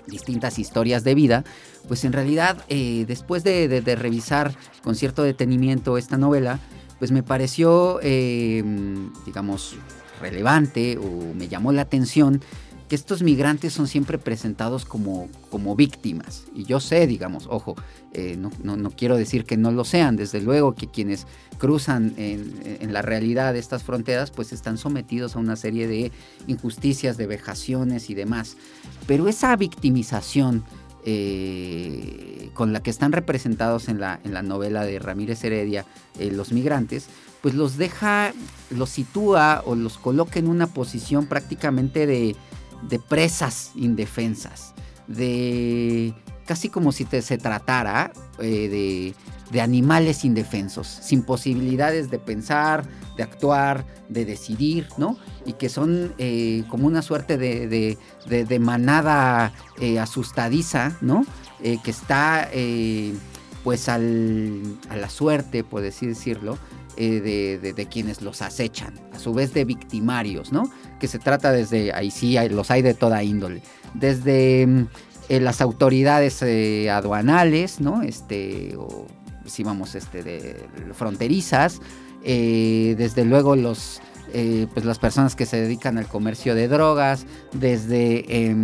distintas 0.07 0.59
historias 0.59 1.05
de 1.05 1.15
vida, 1.15 1.45
pues 1.89 2.05
en 2.05 2.13
realidad, 2.13 2.65
eh, 2.69 3.05
después 3.07 3.45
de, 3.45 3.83
revisar 3.97 4.55
con 4.83 4.95
cierto 4.95 5.23
detenimiento 5.23 5.99
esta 5.99 6.17
novela, 6.17 6.61
pues 6.99 7.11
me 7.13 7.23
pareció, 7.23 7.99
eh, 8.03 8.65
digamos, 9.25 9.77
relevante 10.21 10.99
o 10.99 11.35
me 11.35 11.49
llamó 11.49 11.73
la 11.73 11.83
atención 11.83 12.41
que 12.89 12.95
estos 12.95 13.23
migrantes 13.23 13.73
son 13.73 13.89
siempre 13.89 14.19
presentados 14.19 14.85
como, 14.85 15.29
como 15.51 15.75
víctimas. 15.75 16.45
Y 16.55 16.65
yo 16.65 16.79
sé, 16.79 17.07
digamos, 17.07 17.47
ojo, 17.51 17.75
eh, 18.13 18.37
no, 18.39 18.91
quiero 18.91 19.17
decir 19.17 19.45
que 19.45 19.57
no 19.57 19.73
lo 19.73 19.85
sean, 19.85 20.17
desde 20.17 20.41
luego 20.41 20.75
que 20.75 20.87
quienes 20.87 21.27
cruzan 21.59 22.15
en, 22.17 22.93
la 22.93 23.03
realidad 23.03 23.57
estas 23.57 23.83
fronteras, 23.83 24.31
pues 24.31 24.53
están 24.53 24.79
sometidos 24.79 25.35
a 25.35 25.41
una 25.41 25.57
serie 25.57 25.89
de 25.89 26.13
injusticias, 26.47 27.17
de 27.17 27.27
vejaciones 27.27 28.09
y 28.09 28.15
demás. 28.15 28.57
Pero 29.07 29.27
esa 29.27 29.57
victimización 29.57 30.65
eh, 31.05 32.51
con 32.55 32.73
la 32.73 32.83
que 32.83 32.91
están 32.91 33.13
representados 33.13 33.89
en 33.89 34.01
la, 34.01 34.21
en 34.25 34.33
la 34.33 34.43
novela 34.43 34.85
de 34.85 34.99
Ramírez 34.99 35.43
Heredia, 35.43 35.85
eh, 36.19 36.31
Los 36.31 36.53
Migrantes, 36.53 37.09
pues 37.43 37.55
los 37.55 37.77
deja, 37.77 38.33
los 38.71 38.91
sitúa 38.91 39.63
o 39.67 39.75
los 39.75 39.99
coloca 39.99 40.39
en 40.39 40.49
una 40.49 40.67
posición 40.67 41.27
prácticamente 41.27 42.07
de, 42.07 42.35
de 42.83 42.99
presas 42.99 43.73
indefensas, 43.75 44.75
de 45.07 46.15
casi 46.47 46.69
como 46.69 46.93
si 46.93 47.05
se 47.05 47.39
tratara 47.39 48.13
eh, 48.39 49.15
de, 49.51 49.61
animales 49.61 50.25
indefensos, 50.25 50.87
sin 50.87 51.23
posibilidades 51.23 52.11
de 52.11 52.19
pensar, 52.19 52.85
de 53.17 53.23
actuar, 53.23 53.87
de 54.09 54.25
decidir, 54.27 54.89
¿no? 54.99 55.17
Y 55.47 55.55
que 55.55 55.69
son 55.71 56.15
eh, 56.19 56.65
como 56.69 56.87
una 56.87 57.01
suerte 57.01 57.39
de, 57.39 57.97
de 58.27 58.59
manada 58.59 59.53
eh, 59.81 59.99
asustadiza, 59.99 60.97
¿no? 61.01 61.25
que 61.63 61.91
está 61.91 62.51
pues 63.67 63.89
al, 63.89 64.63
a 64.91 64.97
la 64.97 65.11
suerte, 65.11 65.65
por 65.65 65.85
así 65.85 66.07
decirlo, 66.07 66.57
de, 66.97 67.59
de, 67.77 67.87
quienes 67.87 68.23
los 68.23 68.41
acechan, 68.41 68.95
a 69.13 69.19
su 69.19 69.35
vez 69.35 69.53
de 69.53 69.65
victimarios, 69.65 70.53
¿no? 70.53 70.71
que 71.01 71.09
se 71.09 71.19
trata 71.19 71.51
desde, 71.51 71.93
ahí 71.93 72.13
sí 72.13 72.37
los 72.49 72.71
hay 72.71 72.83
de 72.83 72.95
toda 72.95 73.25
índole, 73.25 73.63
desde 73.93 74.69
mm, 74.69 74.87
eh, 75.29 75.41
las 75.41 75.61
autoridades 75.61 76.41
eh, 76.43 76.91
aduanales, 76.91 77.81
¿no? 77.81 78.03
Este, 78.03 78.77
o 78.77 79.09
si 79.47 79.65
vamos, 79.65 79.97
este, 79.97 80.23
de 80.23 80.69
fronterizas, 80.93 81.81
eh, 82.23 82.95
desde 82.97 83.25
luego 83.25 83.57
los, 83.57 84.01
pues 84.73 84.85
las 84.85 85.01
personas 85.01 85.35
que 85.35 85.45
se 85.45 85.61
dedican 85.61 85.99
al 85.99 86.07
comercio 86.07 86.55
de 86.55 86.69
drogas, 86.69 87.27
desde... 87.53 88.55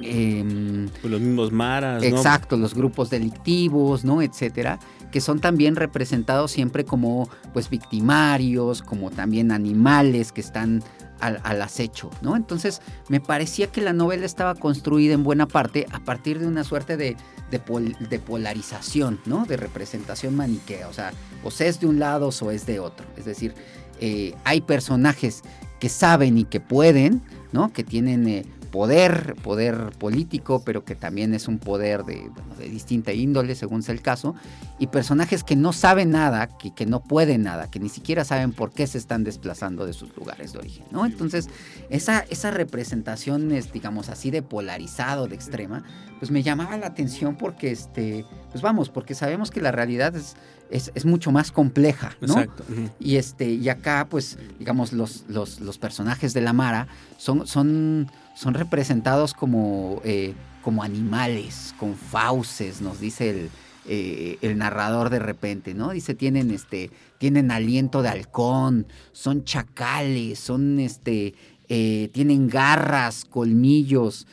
Em, 0.00 0.88
pues 1.00 1.10
los 1.10 1.20
mismos 1.20 1.52
maras, 1.52 2.02
Exacto, 2.02 2.56
los 2.56 2.74
grupos 2.74 3.08
delictivos, 3.10 4.04
¿no? 4.04 4.20
Etcétera 4.20 4.78
que 5.10 5.20
son 5.20 5.40
también 5.40 5.76
representados 5.76 6.50
siempre 6.50 6.84
como 6.84 7.28
pues 7.52 7.70
victimarios, 7.70 8.82
como 8.82 9.10
también 9.10 9.52
animales 9.52 10.32
que 10.32 10.40
están 10.40 10.82
al, 11.20 11.62
acecho, 11.62 12.10
¿no? 12.20 12.36
Entonces 12.36 12.82
me 13.08 13.20
parecía 13.20 13.68
que 13.68 13.80
la 13.80 13.94
novela 13.94 14.26
estaba 14.26 14.54
construida 14.54 15.14
en 15.14 15.22
buena 15.22 15.48
parte 15.48 15.86
a 15.90 16.00
partir 16.00 16.38
de 16.38 16.46
una 16.46 16.62
suerte 16.62 16.98
de, 16.98 17.16
de, 17.50 18.18
polarización, 18.18 19.18
¿no? 19.24 19.46
De 19.46 19.56
representación 19.56 20.36
maniquea, 20.36 20.88
o 20.88 20.92
sea, 20.92 21.12
o 21.42 21.50
se 21.50 21.68
es 21.68 21.80
de 21.80 21.86
un 21.86 21.98
lado 21.98 22.28
o 22.38 22.50
es 22.50 22.66
de 22.66 22.80
otro. 22.80 23.06
Es 23.16 23.24
decir, 23.24 23.54
eh, 24.00 24.34
hay 24.44 24.60
personajes 24.60 25.42
que 25.80 25.88
saben 25.88 26.36
y 26.36 26.44
que 26.44 26.60
pueden, 26.60 27.22
¿no? 27.52 27.72
Que 27.72 27.82
tienen 27.82 28.28
eh, 28.28 28.44
poder, 28.76 29.36
poder 29.42 29.92
político, 29.98 30.62
pero 30.62 30.84
que 30.84 30.94
también 30.94 31.32
es 31.32 31.48
un 31.48 31.58
poder 31.58 32.04
de, 32.04 32.30
de, 32.58 32.68
distinta 32.68 33.10
índole, 33.14 33.54
según 33.54 33.82
sea 33.82 33.94
el 33.94 34.02
caso, 34.02 34.34
y 34.78 34.88
personajes 34.88 35.42
que 35.44 35.56
no 35.56 35.72
saben 35.72 36.10
nada, 36.10 36.46
que, 36.58 36.74
que, 36.74 36.84
no 36.84 37.02
pueden 37.02 37.42
nada, 37.42 37.70
que 37.70 37.80
ni 37.80 37.88
siquiera 37.88 38.26
saben 38.26 38.52
por 38.52 38.72
qué 38.72 38.86
se 38.86 38.98
están 38.98 39.24
desplazando 39.24 39.86
de 39.86 39.94
sus 39.94 40.14
lugares 40.14 40.52
de 40.52 40.58
origen, 40.58 40.84
¿no? 40.90 41.06
Entonces, 41.06 41.48
esa, 41.88 42.26
esa 42.28 42.50
representación, 42.50 43.50
es, 43.50 43.72
digamos 43.72 44.10
así, 44.10 44.30
de 44.30 44.42
polarizado, 44.42 45.26
de 45.26 45.36
extrema, 45.36 45.82
pues 46.18 46.30
me 46.30 46.42
llamaba 46.42 46.76
la 46.76 46.88
atención 46.88 47.36
porque, 47.36 47.70
este, 47.70 48.26
pues 48.50 48.60
vamos, 48.60 48.90
porque 48.90 49.14
sabemos 49.14 49.50
que 49.50 49.62
la 49.62 49.72
realidad 49.72 50.14
es, 50.14 50.36
es, 50.68 51.06
mucho 51.06 51.32
más 51.32 51.50
compleja, 51.50 52.14
¿no? 52.20 52.34
Exacto. 52.34 52.64
Y 53.00 53.16
este, 53.16 53.48
y 53.48 53.70
acá, 53.70 54.06
pues, 54.10 54.38
digamos, 54.58 54.92
los, 54.92 55.24
los, 55.28 55.60
los 55.60 55.78
personajes 55.78 56.34
de 56.34 56.42
la 56.42 56.52
Mara 56.52 56.88
son, 57.16 57.46
son 57.46 58.10
son 58.36 58.54
representados 58.54 59.32
como, 59.32 60.00
eh, 60.04 60.34
como 60.62 60.82
animales, 60.82 61.74
con 61.78 61.96
fauces, 61.96 62.82
nos 62.82 63.00
dice 63.00 63.30
el, 63.30 63.50
eh, 63.88 64.38
el, 64.42 64.58
narrador 64.58 65.10
de 65.10 65.18
repente, 65.18 65.72
¿no? 65.72 65.90
Dice, 65.90 66.14
tienen, 66.14 66.50
este, 66.50 66.90
tienen 67.18 67.50
aliento 67.50 68.02
de 68.02 68.10
halcón, 68.10 68.86
son 69.12 69.44
chacales, 69.44 70.38
son, 70.38 70.78
este, 70.80 71.34
eh, 71.68 72.10
tienen 72.12 72.48
garras, 72.48 73.24
colmillos, 73.24 74.26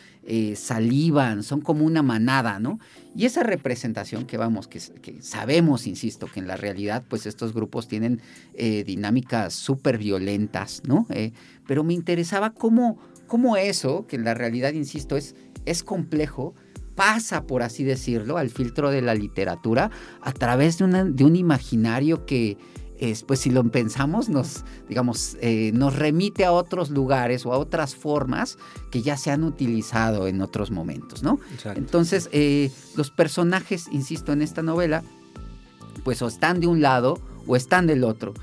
salivan, 0.56 1.44
son 1.44 1.60
como 1.60 1.84
una 1.84 2.02
manada, 2.02 2.58
¿no? 2.58 2.80
Y 3.14 3.26
esa 3.26 3.44
representación 3.44 4.26
que 4.26 4.38
vamos, 4.38 4.70
que, 4.70 4.80
sabemos, 5.20 5.86
insisto, 5.86 6.28
que 6.28 6.40
en 6.40 6.48
la 6.48 6.56
realidad, 6.56 7.04
pues 7.10 7.26
estos 7.26 7.54
grupos 7.54 7.90
tienen 7.90 8.22
dinámicas 8.56 9.54
súper 9.54 9.98
violentas, 9.98 10.82
¿no? 10.86 11.08
Pero 11.68 11.84
me 11.84 11.94
interesaba 11.94 12.52
cómo, 12.52 13.00
cómo 13.28 13.58
eso, 13.58 14.06
que 14.08 14.16
en 14.16 14.24
la 14.24 14.34
realidad, 14.34 14.74
insisto, 14.74 15.18
es, 15.18 15.36
es 15.66 15.84
complejo, 15.84 16.54
pasa, 16.96 17.46
por 17.48 17.64
así 17.64 17.84
decirlo, 17.84 18.38
al 18.38 18.50
filtro 18.50 18.92
de 18.92 19.02
la 19.02 19.16
literatura 19.16 19.92
a 20.22 20.32
través 20.32 20.78
de, 20.78 20.86
una, 20.86 21.04
de 21.04 21.24
un 21.24 21.36
imaginario 21.36 22.26
que, 22.26 22.58
pues 23.28 23.40
si 23.40 23.50
lo 23.50 23.64
pensamos, 23.70 24.30
nos, 24.30 24.64
digamos, 24.88 25.38
eh, 25.42 25.72
nos 25.74 25.96
remite 25.96 26.46
a 26.46 26.52
otros 26.52 26.90
lugares 26.90 27.46
o 27.46 27.54
a 27.54 27.58
otras 27.58 27.96
formas 27.96 28.58
que 28.92 29.02
ya 29.02 29.18
se 29.18 29.32
han 29.32 29.44
utilizado 29.44 30.28
en 30.28 30.42
otros 30.42 30.72
momentos, 30.72 31.24
¿no? 31.24 31.40
Entonces, 31.76 32.30
eh, 32.32 32.72
los 32.96 33.12
personajes, 33.12 33.88
insisto, 33.92 34.32
en 34.32 34.42
esta 34.42 34.62
novela, 34.62 35.04
pues 36.04 36.22
o 36.22 36.28
están 36.28 36.60
de 36.60 36.68
un 36.68 36.82
lado 36.82 37.20
o 37.48 37.56
están 37.56 37.88
del 37.88 38.04
otro. 38.04 38.34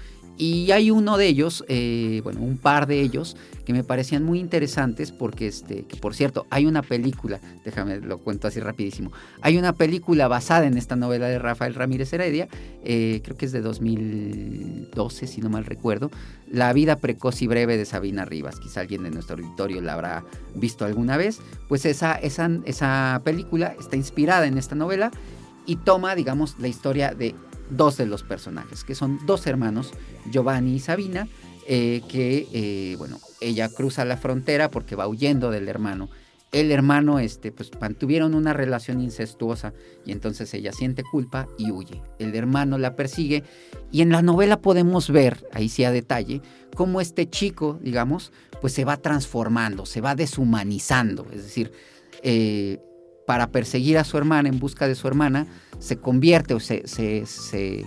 Y 0.40 0.72
hay 0.72 0.90
uno 0.90 1.18
de 1.18 1.26
ellos, 1.26 1.66
eh, 1.68 2.22
bueno, 2.24 2.40
un 2.40 2.56
par 2.56 2.86
de 2.86 3.02
ellos, 3.02 3.36
que 3.66 3.74
me 3.74 3.84
parecían 3.84 4.24
muy 4.24 4.38
interesantes 4.38 5.12
porque, 5.12 5.46
este, 5.46 5.82
que 5.82 5.96
por 5.96 6.14
cierto, 6.14 6.46
hay 6.48 6.64
una 6.64 6.80
película, 6.80 7.40
déjame 7.62 8.00
lo 8.00 8.16
cuento 8.16 8.48
así 8.48 8.58
rapidísimo, 8.58 9.12
hay 9.42 9.58
una 9.58 9.74
película 9.74 10.28
basada 10.28 10.64
en 10.64 10.78
esta 10.78 10.96
novela 10.96 11.28
de 11.28 11.38
Rafael 11.38 11.74
Ramírez 11.74 12.10
Heredia, 12.14 12.48
eh, 12.82 13.20
creo 13.22 13.36
que 13.36 13.44
es 13.44 13.52
de 13.52 13.60
2012, 13.60 15.26
si 15.26 15.42
no 15.42 15.50
mal 15.50 15.66
recuerdo, 15.66 16.10
La 16.50 16.72
vida 16.72 16.96
precoz 16.96 17.42
y 17.42 17.46
breve 17.46 17.76
de 17.76 17.84
Sabina 17.84 18.24
Rivas, 18.24 18.58
quizá 18.60 18.80
alguien 18.80 19.02
de 19.02 19.10
nuestro 19.10 19.36
auditorio 19.36 19.82
la 19.82 19.92
habrá 19.92 20.24
visto 20.54 20.86
alguna 20.86 21.18
vez, 21.18 21.38
pues 21.68 21.84
esa, 21.84 22.14
esa, 22.14 22.50
esa 22.64 23.20
película 23.24 23.74
está 23.78 23.96
inspirada 23.96 24.46
en 24.46 24.56
esta 24.56 24.74
novela 24.74 25.10
y 25.66 25.76
toma, 25.76 26.14
digamos, 26.14 26.58
la 26.58 26.68
historia 26.68 27.12
de 27.12 27.34
dos 27.70 27.96
de 27.96 28.06
los 28.06 28.22
personajes, 28.22 28.84
que 28.84 28.94
son 28.94 29.24
dos 29.26 29.46
hermanos, 29.46 29.92
Giovanni 30.30 30.74
y 30.74 30.80
Sabina, 30.80 31.28
eh, 31.66 32.02
que, 32.08 32.48
eh, 32.52 32.96
bueno, 32.96 33.18
ella 33.40 33.68
cruza 33.68 34.04
la 34.04 34.16
frontera 34.16 34.70
porque 34.70 34.96
va 34.96 35.06
huyendo 35.06 35.50
del 35.50 35.68
hermano. 35.68 36.08
El 36.52 36.72
hermano, 36.72 37.20
este, 37.20 37.52
pues 37.52 37.70
mantuvieron 37.80 38.34
una 38.34 38.52
relación 38.52 39.00
incestuosa 39.00 39.72
y 40.04 40.10
entonces 40.10 40.52
ella 40.52 40.72
siente 40.72 41.04
culpa 41.04 41.46
y 41.56 41.70
huye. 41.70 42.02
El 42.18 42.34
hermano 42.34 42.76
la 42.76 42.96
persigue 42.96 43.44
y 43.92 44.02
en 44.02 44.10
la 44.10 44.20
novela 44.20 44.60
podemos 44.60 45.10
ver, 45.10 45.46
ahí 45.52 45.68
sí 45.68 45.84
a 45.84 45.92
detalle, 45.92 46.42
cómo 46.74 47.00
este 47.00 47.30
chico, 47.30 47.78
digamos, 47.80 48.32
pues 48.60 48.72
se 48.72 48.84
va 48.84 48.96
transformando, 48.96 49.86
se 49.86 50.00
va 50.00 50.16
deshumanizando. 50.16 51.24
Es 51.32 51.44
decir, 51.44 51.70
eh, 52.24 52.80
para 53.30 53.52
perseguir 53.52 53.96
a 53.96 54.02
su 54.02 54.18
hermana, 54.18 54.48
en 54.48 54.58
busca 54.58 54.88
de 54.88 54.96
su 54.96 55.06
hermana, 55.06 55.46
se 55.78 55.98
convierte 55.98 56.52
o 56.52 56.58
se, 56.58 56.84
se, 56.88 57.86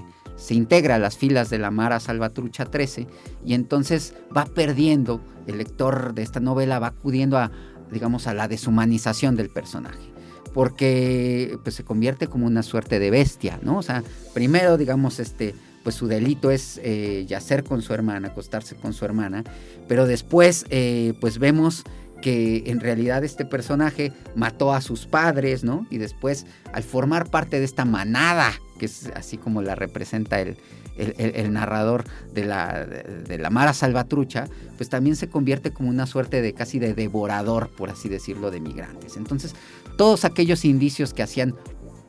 integra 0.52 0.96
a 0.96 1.00
las 1.00 1.18
filas 1.18 1.50
de 1.50 1.60
la 1.60 1.70
Mara 1.70 2.00
Salvatrucha 2.00 2.64
13 2.64 3.08
y 3.46 3.54
entonces 3.54 4.16
va 4.34 4.46
perdiendo, 4.46 5.20
el 5.46 5.58
lector 5.58 6.14
de 6.14 6.22
esta 6.22 6.40
novela 6.40 6.80
va 6.80 6.88
acudiendo 6.88 7.38
a, 7.38 7.52
digamos, 7.92 8.26
a 8.28 8.34
la 8.34 8.48
deshumanización 8.48 9.36
del 9.36 9.50
personaje 9.50 10.14
porque 10.54 11.60
pues 11.62 11.76
se 11.76 11.84
convierte 11.84 12.28
como 12.28 12.46
una 12.46 12.64
suerte 12.64 13.00
de 13.00 13.12
bestia, 13.12 13.60
¿no? 13.64 13.80
O 13.80 13.82
sea, 13.82 14.02
primero, 14.34 14.78
digamos, 14.78 15.20
este, 15.20 15.56
pues 15.84 15.96
su 15.96 16.08
delito 16.08 16.52
es 16.52 16.80
eh, 16.84 17.26
yacer 17.28 17.66
con 17.66 17.82
su 17.82 17.94
hermana, 17.94 18.30
acostarse 18.30 18.78
con 18.78 18.94
su 18.94 19.04
hermana, 19.04 19.44
pero 19.90 20.08
después, 20.08 20.66
eh, 20.70 21.16
pues 21.20 21.38
vemos 21.38 21.84
que 22.24 22.64
en 22.68 22.80
realidad 22.80 23.26
este 23.26 23.44
personaje 23.44 24.14
mató 24.34 24.74
a 24.74 24.80
sus 24.80 25.06
padres, 25.06 25.66
¿no? 25.66 25.86
Y 25.90 25.98
después, 25.98 26.46
al 26.72 26.82
formar 26.82 27.30
parte 27.30 27.60
de 27.60 27.66
esta 27.66 27.84
manada, 27.84 28.54
que 28.80 28.86
es 28.86 29.12
así 29.14 29.38
como 29.38 29.62
la 29.62 29.76
representa 29.76 30.40
el, 30.40 30.56
el, 30.96 31.52
narrador 31.52 32.06
de 32.34 32.46
la, 32.46 32.86
de, 32.86 33.38
la 33.38 33.50
Mara 33.50 33.74
Salvatrucha, 33.74 34.48
pues 34.78 34.88
también 34.88 35.18
se 35.18 35.28
convierte 35.28 35.74
como 35.74 35.90
una 35.90 36.06
suerte 36.06 36.42
de 36.42 36.54
casi 36.54 36.80
de 36.80 36.94
devorador, 36.94 37.70
por 37.76 37.90
así 37.90 38.08
decirlo, 38.08 38.52
de 38.52 38.62
migrantes. 38.62 39.18
Entonces, 39.18 39.54
todos 39.98 40.24
aquellos 40.24 40.64
indicios 40.64 41.14
que 41.14 41.24
hacían 41.24 41.56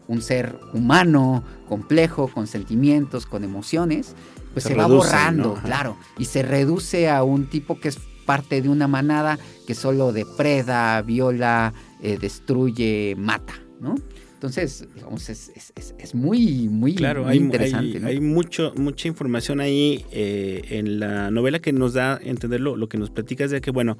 un 0.06 0.22
ser 0.22 0.60
humano, 0.72 1.42
complejo, 1.68 2.28
con 2.28 2.46
sentimientos, 2.46 3.26
con 3.26 3.42
emociones, 3.42 4.14
pues 4.52 4.64
se, 4.64 4.76
va 4.76 4.86
borrando, 4.86 5.54
claro, 5.64 5.96
y 6.18 6.26
se 6.26 6.44
reduce 6.44 7.10
a 7.10 7.24
un 7.24 7.50
tipo 7.50 7.80
que 7.80 7.88
es 7.88 7.98
parte 8.24 8.62
de 8.62 8.68
una 8.68 8.88
manada 8.88 9.38
que 9.66 9.74
solo 9.74 10.12
depreda, 10.12 11.00
viola, 11.02 11.72
eh, 12.02 12.18
destruye, 12.20 13.14
mata, 13.16 13.54
¿no? 13.80 13.94
Entonces, 14.34 14.86
digamos, 14.94 15.30
es, 15.30 16.14
muy, 16.14 16.68
muy, 16.68 16.94
claro, 16.94 17.26
hay, 17.26 17.38
interesante. 17.38 18.04
Hay, 18.04 18.20
mucho, 18.20 18.74
mucha 18.76 19.08
información 19.08 19.58
ahí 19.60 20.04
eh, 20.12 20.62
en 20.68 21.00
la 21.00 21.30
novela 21.30 21.60
que 21.60 21.72
nos 21.72 21.94
da 21.94 22.16
a 22.16 22.20
entender 22.22 22.60
lo, 22.60 22.86
que 22.86 22.98
nos 22.98 23.08
platicas 23.08 23.50
de 23.50 23.62
que, 23.62 23.70
bueno, 23.70 23.96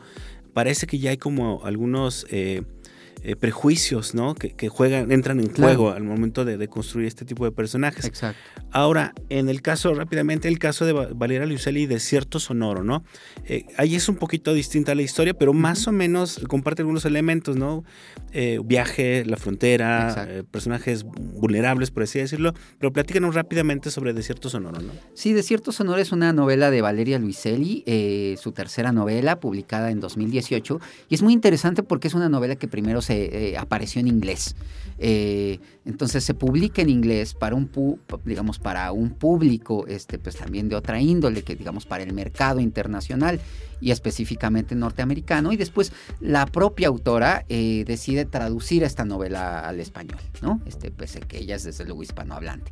parece 0.52 0.86
que 0.86 0.98
ya 0.98 1.10
hay 1.10 1.16
como 1.16 1.64
algunos... 1.64 2.26
Eh, 2.30 2.62
eh, 3.26 3.36
prejuicios, 3.36 4.14
¿no? 4.14 4.34
Que, 4.34 4.68
juegan, 4.68 5.10
entran 5.10 5.40
en 5.40 5.50
juego 5.50 5.92
al 5.92 6.04
momento 6.04 6.44
de, 6.44 6.68
construir 6.68 7.06
este 7.06 7.24
tipo 7.24 7.46
de 7.46 7.52
personajes. 7.52 8.04
Exacto. 8.04 8.38
Ahora, 8.70 9.14
en 9.30 9.48
el 9.48 9.62
caso, 9.62 9.94
rápidamente, 9.94 10.46
el 10.46 10.58
caso 10.58 10.84
de 10.84 10.92
Valeria 10.92 11.46
Luiselli 11.46 11.86
de 11.86 12.00
Cierto 12.00 12.38
Sonoro, 12.38 12.84
¿no? 12.84 13.02
Eh, 13.46 13.64
ahí 13.78 13.94
es 13.94 14.10
un 14.10 14.16
poquito 14.16 14.52
distinta 14.52 14.94
la 14.94 15.00
historia, 15.00 15.32
pero 15.32 15.54
más 15.54 15.88
o 15.88 15.92
menos 15.92 16.38
comparte 16.48 16.82
algunos 16.82 17.06
elementos, 17.06 17.56
¿no? 17.56 17.82
Eh, 18.32 18.60
viaje, 18.62 19.24
la 19.24 19.38
frontera, 19.38 20.44
personajes 20.50 21.04
vulnerables, 21.04 21.90
por 21.90 22.02
así 22.02 22.18
decirlo. 22.18 22.52
Pero 22.78 22.92
platícanos 22.92 23.34
rápidamente 23.34 23.90
sobre 23.90 24.12
Desierto 24.12 24.50
Sonoro, 24.50 24.82
¿no? 24.82 24.92
Sí, 25.14 25.32
Desierto 25.32 25.72
Sonoro 25.72 25.98
es 25.98 26.12
una 26.12 26.34
novela 26.34 26.70
de 26.70 26.82
Valeria 26.82 27.18
Luiselli, 27.18 28.36
su 28.38 28.52
tercera 28.52 28.92
novela, 28.92 29.40
publicada 29.40 29.90
en 29.90 30.00
2018. 30.00 30.78
Y 31.08 31.14
es 31.14 31.22
muy 31.22 31.32
interesante 31.32 31.82
porque 31.82 32.08
es 32.08 32.12
una 32.12 32.28
novela 32.28 32.56
que 32.56 32.68
primero 32.68 33.00
se 33.00 33.13
eh, 33.14 33.56
apareció 33.58 34.00
en 34.00 34.08
inglés. 34.08 34.54
Eh, 34.98 35.58
entonces 35.84 36.22
se 36.22 36.34
publica 36.34 36.80
en 36.80 36.88
inglés 36.88 37.34
para 37.34 37.56
un, 37.56 37.68
digamos, 38.24 38.58
para 38.58 38.92
un 38.92 39.10
público 39.10 39.86
este, 39.88 40.18
pues 40.18 40.36
también 40.36 40.68
de 40.68 40.76
otra 40.76 41.00
índole, 41.00 41.42
que 41.42 41.56
digamos 41.56 41.84
para 41.84 42.04
el 42.04 42.12
mercado 42.12 42.60
internacional 42.60 43.40
y 43.80 43.90
específicamente 43.90 44.74
norteamericano. 44.74 45.52
Y 45.52 45.56
después 45.56 45.92
la 46.20 46.46
propia 46.46 46.88
autora 46.88 47.44
eh, 47.48 47.84
decide 47.86 48.24
traducir 48.24 48.82
esta 48.84 49.04
novela 49.04 49.68
al 49.68 49.80
español, 49.80 50.20
¿no? 50.40 50.60
Este, 50.64 50.90
pese 50.90 51.20
que 51.20 51.38
ella 51.38 51.56
es 51.56 51.64
desde 51.64 51.84
luego 51.84 52.02
hispanohablante. 52.02 52.70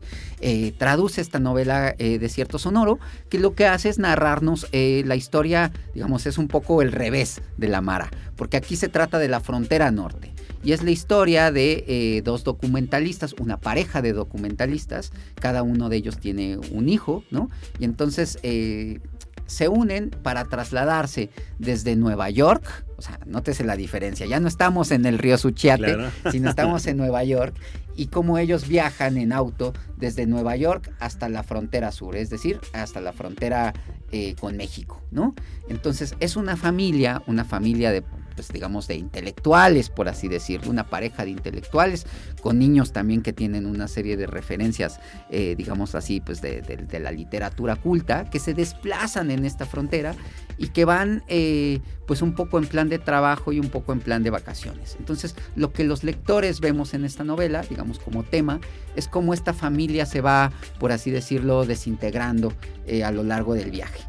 traduce 0.78 1.20
esta 1.20 1.38
novela 1.38 1.94
de 1.98 2.28
cierto 2.28 2.58
sonoro, 2.58 2.98
que 3.28 3.38
lo 3.38 3.54
que 3.54 3.66
hace 3.66 3.88
es 3.88 3.98
narrarnos 3.98 4.68
la 4.72 5.16
historia, 5.16 5.72
digamos, 5.92 6.26
es 6.26 6.38
un 6.38 6.48
poco 6.48 6.82
el 6.82 6.92
revés 6.92 7.42
de 7.58 7.68
la 7.68 7.80
Mara, 7.80 8.10
porque 8.36 8.56
aquí 8.56 8.76
se 8.76 8.88
trata 8.88 9.18
de 9.18 9.28
la 9.28 9.40
frontera 9.40 9.90
norte. 9.90 10.32
Y 10.64 10.72
es 10.72 10.82
la 10.82 10.92
historia 10.92 11.50
de 11.50 11.84
eh, 11.88 12.22
dos 12.22 12.44
documentalistas, 12.44 13.34
una 13.40 13.58
pareja 13.58 14.00
de 14.00 14.12
documentalistas, 14.12 15.12
cada 15.34 15.62
uno 15.62 15.88
de 15.88 15.96
ellos 15.96 16.18
tiene 16.18 16.58
un 16.70 16.88
hijo, 16.88 17.24
¿no? 17.30 17.50
Y 17.80 17.84
entonces 17.84 18.38
eh, 18.44 19.00
se 19.46 19.68
unen 19.68 20.10
para 20.10 20.44
trasladarse 20.44 21.30
desde 21.58 21.96
Nueva 21.96 22.30
York, 22.30 22.84
o 22.96 23.02
sea, 23.02 23.18
nótese 23.26 23.64
la 23.64 23.76
diferencia, 23.76 24.24
ya 24.26 24.40
no 24.40 24.48
estamos 24.48 24.92
en 24.92 25.04
el 25.04 25.18
río 25.18 25.36
Suchiate, 25.36 25.96
sino 26.30 26.48
estamos 26.48 26.86
en 26.86 26.96
Nueva 26.96 27.24
York, 27.24 27.54
y 27.96 28.06
cómo 28.06 28.38
ellos 28.38 28.66
viajan 28.66 29.18
en 29.18 29.32
auto 29.32 29.74
desde 29.98 30.26
Nueva 30.26 30.56
York 30.56 30.90
hasta 31.00 31.28
la 31.28 31.42
frontera 31.42 31.92
sur, 31.92 32.16
es 32.16 32.30
decir, 32.30 32.60
hasta 32.72 33.00
la 33.00 33.12
frontera 33.12 33.74
eh, 34.10 34.34
con 34.40 34.56
México, 34.56 35.02
¿no? 35.10 35.34
Entonces 35.68 36.14
es 36.20 36.36
una 36.36 36.56
familia, 36.56 37.22
una 37.26 37.44
familia 37.44 37.90
de 37.90 38.02
pues 38.34 38.48
digamos, 38.48 38.86
de 38.88 38.96
intelectuales, 38.96 39.88
por 39.90 40.08
así 40.08 40.28
decirlo, 40.28 40.70
una 40.70 40.88
pareja 40.88 41.24
de 41.24 41.30
intelectuales, 41.30 42.06
con 42.40 42.58
niños 42.58 42.92
también 42.92 43.22
que 43.22 43.32
tienen 43.32 43.66
una 43.66 43.88
serie 43.88 44.16
de 44.16 44.26
referencias, 44.26 45.00
eh, 45.30 45.54
digamos 45.56 45.94
así, 45.94 46.20
pues 46.20 46.40
de, 46.40 46.62
la 47.00 47.12
literatura 47.12 47.76
culta, 47.76 48.28
que 48.30 48.38
se 48.38 48.54
desplazan 48.54 49.30
en 49.30 49.44
esta 49.44 49.66
frontera 49.66 50.14
y 50.58 50.68
que 50.68 50.84
van 50.84 51.24
eh, 51.28 51.80
pues 52.06 52.22
un 52.22 52.34
poco 52.34 52.58
en 52.58 52.66
plan 52.66 52.88
de 52.88 52.98
trabajo 52.98 53.52
y 53.52 53.58
un 53.58 53.68
poco 53.68 53.92
en 53.92 54.00
plan 54.00 54.22
de 54.22 54.30
vacaciones. 54.30 54.96
Entonces, 54.98 55.34
lo 55.56 55.72
que 55.72 55.84
los 55.84 56.04
lectores 56.04 56.60
vemos 56.60 56.94
en 56.94 57.04
esta 57.04 57.24
novela, 57.24 57.62
digamos 57.68 57.98
como 57.98 58.22
tema, 58.22 58.60
es 58.96 59.08
cómo 59.08 59.34
esta 59.34 59.54
familia 59.54 60.06
se 60.06 60.20
va, 60.20 60.52
por 60.78 60.92
así 60.92 61.10
decirlo, 61.10 61.64
desintegrando 61.64 62.52
eh, 62.86 63.04
a 63.04 63.10
lo 63.10 63.22
largo 63.22 63.54
del 63.54 63.70
viaje 63.70 64.00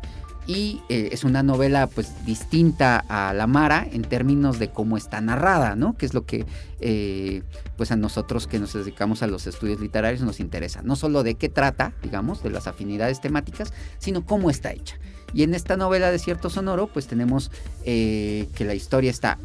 y 0.46 0.82
eh, 0.90 1.10
es 1.12 1.24
una 1.24 1.44
novela 1.44 1.88
pues 1.88 2.26
distinta 2.26 3.04
a 3.08 3.34
La 3.34 3.48
Mara 3.48 3.88
en 3.92 4.02
términos 4.02 4.60
de 4.60 4.70
cómo 4.70 4.98
está 4.98 5.22
narrada, 5.22 5.76
¿no? 5.76 5.98
Que 5.98 6.06
es 6.06 6.14
lo 6.14 6.26
que 6.26 6.46
eh, 6.80 7.44
pues 7.78 7.92
a 7.92 7.96
nosotros 7.96 8.48
que 8.48 8.60
nos 8.60 8.74
dedicamos 8.74 9.24
a 9.24 9.28
los 9.28 9.48
estudios 9.48 9.80
literarios 9.80 10.22
nos 10.22 10.40
interesa. 10.40 10.82
No 10.82 10.96
solo 10.96 11.24
de 11.24 11.36
qué 11.36 11.50
trata, 11.50 11.94
digamos, 12.02 12.44
de 12.44 12.50
las 12.50 12.68
afinidades 12.68 13.22
temáticas, 13.22 13.74
sino 14.00 14.26
cómo 14.26 14.50
está 14.50 14.72
hecha. 14.72 14.98
Y 15.34 15.44
en 15.44 15.56
esta 15.56 15.78
novela 15.78 16.12
de 16.12 16.20
cierto 16.20 16.50
sonoro 16.50 16.88
pues 16.88 17.08
tenemos 17.08 17.52
eh, 17.86 18.48
que 18.56 18.66
la 18.66 18.76
historia 18.76 19.12
está 19.12 19.40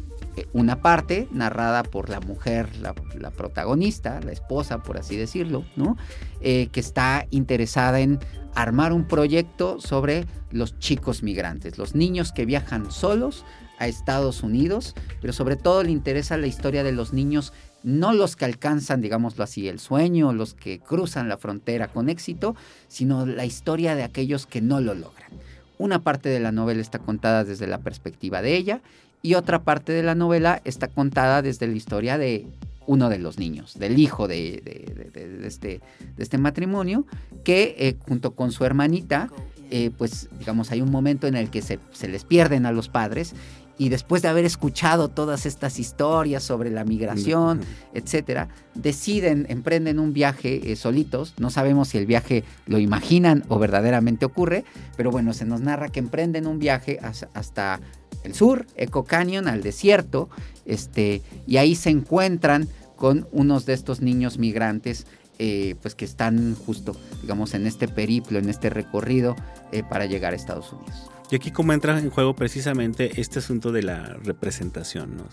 una 0.53 0.81
parte 0.81 1.27
narrada 1.31 1.83
por 1.83 2.09
la 2.09 2.19
mujer, 2.19 2.69
la, 2.77 2.93
protagonista, 3.31 4.19
la 4.21 4.31
esposa, 4.31 4.83
por 4.83 4.97
así 4.97 5.17
decirlo, 5.17 5.65
¿no? 5.75 5.97
que 6.41 6.69
está 6.73 7.25
interesada 7.31 7.99
en 7.99 8.19
armar 8.55 8.93
un 8.93 9.05
proyecto 9.05 9.79
sobre 9.79 10.25
los 10.51 10.77
chicos 10.79 11.23
migrantes, 11.23 11.77
los 11.77 11.95
niños 11.95 12.31
que 12.31 12.45
viajan 12.45 12.91
solos 12.91 13.45
a 13.77 13.87
Estados 13.87 14.43
Unidos, 14.43 14.93
pero 15.21 15.33
sobre 15.33 15.55
todo 15.55 15.83
le 15.83 15.91
interesa 15.91 16.37
la 16.37 16.47
historia 16.47 16.83
de 16.83 16.91
los 16.91 17.13
niños, 17.13 17.53
no 17.81 18.13
los 18.13 18.35
que 18.35 18.45
alcanzan, 18.45 19.01
digámoslo 19.01 19.43
así, 19.43 19.69
el 19.69 19.79
sueño, 19.79 20.33
los 20.33 20.53
que 20.53 20.79
cruzan 20.79 21.29
la 21.29 21.37
frontera 21.37 21.87
con 21.87 22.09
éxito, 22.09 22.55
sino 22.89 23.25
la 23.25 23.45
historia 23.45 23.95
de 23.95 24.03
aquellos 24.03 24.45
que 24.45 24.61
no 24.61 24.81
lo 24.81 24.93
logran. 24.93 25.31
Una 25.77 26.03
parte 26.03 26.27
de 26.27 26.41
la 26.41 26.51
novela 26.51 26.81
está 26.81 26.99
contada 26.99 27.45
desde 27.45 27.67
la 27.67 27.77
perspectiva 27.77 28.41
de 28.41 28.57
ella 28.57 28.81
y 29.21 29.33
otra 29.33 29.63
parte 29.63 29.91
de 29.91 30.03
la 30.03 30.15
novela 30.15 30.61
está 30.63 30.87
contada 30.87 31.41
desde 31.41 31.67
la 31.67 31.75
historia 31.75 32.17
de 32.17 32.47
uno 32.89 33.09
de 33.09 33.19
los 33.19 33.37
niños, 33.37 33.77
del 33.77 33.99
hijo 33.99 34.27
de, 34.27 35.43
este, 35.43 35.79
este, 36.17 36.37
matrimonio, 36.39 37.05
que 37.43 37.75
eh, 37.77 37.95
junto 38.07 38.31
con 38.31 38.51
su 38.51 38.65
hermanita, 38.65 39.29
eh, 39.69 39.91
pues 39.95 40.27
digamos, 40.39 40.71
hay 40.71 40.81
un 40.81 40.89
momento 40.89 41.27
en 41.27 41.35
el 41.35 41.51
que 41.51 41.61
se, 41.61 41.79
les 42.07 42.23
pierden 42.23 42.65
a 42.65 42.71
los 42.71 42.89
padres 42.89 43.35
y 43.77 43.89
después 43.89 44.23
de 44.23 44.27
haber 44.27 44.43
escuchado 44.43 45.07
todas 45.07 45.45
estas 45.45 45.77
historias 45.79 46.41
sobre 46.41 46.71
la 46.71 46.83
migración, 46.83 47.61
etcétera, 47.93 48.49
deciden, 48.73 49.45
emprenden 49.49 49.99
un 49.99 50.11
viaje 50.11 50.71
eh, 50.71 50.75
solitos. 50.75 51.35
No 51.37 51.51
sabemos 51.51 51.89
si 51.89 51.99
el 51.99 52.07
viaje 52.07 52.43
lo 52.65 52.79
imaginan 52.79 53.43
o 53.49 53.59
verdaderamente 53.59 54.25
ocurre, 54.25 54.65
pero 54.97 55.11
bueno, 55.11 55.33
se 55.33 55.45
nos 55.45 55.61
narra 55.61 55.89
que 55.89 55.99
emprenden 55.99 56.47
un 56.47 56.57
viaje 56.57 56.99
hasta 57.33 57.79
el 58.23 58.33
sur, 58.33 58.65
Eco 58.75 59.03
Canyon, 59.03 59.47
al 59.47 59.61
desierto, 59.61 60.29
este, 60.65 61.21
y 61.47 61.57
ahí 61.57 61.75
se 61.75 61.89
encuentran 61.89 62.67
con 62.95 63.27
unos 63.31 63.65
de 63.65 63.73
estos 63.73 64.01
niños 64.01 64.37
migrantes 64.37 65.07
eh, 65.39 65.75
pues 65.81 65.95
que 65.95 66.05
están 66.05 66.55
justo, 66.55 66.95
digamos, 67.21 67.53
en 67.53 67.65
este 67.65 67.87
periplo, 67.87 68.39
en 68.39 68.49
este 68.49 68.69
recorrido 68.69 69.35
eh, 69.71 69.83
para 69.89 70.05
llegar 70.05 70.33
a 70.33 70.35
Estados 70.35 70.73
Unidos. 70.73 71.09
Y 71.31 71.35
aquí 71.35 71.51
como 71.51 71.73
entra 71.73 71.97
en 71.97 72.09
juego 72.09 72.35
precisamente 72.35 73.21
este 73.21 73.39
asunto 73.39 73.71
de 73.71 73.83
la 73.83 74.17
representación, 74.23 75.15
¿no? 75.15 75.23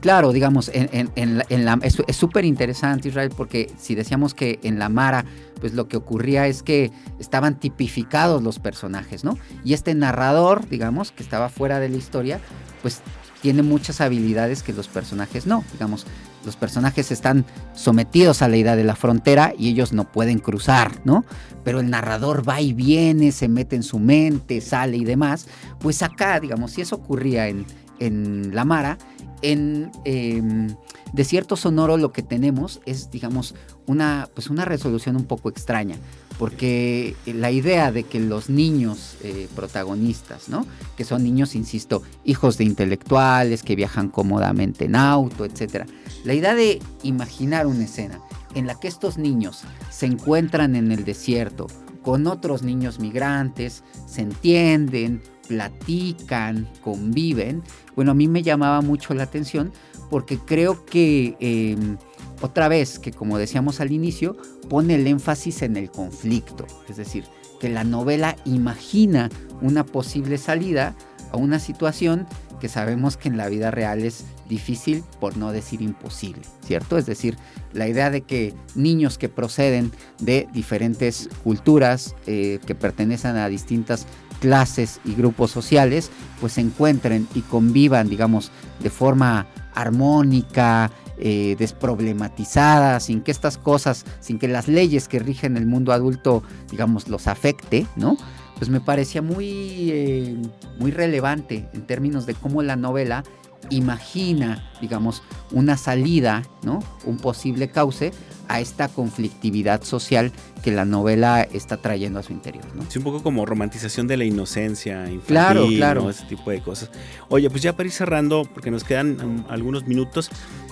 claro, 0.00 0.32
digamos, 0.32 0.70
en, 0.72 1.66
la, 1.66 1.78
es 1.82 2.16
súper 2.16 2.44
interesante 2.44 3.08
Israel 3.08 3.32
porque 3.34 3.72
si 3.78 3.94
decíamos 3.94 4.34
que 4.34 4.60
en 4.62 4.78
la 4.78 4.90
Mara, 4.90 5.24
pues 5.58 5.72
lo 5.72 5.88
que 5.88 5.96
ocurría 5.96 6.46
es 6.46 6.62
que 6.62 6.92
estaban 7.18 7.58
tipificados 7.58 8.42
los 8.42 8.58
personajes, 8.58 9.24
¿no? 9.24 9.38
Y 9.64 9.72
este 9.72 9.94
narrador, 9.94 10.68
digamos, 10.68 11.12
que 11.12 11.22
estaba 11.22 11.48
fuera 11.48 11.80
de 11.80 11.88
la 11.88 11.96
historia, 11.96 12.40
pues 12.82 13.00
tiene 13.40 13.62
muchas 13.62 14.00
habilidades 14.00 14.62
que 14.62 14.72
los 14.72 14.88
personajes 14.88 15.46
no. 15.46 15.64
Digamos, 15.72 16.06
los 16.44 16.56
personajes 16.56 17.10
están 17.10 17.44
sometidos 17.74 18.42
a 18.42 18.48
la 18.48 18.56
idea 18.56 18.76
de 18.76 18.84
la 18.84 18.96
frontera 18.96 19.52
y 19.56 19.68
ellos 19.68 19.92
no 19.92 20.10
pueden 20.10 20.38
cruzar, 20.38 21.00
¿no? 21.04 21.24
Pero 21.64 21.80
el 21.80 21.90
narrador 21.90 22.48
va 22.48 22.60
y 22.60 22.72
viene, 22.72 23.32
se 23.32 23.48
mete 23.48 23.76
en 23.76 23.82
su 23.82 23.98
mente, 23.98 24.60
sale 24.60 24.96
y 24.96 25.04
demás. 25.04 25.46
Pues 25.80 26.02
acá, 26.02 26.40
digamos, 26.40 26.72
si 26.72 26.80
eso 26.80 26.96
ocurría 26.96 27.48
en, 27.48 27.66
en 27.98 28.54
La 28.54 28.64
Mara, 28.64 28.98
en 29.42 29.90
em, 30.04 30.74
Desierto 31.12 31.56
Sonoro 31.56 31.96
lo 31.96 32.12
que 32.12 32.22
tenemos 32.22 32.80
es, 32.84 33.10
digamos, 33.10 33.54
una, 33.86 34.28
pues 34.34 34.50
una 34.50 34.64
resolución 34.64 35.16
un 35.16 35.24
poco 35.24 35.48
extraña 35.48 35.96
porque 36.38 37.16
la 37.26 37.50
idea 37.50 37.90
de 37.90 38.04
que 38.04 38.20
los 38.20 38.48
niños 38.48 39.16
eh, 39.22 39.48
protagonistas, 39.56 40.48
¿no? 40.48 40.66
Que 40.96 41.04
son 41.04 41.24
niños, 41.24 41.54
insisto, 41.54 42.02
hijos 42.24 42.58
de 42.58 42.64
intelectuales, 42.64 43.62
que 43.62 43.74
viajan 43.74 44.08
cómodamente 44.08 44.84
en 44.84 44.94
auto, 44.94 45.44
etc. 45.44 45.86
La 46.24 46.34
idea 46.34 46.54
de 46.54 46.80
imaginar 47.02 47.66
una 47.66 47.84
escena 47.84 48.20
en 48.54 48.66
la 48.66 48.78
que 48.78 48.88
estos 48.88 49.18
niños 49.18 49.62
se 49.90 50.06
encuentran 50.06 50.76
en 50.76 50.92
el 50.92 51.04
desierto 51.04 51.66
con 52.02 52.26
otros 52.26 52.62
niños 52.62 53.00
migrantes, 53.00 53.82
se 54.06 54.22
entienden, 54.22 55.20
platican, 55.48 56.68
conviven, 56.82 57.62
bueno, 57.96 58.12
a 58.12 58.14
mí 58.14 58.28
me 58.28 58.42
llamaba 58.42 58.80
mucho 58.80 59.12
la 59.14 59.24
atención 59.24 59.72
porque 60.08 60.38
creo 60.38 60.84
que 60.84 61.36
em, 61.40 61.98
otra 62.40 62.68
vez, 62.68 62.98
que 62.98 63.12
como 63.12 63.38
decíamos 63.38 63.80
al 63.80 63.92
inicio, 63.92 64.36
pone 64.68 64.94
el 64.94 65.06
énfasis 65.06 65.62
en 65.62 65.76
el 65.76 65.90
conflicto, 65.90 66.66
es 66.88 66.96
decir, 66.96 67.24
que 67.60 67.68
la 67.68 67.84
novela 67.84 68.36
imagina 68.44 69.30
una 69.60 69.84
posible 69.84 70.38
salida 70.38 70.94
a 71.32 71.36
una 71.36 71.58
situación 71.58 72.26
que 72.60 72.68
sabemos 72.68 73.16
que 73.16 73.28
en 73.28 73.36
la 73.36 73.48
vida 73.48 73.70
real 73.70 74.04
es 74.04 74.24
difícil, 74.48 75.04
por 75.20 75.36
no 75.36 75.52
decir 75.52 75.82
imposible, 75.82 76.42
¿cierto? 76.64 76.98
Es 76.98 77.06
decir, 77.06 77.36
la 77.72 77.86
idea 77.88 78.10
de 78.10 78.22
que 78.22 78.54
niños 78.74 79.18
que 79.18 79.28
proceden 79.28 79.92
de 80.18 80.48
diferentes 80.52 81.28
culturas, 81.44 82.14
eh, 82.26 82.58
que 82.66 82.74
pertenecen 82.74 83.36
a 83.36 83.48
distintas 83.48 84.06
clases 84.40 85.00
y 85.04 85.14
grupos 85.14 85.50
sociales, 85.50 86.10
pues 86.40 86.54
se 86.54 86.60
encuentren 86.60 87.28
y 87.34 87.42
convivan, 87.42 88.08
digamos, 88.08 88.50
de 88.80 88.90
forma 88.90 89.46
armónica, 89.74 90.90
eh, 91.20 91.56
desproblematizada, 91.58 93.00
sin 93.00 93.22
que 93.22 93.30
estas 93.30 93.58
cosas, 93.58 94.04
sin 94.20 94.38
que 94.38 94.48
las 94.48 94.68
leyes 94.68 95.08
que 95.08 95.18
rigen 95.18 95.56
el 95.56 95.66
mundo 95.66 95.92
adulto, 95.92 96.42
digamos, 96.70 97.08
los 97.08 97.26
afecte, 97.26 97.86
¿no? 97.96 98.16
Pues 98.56 98.70
me 98.70 98.80
parecía 98.80 99.22
muy, 99.22 99.90
eh, 99.90 100.36
muy 100.78 100.90
relevante 100.90 101.68
en 101.72 101.86
términos 101.86 102.26
de 102.26 102.34
cómo 102.34 102.62
la 102.62 102.76
novela 102.76 103.24
imagina, 103.70 104.70
digamos, 104.80 105.22
una 105.52 105.76
salida, 105.76 106.42
¿no? 106.62 106.80
Un 107.04 107.18
posible 107.18 107.68
cauce 107.68 108.12
a 108.48 108.60
esta 108.60 108.88
conflictividad 108.88 109.82
social 109.82 110.32
que 110.62 110.72
la 110.72 110.84
novela 110.84 111.42
está 111.42 111.76
trayendo 111.76 112.18
a 112.18 112.22
su 112.22 112.32
interior. 112.32 112.64
¿no? 112.74 112.84
Sí, 112.88 112.98
un 112.98 113.04
poco 113.04 113.22
como 113.22 113.46
romantización 113.46 114.06
de 114.06 114.16
la 114.16 114.24
inocencia 114.24 115.02
infantil, 115.02 115.26
claro, 115.26 115.66
claro. 115.68 116.10
ese 116.10 116.24
tipo 116.26 116.50
de 116.50 116.60
cosas. 116.60 116.90
Oye, 117.28 117.48
pues 117.50 117.62
ya 117.62 117.74
para 117.74 117.86
ir 117.86 117.92
cerrando, 117.92 118.48
porque 118.52 118.70
nos 118.70 118.84
quedan 118.84 119.20
um, 119.20 119.44
algunos 119.48 119.86
minutos, 119.86 120.30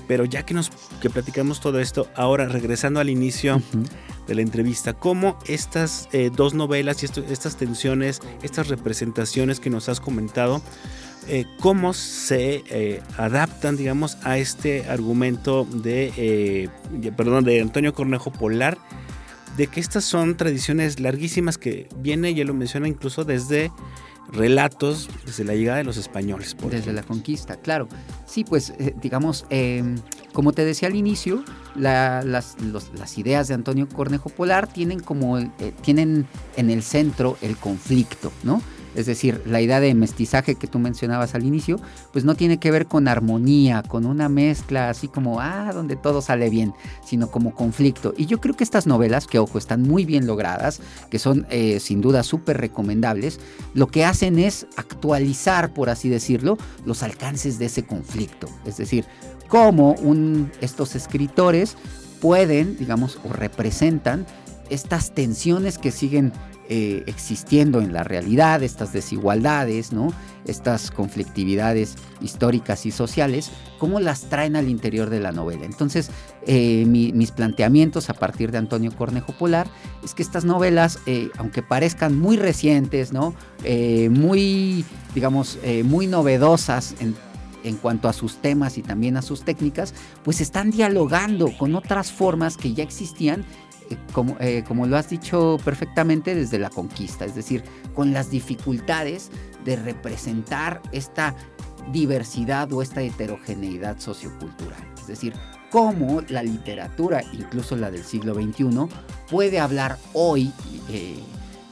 pero 0.09 0.25
ya 0.25 0.45
que 0.45 0.55
nos 0.55 0.71
que 1.01 1.11
platicamos 1.11 1.61
todo 1.61 1.81
esto, 1.81 2.09
ahora 2.15 2.47
regresando 2.47 3.01
al 3.01 3.11
inicio 3.11 3.61
de 4.27 4.35
la 4.35 4.43
entrevista, 4.43 4.93
cómo 4.93 5.39
estas 5.47 6.09
eh, 6.13 6.31
dos 6.35 6.55
novelas 6.55 7.03
y 7.03 7.07
estas 7.07 7.57
tensiones, 7.57 8.21
estas 8.43 8.69
representaciones 8.69 9.61
que 9.61 9.71
nos 9.71 9.89
has 9.89 10.01
comentado, 10.01 10.63
eh, 11.29 11.45
cómo 11.61 11.93
se 11.93 12.63
eh, 12.69 13.03
adaptan, 13.17 13.77
digamos, 13.77 14.17
a 14.23 14.39
este 14.39 14.89
argumento 14.89 15.65
de, 15.65 16.71
perdón, 17.17 17.45
de 17.45 17.61
Antonio 17.61 17.95
Cornejo 17.95 18.31
Polar, 18.31 18.79
de 19.57 19.67
que 19.67 19.81
estas 19.81 20.05
son 20.05 20.37
tradiciones 20.37 21.01
larguísimas 21.01 21.59
que 21.59 21.89
viene, 21.97 22.35
ya 22.35 22.45
lo 22.45 22.55
menciona 22.55 22.87
incluso 22.87 23.25
desde 23.25 23.73
relatos 24.33 25.09
desde 25.25 25.45
la 25.45 25.55
llegada 25.55 25.79
de 25.79 25.85
los 25.85 25.97
españoles. 25.97 26.57
desde 26.71 26.93
la 26.93 27.03
conquista, 27.03 27.57
claro. 27.57 27.89
Sí, 28.27 28.45
pues 28.45 28.75
digamos, 29.01 29.47
em, 29.51 29.97
como 30.33 30.53
te 30.53 30.65
decía 30.65 30.89
al 30.89 30.97
inicio, 30.97 31.45
las, 31.75 32.57
ideas 33.17 33.49
de 33.49 33.55
Antonio 33.55 33.89
Cornejo 33.89 34.29
Polar 34.31 34.67
tienen 34.67 35.01
como 35.01 35.39
tienen 35.83 36.27
en 36.57 36.71
el 36.71 36.83
centro 36.83 37.37
el 37.41 37.57
conflicto, 37.57 38.33
¿no? 38.43 38.61
Es 38.97 39.07
decir, 39.07 39.43
la 39.47 39.61
idea 39.61 39.79
de 39.79 39.95
mestizaje 39.95 40.55
que 40.55 40.67
tú 40.67 40.79
mencionabas 40.79 41.35
al 41.35 41.45
inicio, 41.45 41.79
pues 42.13 42.25
no 42.25 42.35
tiene 42.35 42.59
que 42.59 42.71
ver 42.71 42.87
con 42.87 43.09
armonía, 43.09 43.83
con 43.83 44.07
una 44.07 44.29
mezcla 44.29 44.89
así 44.89 45.07
como, 45.07 45.41
ah, 45.41 45.71
donde 45.73 45.97
todo 45.97 46.23
sale 46.23 46.51
bien, 46.51 46.73
sino 47.05 47.31
como 47.31 47.55
conflicto. 47.55 48.15
Y 48.17 48.27
yo 48.27 48.41
creo 48.41 48.57
que 48.57 48.65
estas 48.65 48.87
novelas, 48.87 49.27
que 49.27 49.39
ojo, 49.39 49.59
están 49.59 49.83
muy 49.83 50.05
bien 50.05 50.27
logradas, 50.27 50.81
que 51.11 51.19
son 51.19 51.47
eh, 51.51 51.79
sin 51.79 52.01
duda 52.01 52.23
súper 52.23 52.59
recomendables, 52.59 53.39
lo 53.75 53.87
que 53.89 54.05
hacen 54.05 54.39
es 54.39 54.67
actualizar, 54.77 55.75
por 55.75 55.91
así 55.91 56.09
decirlo, 56.09 56.57
los 56.85 57.03
alcances 57.03 57.59
de 57.59 57.67
ese 57.67 57.85
conflicto. 57.85 58.49
Es 58.65 58.79
decir, 58.79 59.05
cómo 59.49 59.95
estos 60.61 60.97
escritores 60.97 61.77
pueden, 62.21 62.77
digamos, 62.79 63.19
o 63.25 63.33
representan 63.33 64.27
estas 64.71 65.15
tensiones 65.15 65.79
que 65.79 65.93
siguen 65.93 66.33
eh, 66.69 67.05
existiendo 67.07 67.81
en 67.81 67.93
la 67.93 68.03
realidad, 68.03 68.63
estas 68.63 68.93
desigualdades, 68.93 69.93
¿no? 69.93 70.13
estas 70.47 70.91
conflictividades 70.91 71.97
históricas 72.21 72.87
y 72.87 72.91
sociales, 72.91 73.51
cómo 73.79 74.01
las 74.01 74.23
traen 74.23 74.57
al 74.57 74.69
interior 74.69 75.11
de 75.11 75.21
la 75.21 75.33
novela. 75.33 75.65
Entonces, 75.65 76.11
eh, 76.47 76.85
mis 76.87 77.31
planteamientos 77.33 78.11
a 78.11 78.15
partir 78.15 78.53
de 78.53 78.59
Antonio 78.59 78.95
Cornejo 78.97 79.33
Polar 79.33 79.67
es 80.05 80.15
que 80.15 80.23
estas 80.23 80.45
novelas, 80.45 81.01
eh, 81.07 81.31
aunque 81.39 81.63
parezcan 81.63 82.17
muy 82.19 82.37
recientes, 82.37 83.13
¿no? 83.13 83.35
muy, 84.11 84.85
digamos, 85.15 85.59
muy 85.85 86.07
novedosas 86.07 86.95
en 87.01 87.17
en 87.67 87.77
cuanto 87.77 88.09
a 88.09 88.13
sus 88.13 88.37
temas 88.37 88.79
y 88.79 88.83
también 88.83 89.17
a 89.17 89.23
sus 89.23 89.43
técnicas, 89.43 89.93
pues 90.23 90.41
están 90.41 90.71
dialogando 90.71 91.51
con 91.59 91.75
otras 91.75 92.13
formas 92.13 92.57
que 92.57 92.73
ya 92.73 92.85
existían 92.85 93.45
como, 94.13 94.37
eh, 94.41 94.65
como, 94.67 94.87
lo 94.87 94.97
has 94.97 95.09
dicho 95.09 95.59
perfectamente, 95.65 96.35
desde 96.35 96.59
la 96.59 96.71
conquista, 96.71 97.25
es 97.25 97.35
decir, 97.35 97.63
con 97.95 98.13
las 98.13 98.31
dificultades 98.31 99.31
de 99.65 99.77
representar 99.77 100.83
esta 100.93 101.35
diversidad 101.93 102.73
o 102.73 102.83
esta 102.83 103.03
heterogeneidad 103.03 103.99
sociocultural. 103.99 104.83
Es 104.99 105.07
decir, 105.07 105.35
cómo 105.71 106.23
la 106.29 106.43
literatura, 106.43 107.23
incluso 107.33 107.77
la 107.77 107.91
del 107.91 108.05
siglo 108.05 108.35
XXI, 108.35 108.89
puede 109.31 109.61
hablar 109.61 109.99
hoy 110.13 110.53
eh, 110.89 111.19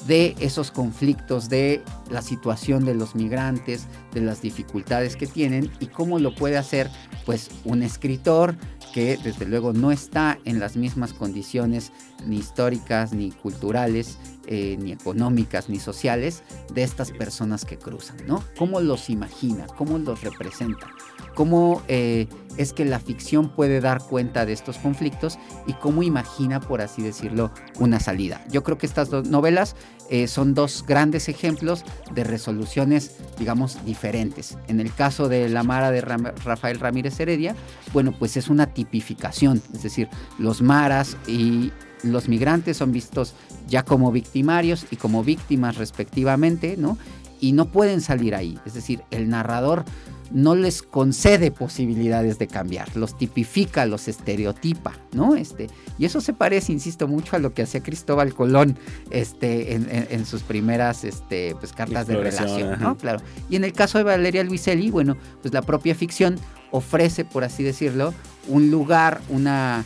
de 0.07 0.37
esos 0.41 0.71
conflictos, 0.71 1.49
de 1.49 1.83
la 2.11 2.23
situación 2.23 2.85
de 2.85 2.95
los 2.95 3.15
migrantes, 3.15 3.87
de 4.13 4.21
las 4.21 4.43
dificultades 4.43 5.17
que 5.17 5.27
tienen 5.27 5.71
y 5.81 5.87
cómo 5.87 6.19
lo 6.19 6.35
puede 6.35 6.59
hacer 6.59 6.91
pues 7.25 7.51
un 7.65 7.83
escritor 7.83 8.57
que 8.95 9.17
desde 9.17 9.45
luego 9.45 9.73
no 9.73 9.91
está 9.91 10.39
en 10.45 10.61
las 10.61 10.77
mismas 10.77 11.13
condiciones 11.13 11.91
ni 12.29 12.37
históricas, 12.37 13.13
ni 13.13 13.33
culturales, 13.33 14.19
eh, 14.47 14.77
ni 14.79 14.93
económicas, 14.93 15.69
ni 15.69 15.79
sociales 15.79 16.43
de 16.73 16.83
estas 16.83 17.11
personas 17.11 17.65
que 17.65 17.79
cruzan, 17.79 18.19
¿no? 18.27 18.45
¿Cómo 18.59 18.81
los 18.81 19.11
imagina? 19.11 19.67
¿Cómo 19.79 19.99
los 19.99 20.23
representa? 20.23 20.89
¿Cómo 21.35 21.83
eh, 21.89 22.29
es 22.57 22.73
que 22.73 22.85
la 22.85 23.01
ficción 23.01 23.49
puede 23.49 23.81
dar 23.81 24.01
cuenta 24.03 24.47
de 24.47 24.53
estos 24.53 24.79
conflictos 24.79 25.39
y 25.67 25.73
cómo 25.73 26.03
imagina, 26.03 26.61
por 26.61 26.81
así 26.81 27.03
decirlo, 27.03 27.51
una 27.81 27.99
salida? 27.99 28.45
Yo 28.51 28.63
creo 28.63 28.79
que 28.79 28.87
estas 28.87 29.11
dos 29.11 29.29
novelas 29.29 29.75
eh, 30.11 30.29
son 30.29 30.55
dos 30.55 30.85
grandes 30.87 31.29
ejemplos 31.29 31.85
de 32.15 32.25
resoluciones, 32.25 33.17
digamos, 33.39 33.85
diferentes. 33.85 34.59
En 34.69 34.79
el 34.79 34.93
caso 34.93 35.29
de 35.29 35.49
La 35.49 35.63
Mara 35.63 35.91
de 35.91 36.03
Rafael 36.03 36.79
Ramírez 36.79 37.19
Heredia, 37.19 37.57
bueno, 37.93 38.13
pues 38.17 38.37
es 38.37 38.49
una 38.49 38.67
tipificación, 38.67 39.63
es 39.73 39.83
decir, 39.83 40.09
los 40.39 40.63
maras 40.63 41.17
y 41.27 41.73
los 42.05 42.29
migrantes 42.29 42.77
son 42.77 42.93
vistos 42.93 43.35
ya 43.69 43.83
como 43.85 44.13
victimarios 44.13 44.87
y 44.91 44.97
como 44.97 45.25
víctimas 45.25 45.77
respectivamente, 45.77 46.77
¿no? 46.77 46.99
Y 47.41 47.53
no 47.53 47.67
pueden 47.67 48.01
salir 48.01 48.35
ahí, 48.35 48.59
es 48.65 48.75
decir, 48.75 49.03
el 49.11 49.29
narrador 49.29 49.85
no 50.31 50.55
les 50.55 50.83
concede 50.83 51.51
posibilidades 51.51 52.39
de 52.39 52.47
cambiar, 52.47 52.97
los 52.97 53.17
tipifica, 53.17 53.87
los 53.87 54.09
estereotipa, 54.09 54.93
¿no? 55.13 55.37
Este, 55.37 55.69
y 55.99 56.05
eso 56.05 56.21
se 56.21 56.33
parece, 56.33 56.73
insisto, 56.73 57.07
mucho 57.07 57.37
a 57.37 57.39
lo 57.39 57.55
que 57.55 57.63
hacía 57.63 57.83
Cristóbal 57.83 58.35
Colón 58.35 58.77
este, 59.11 59.75
en, 59.75 60.27
sus 60.27 60.43
primeras 60.43 61.05
este, 61.05 61.55
pues, 61.61 61.73
cartas 61.73 62.07
de 62.07 62.17
relación, 62.17 62.81
¿no? 62.81 62.97
Claro. 62.97 63.21
Y 63.49 63.57
en 63.57 63.65
el 63.65 63.73
caso 63.73 63.99
de 63.99 64.05
Valeria 64.05 64.43
Luiselli, 64.45 64.91
bueno, 64.91 65.17
pues 65.43 65.53
la 65.55 65.63
propia 65.63 65.95
ficción 65.95 66.37
ofrece, 66.71 67.25
por 67.25 67.45
así 67.45 67.63
decirlo, 67.63 68.13
un 68.49 68.71
lugar, 68.71 69.21
una 69.29 69.85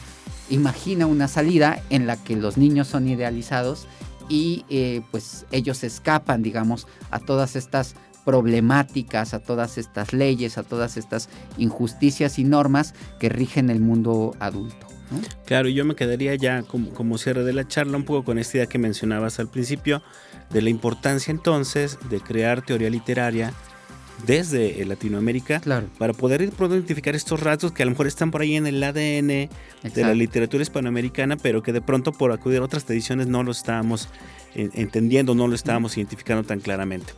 imagina 0.50 1.06
una 1.06 1.28
salida 1.28 1.82
en 1.90 2.06
la 2.06 2.16
que 2.16 2.36
los 2.36 2.56
niños 2.56 2.88
son 2.88 3.08
idealizados 3.08 3.86
y 4.28 4.64
eh, 4.68 5.02
pues 5.10 5.46
ellos 5.50 5.84
escapan, 5.84 6.42
digamos, 6.42 6.86
a 7.10 7.18
todas 7.18 7.56
estas 7.56 7.94
problemáticas, 8.24 9.32
a 9.32 9.38
todas 9.38 9.78
estas 9.78 10.12
leyes, 10.12 10.58
a 10.58 10.62
todas 10.62 10.96
estas 10.98 11.30
injusticias 11.56 12.38
y 12.38 12.44
normas 12.44 12.94
que 13.18 13.30
rigen 13.30 13.70
el 13.70 13.80
mundo 13.80 14.34
adulto. 14.38 14.86
Claro, 15.46 15.70
yo 15.70 15.86
me 15.86 15.94
quedaría 15.94 16.34
ya 16.34 16.62
como, 16.62 16.90
como, 16.90 17.16
cierre 17.16 17.42
de 17.42 17.54
la 17.54 17.66
charla 17.66 17.96
un 17.96 18.04
poco 18.04 18.26
con 18.26 18.38
esta 18.38 18.58
idea 18.58 18.66
que 18.66 18.78
mencionabas 18.78 19.38
al 19.38 19.48
principio, 19.48 20.02
de 20.50 20.60
la 20.60 20.68
importancia 20.68 21.30
entonces 21.30 21.98
de 22.10 22.20
crear 22.20 22.62
teoría 22.62 22.90
literaria 22.90 23.54
desde 24.26 24.84
Latinoamérica 24.84 25.60
para 25.98 26.12
poder 26.12 26.42
identificar 26.42 27.14
estos 27.14 27.40
rasgos 27.40 27.72
que 27.72 27.82
a 27.82 27.86
lo 27.86 27.90
mejor 27.92 28.06
están 28.06 28.30
por 28.30 28.42
ahí 28.42 28.56
en 28.56 28.66
el 28.66 28.82
ADN 28.82 29.28
de 29.28 29.48
la 29.96 30.14
literatura 30.14 30.62
hispanoamericana, 30.62 31.36
pero 31.36 31.62
que 31.62 31.72
de 31.72 31.80
pronto 31.80 32.12
por 32.12 32.32
acudir 32.32 32.60
a 32.60 32.64
otras 32.64 32.84
tradiciones 32.84 33.26
no 33.26 33.42
lo 33.42 33.52
estábamos 33.52 34.08
entendiendo, 34.54 35.34
no 35.34 35.46
lo 35.46 35.54
estábamos 35.54 35.96
identificando 35.96 36.42
tan 36.44 36.60
claramente. 36.60 37.12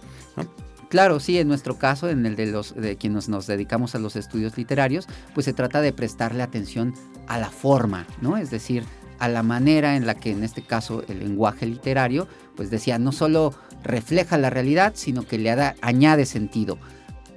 Claro, 0.88 1.20
sí, 1.20 1.38
en 1.38 1.46
nuestro 1.46 1.78
caso, 1.78 2.10
en 2.10 2.26
el 2.26 2.34
de 2.34 2.46
los 2.46 2.74
de 2.74 2.96
quienes 2.96 3.28
nos 3.28 3.46
dedicamos 3.46 3.94
a 3.94 4.00
los 4.00 4.16
estudios 4.16 4.58
literarios, 4.58 5.06
pues 5.34 5.44
se 5.44 5.52
trata 5.52 5.80
de 5.80 5.92
prestarle 5.92 6.42
atención 6.42 6.94
a 7.28 7.38
la 7.38 7.48
forma, 7.48 8.08
¿no? 8.20 8.36
Es 8.36 8.50
decir, 8.50 8.82
a 9.20 9.28
la 9.28 9.42
manera 9.42 9.96
en 9.96 10.06
la 10.06 10.14
que 10.14 10.32
en 10.32 10.42
este 10.42 10.62
caso 10.62 11.04
el 11.08 11.20
lenguaje 11.20 11.66
literario, 11.66 12.26
pues 12.56 12.70
decía, 12.70 12.98
no 12.98 13.12
solo 13.12 13.54
refleja 13.84 14.38
la 14.38 14.50
realidad, 14.50 14.92
sino 14.96 15.26
que 15.26 15.38
le 15.38 15.54
da, 15.54 15.76
añade 15.82 16.26
sentido. 16.26 16.78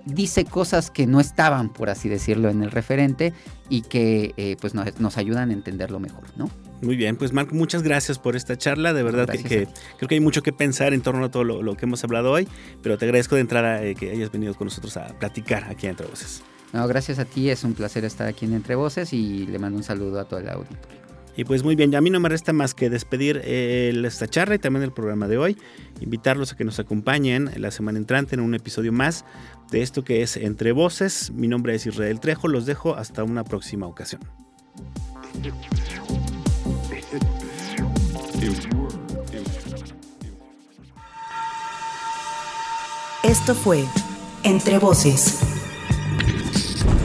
Dice 0.05 0.43
cosas 0.45 0.91
que 0.91 1.05
no 1.07 1.19
estaban, 1.19 1.71
por 1.71 1.89
así 1.89 2.09
decirlo, 2.09 2.49
en 2.49 2.63
el 2.63 2.71
referente 2.71 3.34
y 3.69 3.81
que 3.81 4.34
eh, 4.38 4.57
pues 4.59 4.73
nos, 4.73 4.99
nos 4.99 5.17
ayudan 5.17 5.49
a 5.49 5.53
entenderlo 5.53 5.99
mejor, 5.99 6.23
¿no? 6.36 6.49
Muy 6.81 6.97
bien, 6.97 7.15
pues 7.15 7.31
Marco, 7.31 7.55
muchas 7.55 7.81
gracias 7.84 8.19
por 8.19 8.36
esta 8.36 8.57
charla. 8.57 8.91
De 8.91 9.03
verdad 9.03 9.27
que, 9.27 9.67
creo 9.97 10.09
que 10.09 10.15
hay 10.15 10.21
mucho 10.21 10.43
que 10.43 10.51
pensar 10.51 10.93
en 10.93 11.01
torno 11.01 11.25
a 11.25 11.31
todo 11.31 11.43
lo, 11.43 11.77
que 11.77 11.86
hemos 11.86 12.03
hablado 12.03 12.31
hoy, 12.31 12.47
pero 12.81 12.97
te 12.97 13.05
agradezco 13.05 13.36
de 13.36 13.41
entrada 13.41 13.81
eh, 13.84 13.95
que 13.95 14.11
hayas 14.11 14.31
venido 14.31 14.53
con 14.55 14.65
nosotros 14.65 14.97
a 14.97 15.07
platicar 15.17 15.65
aquí 15.65 15.86
en 15.86 15.91
Entre 15.91 16.07
Voces. 16.07 16.43
No, 16.73 16.86
gracias 16.88 17.19
a 17.19 17.25
ti, 17.25 17.49
es 17.49 17.63
un 17.63 17.73
placer 17.73 18.03
estar 18.03 18.27
aquí 18.27 18.45
en 18.45 18.53
Entre 18.53 18.75
Voces 18.75 19.13
y 19.13 19.45
le 19.45 19.59
mando 19.59 19.77
un 19.77 19.84
saludo 19.84 20.19
a 20.19 20.25
todo 20.25 20.39
el 20.39 20.49
auditorio. 20.49 21.03
Y 21.36 21.45
pues 21.45 21.63
muy 21.63 21.75
bien, 21.75 21.91
ya 21.91 21.97
a 21.97 22.01
mí 22.01 22.09
no 22.09 22.19
me 22.19 22.29
resta 22.29 22.53
más 22.53 22.75
que 22.75 22.89
despedir 22.89 23.41
eh, 23.43 23.91
esta 24.05 24.27
charla 24.27 24.55
y 24.55 24.59
también 24.59 24.84
el 24.84 24.91
programa 24.91 25.27
de 25.27 25.38
hoy. 25.38 25.57
Invitarlos 25.99 26.53
a 26.53 26.57
que 26.57 26.63
nos 26.63 26.79
acompañen 26.79 27.49
la 27.57 27.71
semana 27.71 27.97
entrante 27.97 28.36
en 28.36 28.41
un 28.41 28.53
episodio 28.53 28.91
más 28.91 29.25
de 29.71 29.81
esto 29.81 30.03
que 30.03 30.21
es 30.21 30.38
Entre 30.38 30.71
Voces. 30.71 31.31
Mi 31.31 31.47
nombre 31.47 31.73
es 31.73 31.86
Israel 31.86 32.19
Trejo, 32.19 32.47
los 32.47 32.65
dejo 32.65 32.95
hasta 32.95 33.23
una 33.23 33.43
próxima 33.43 33.88
ocasión. 33.88 34.21
Esto 43.23 43.55
fue 43.55 43.86
Entre 44.43 44.77
Voces, 44.77 45.39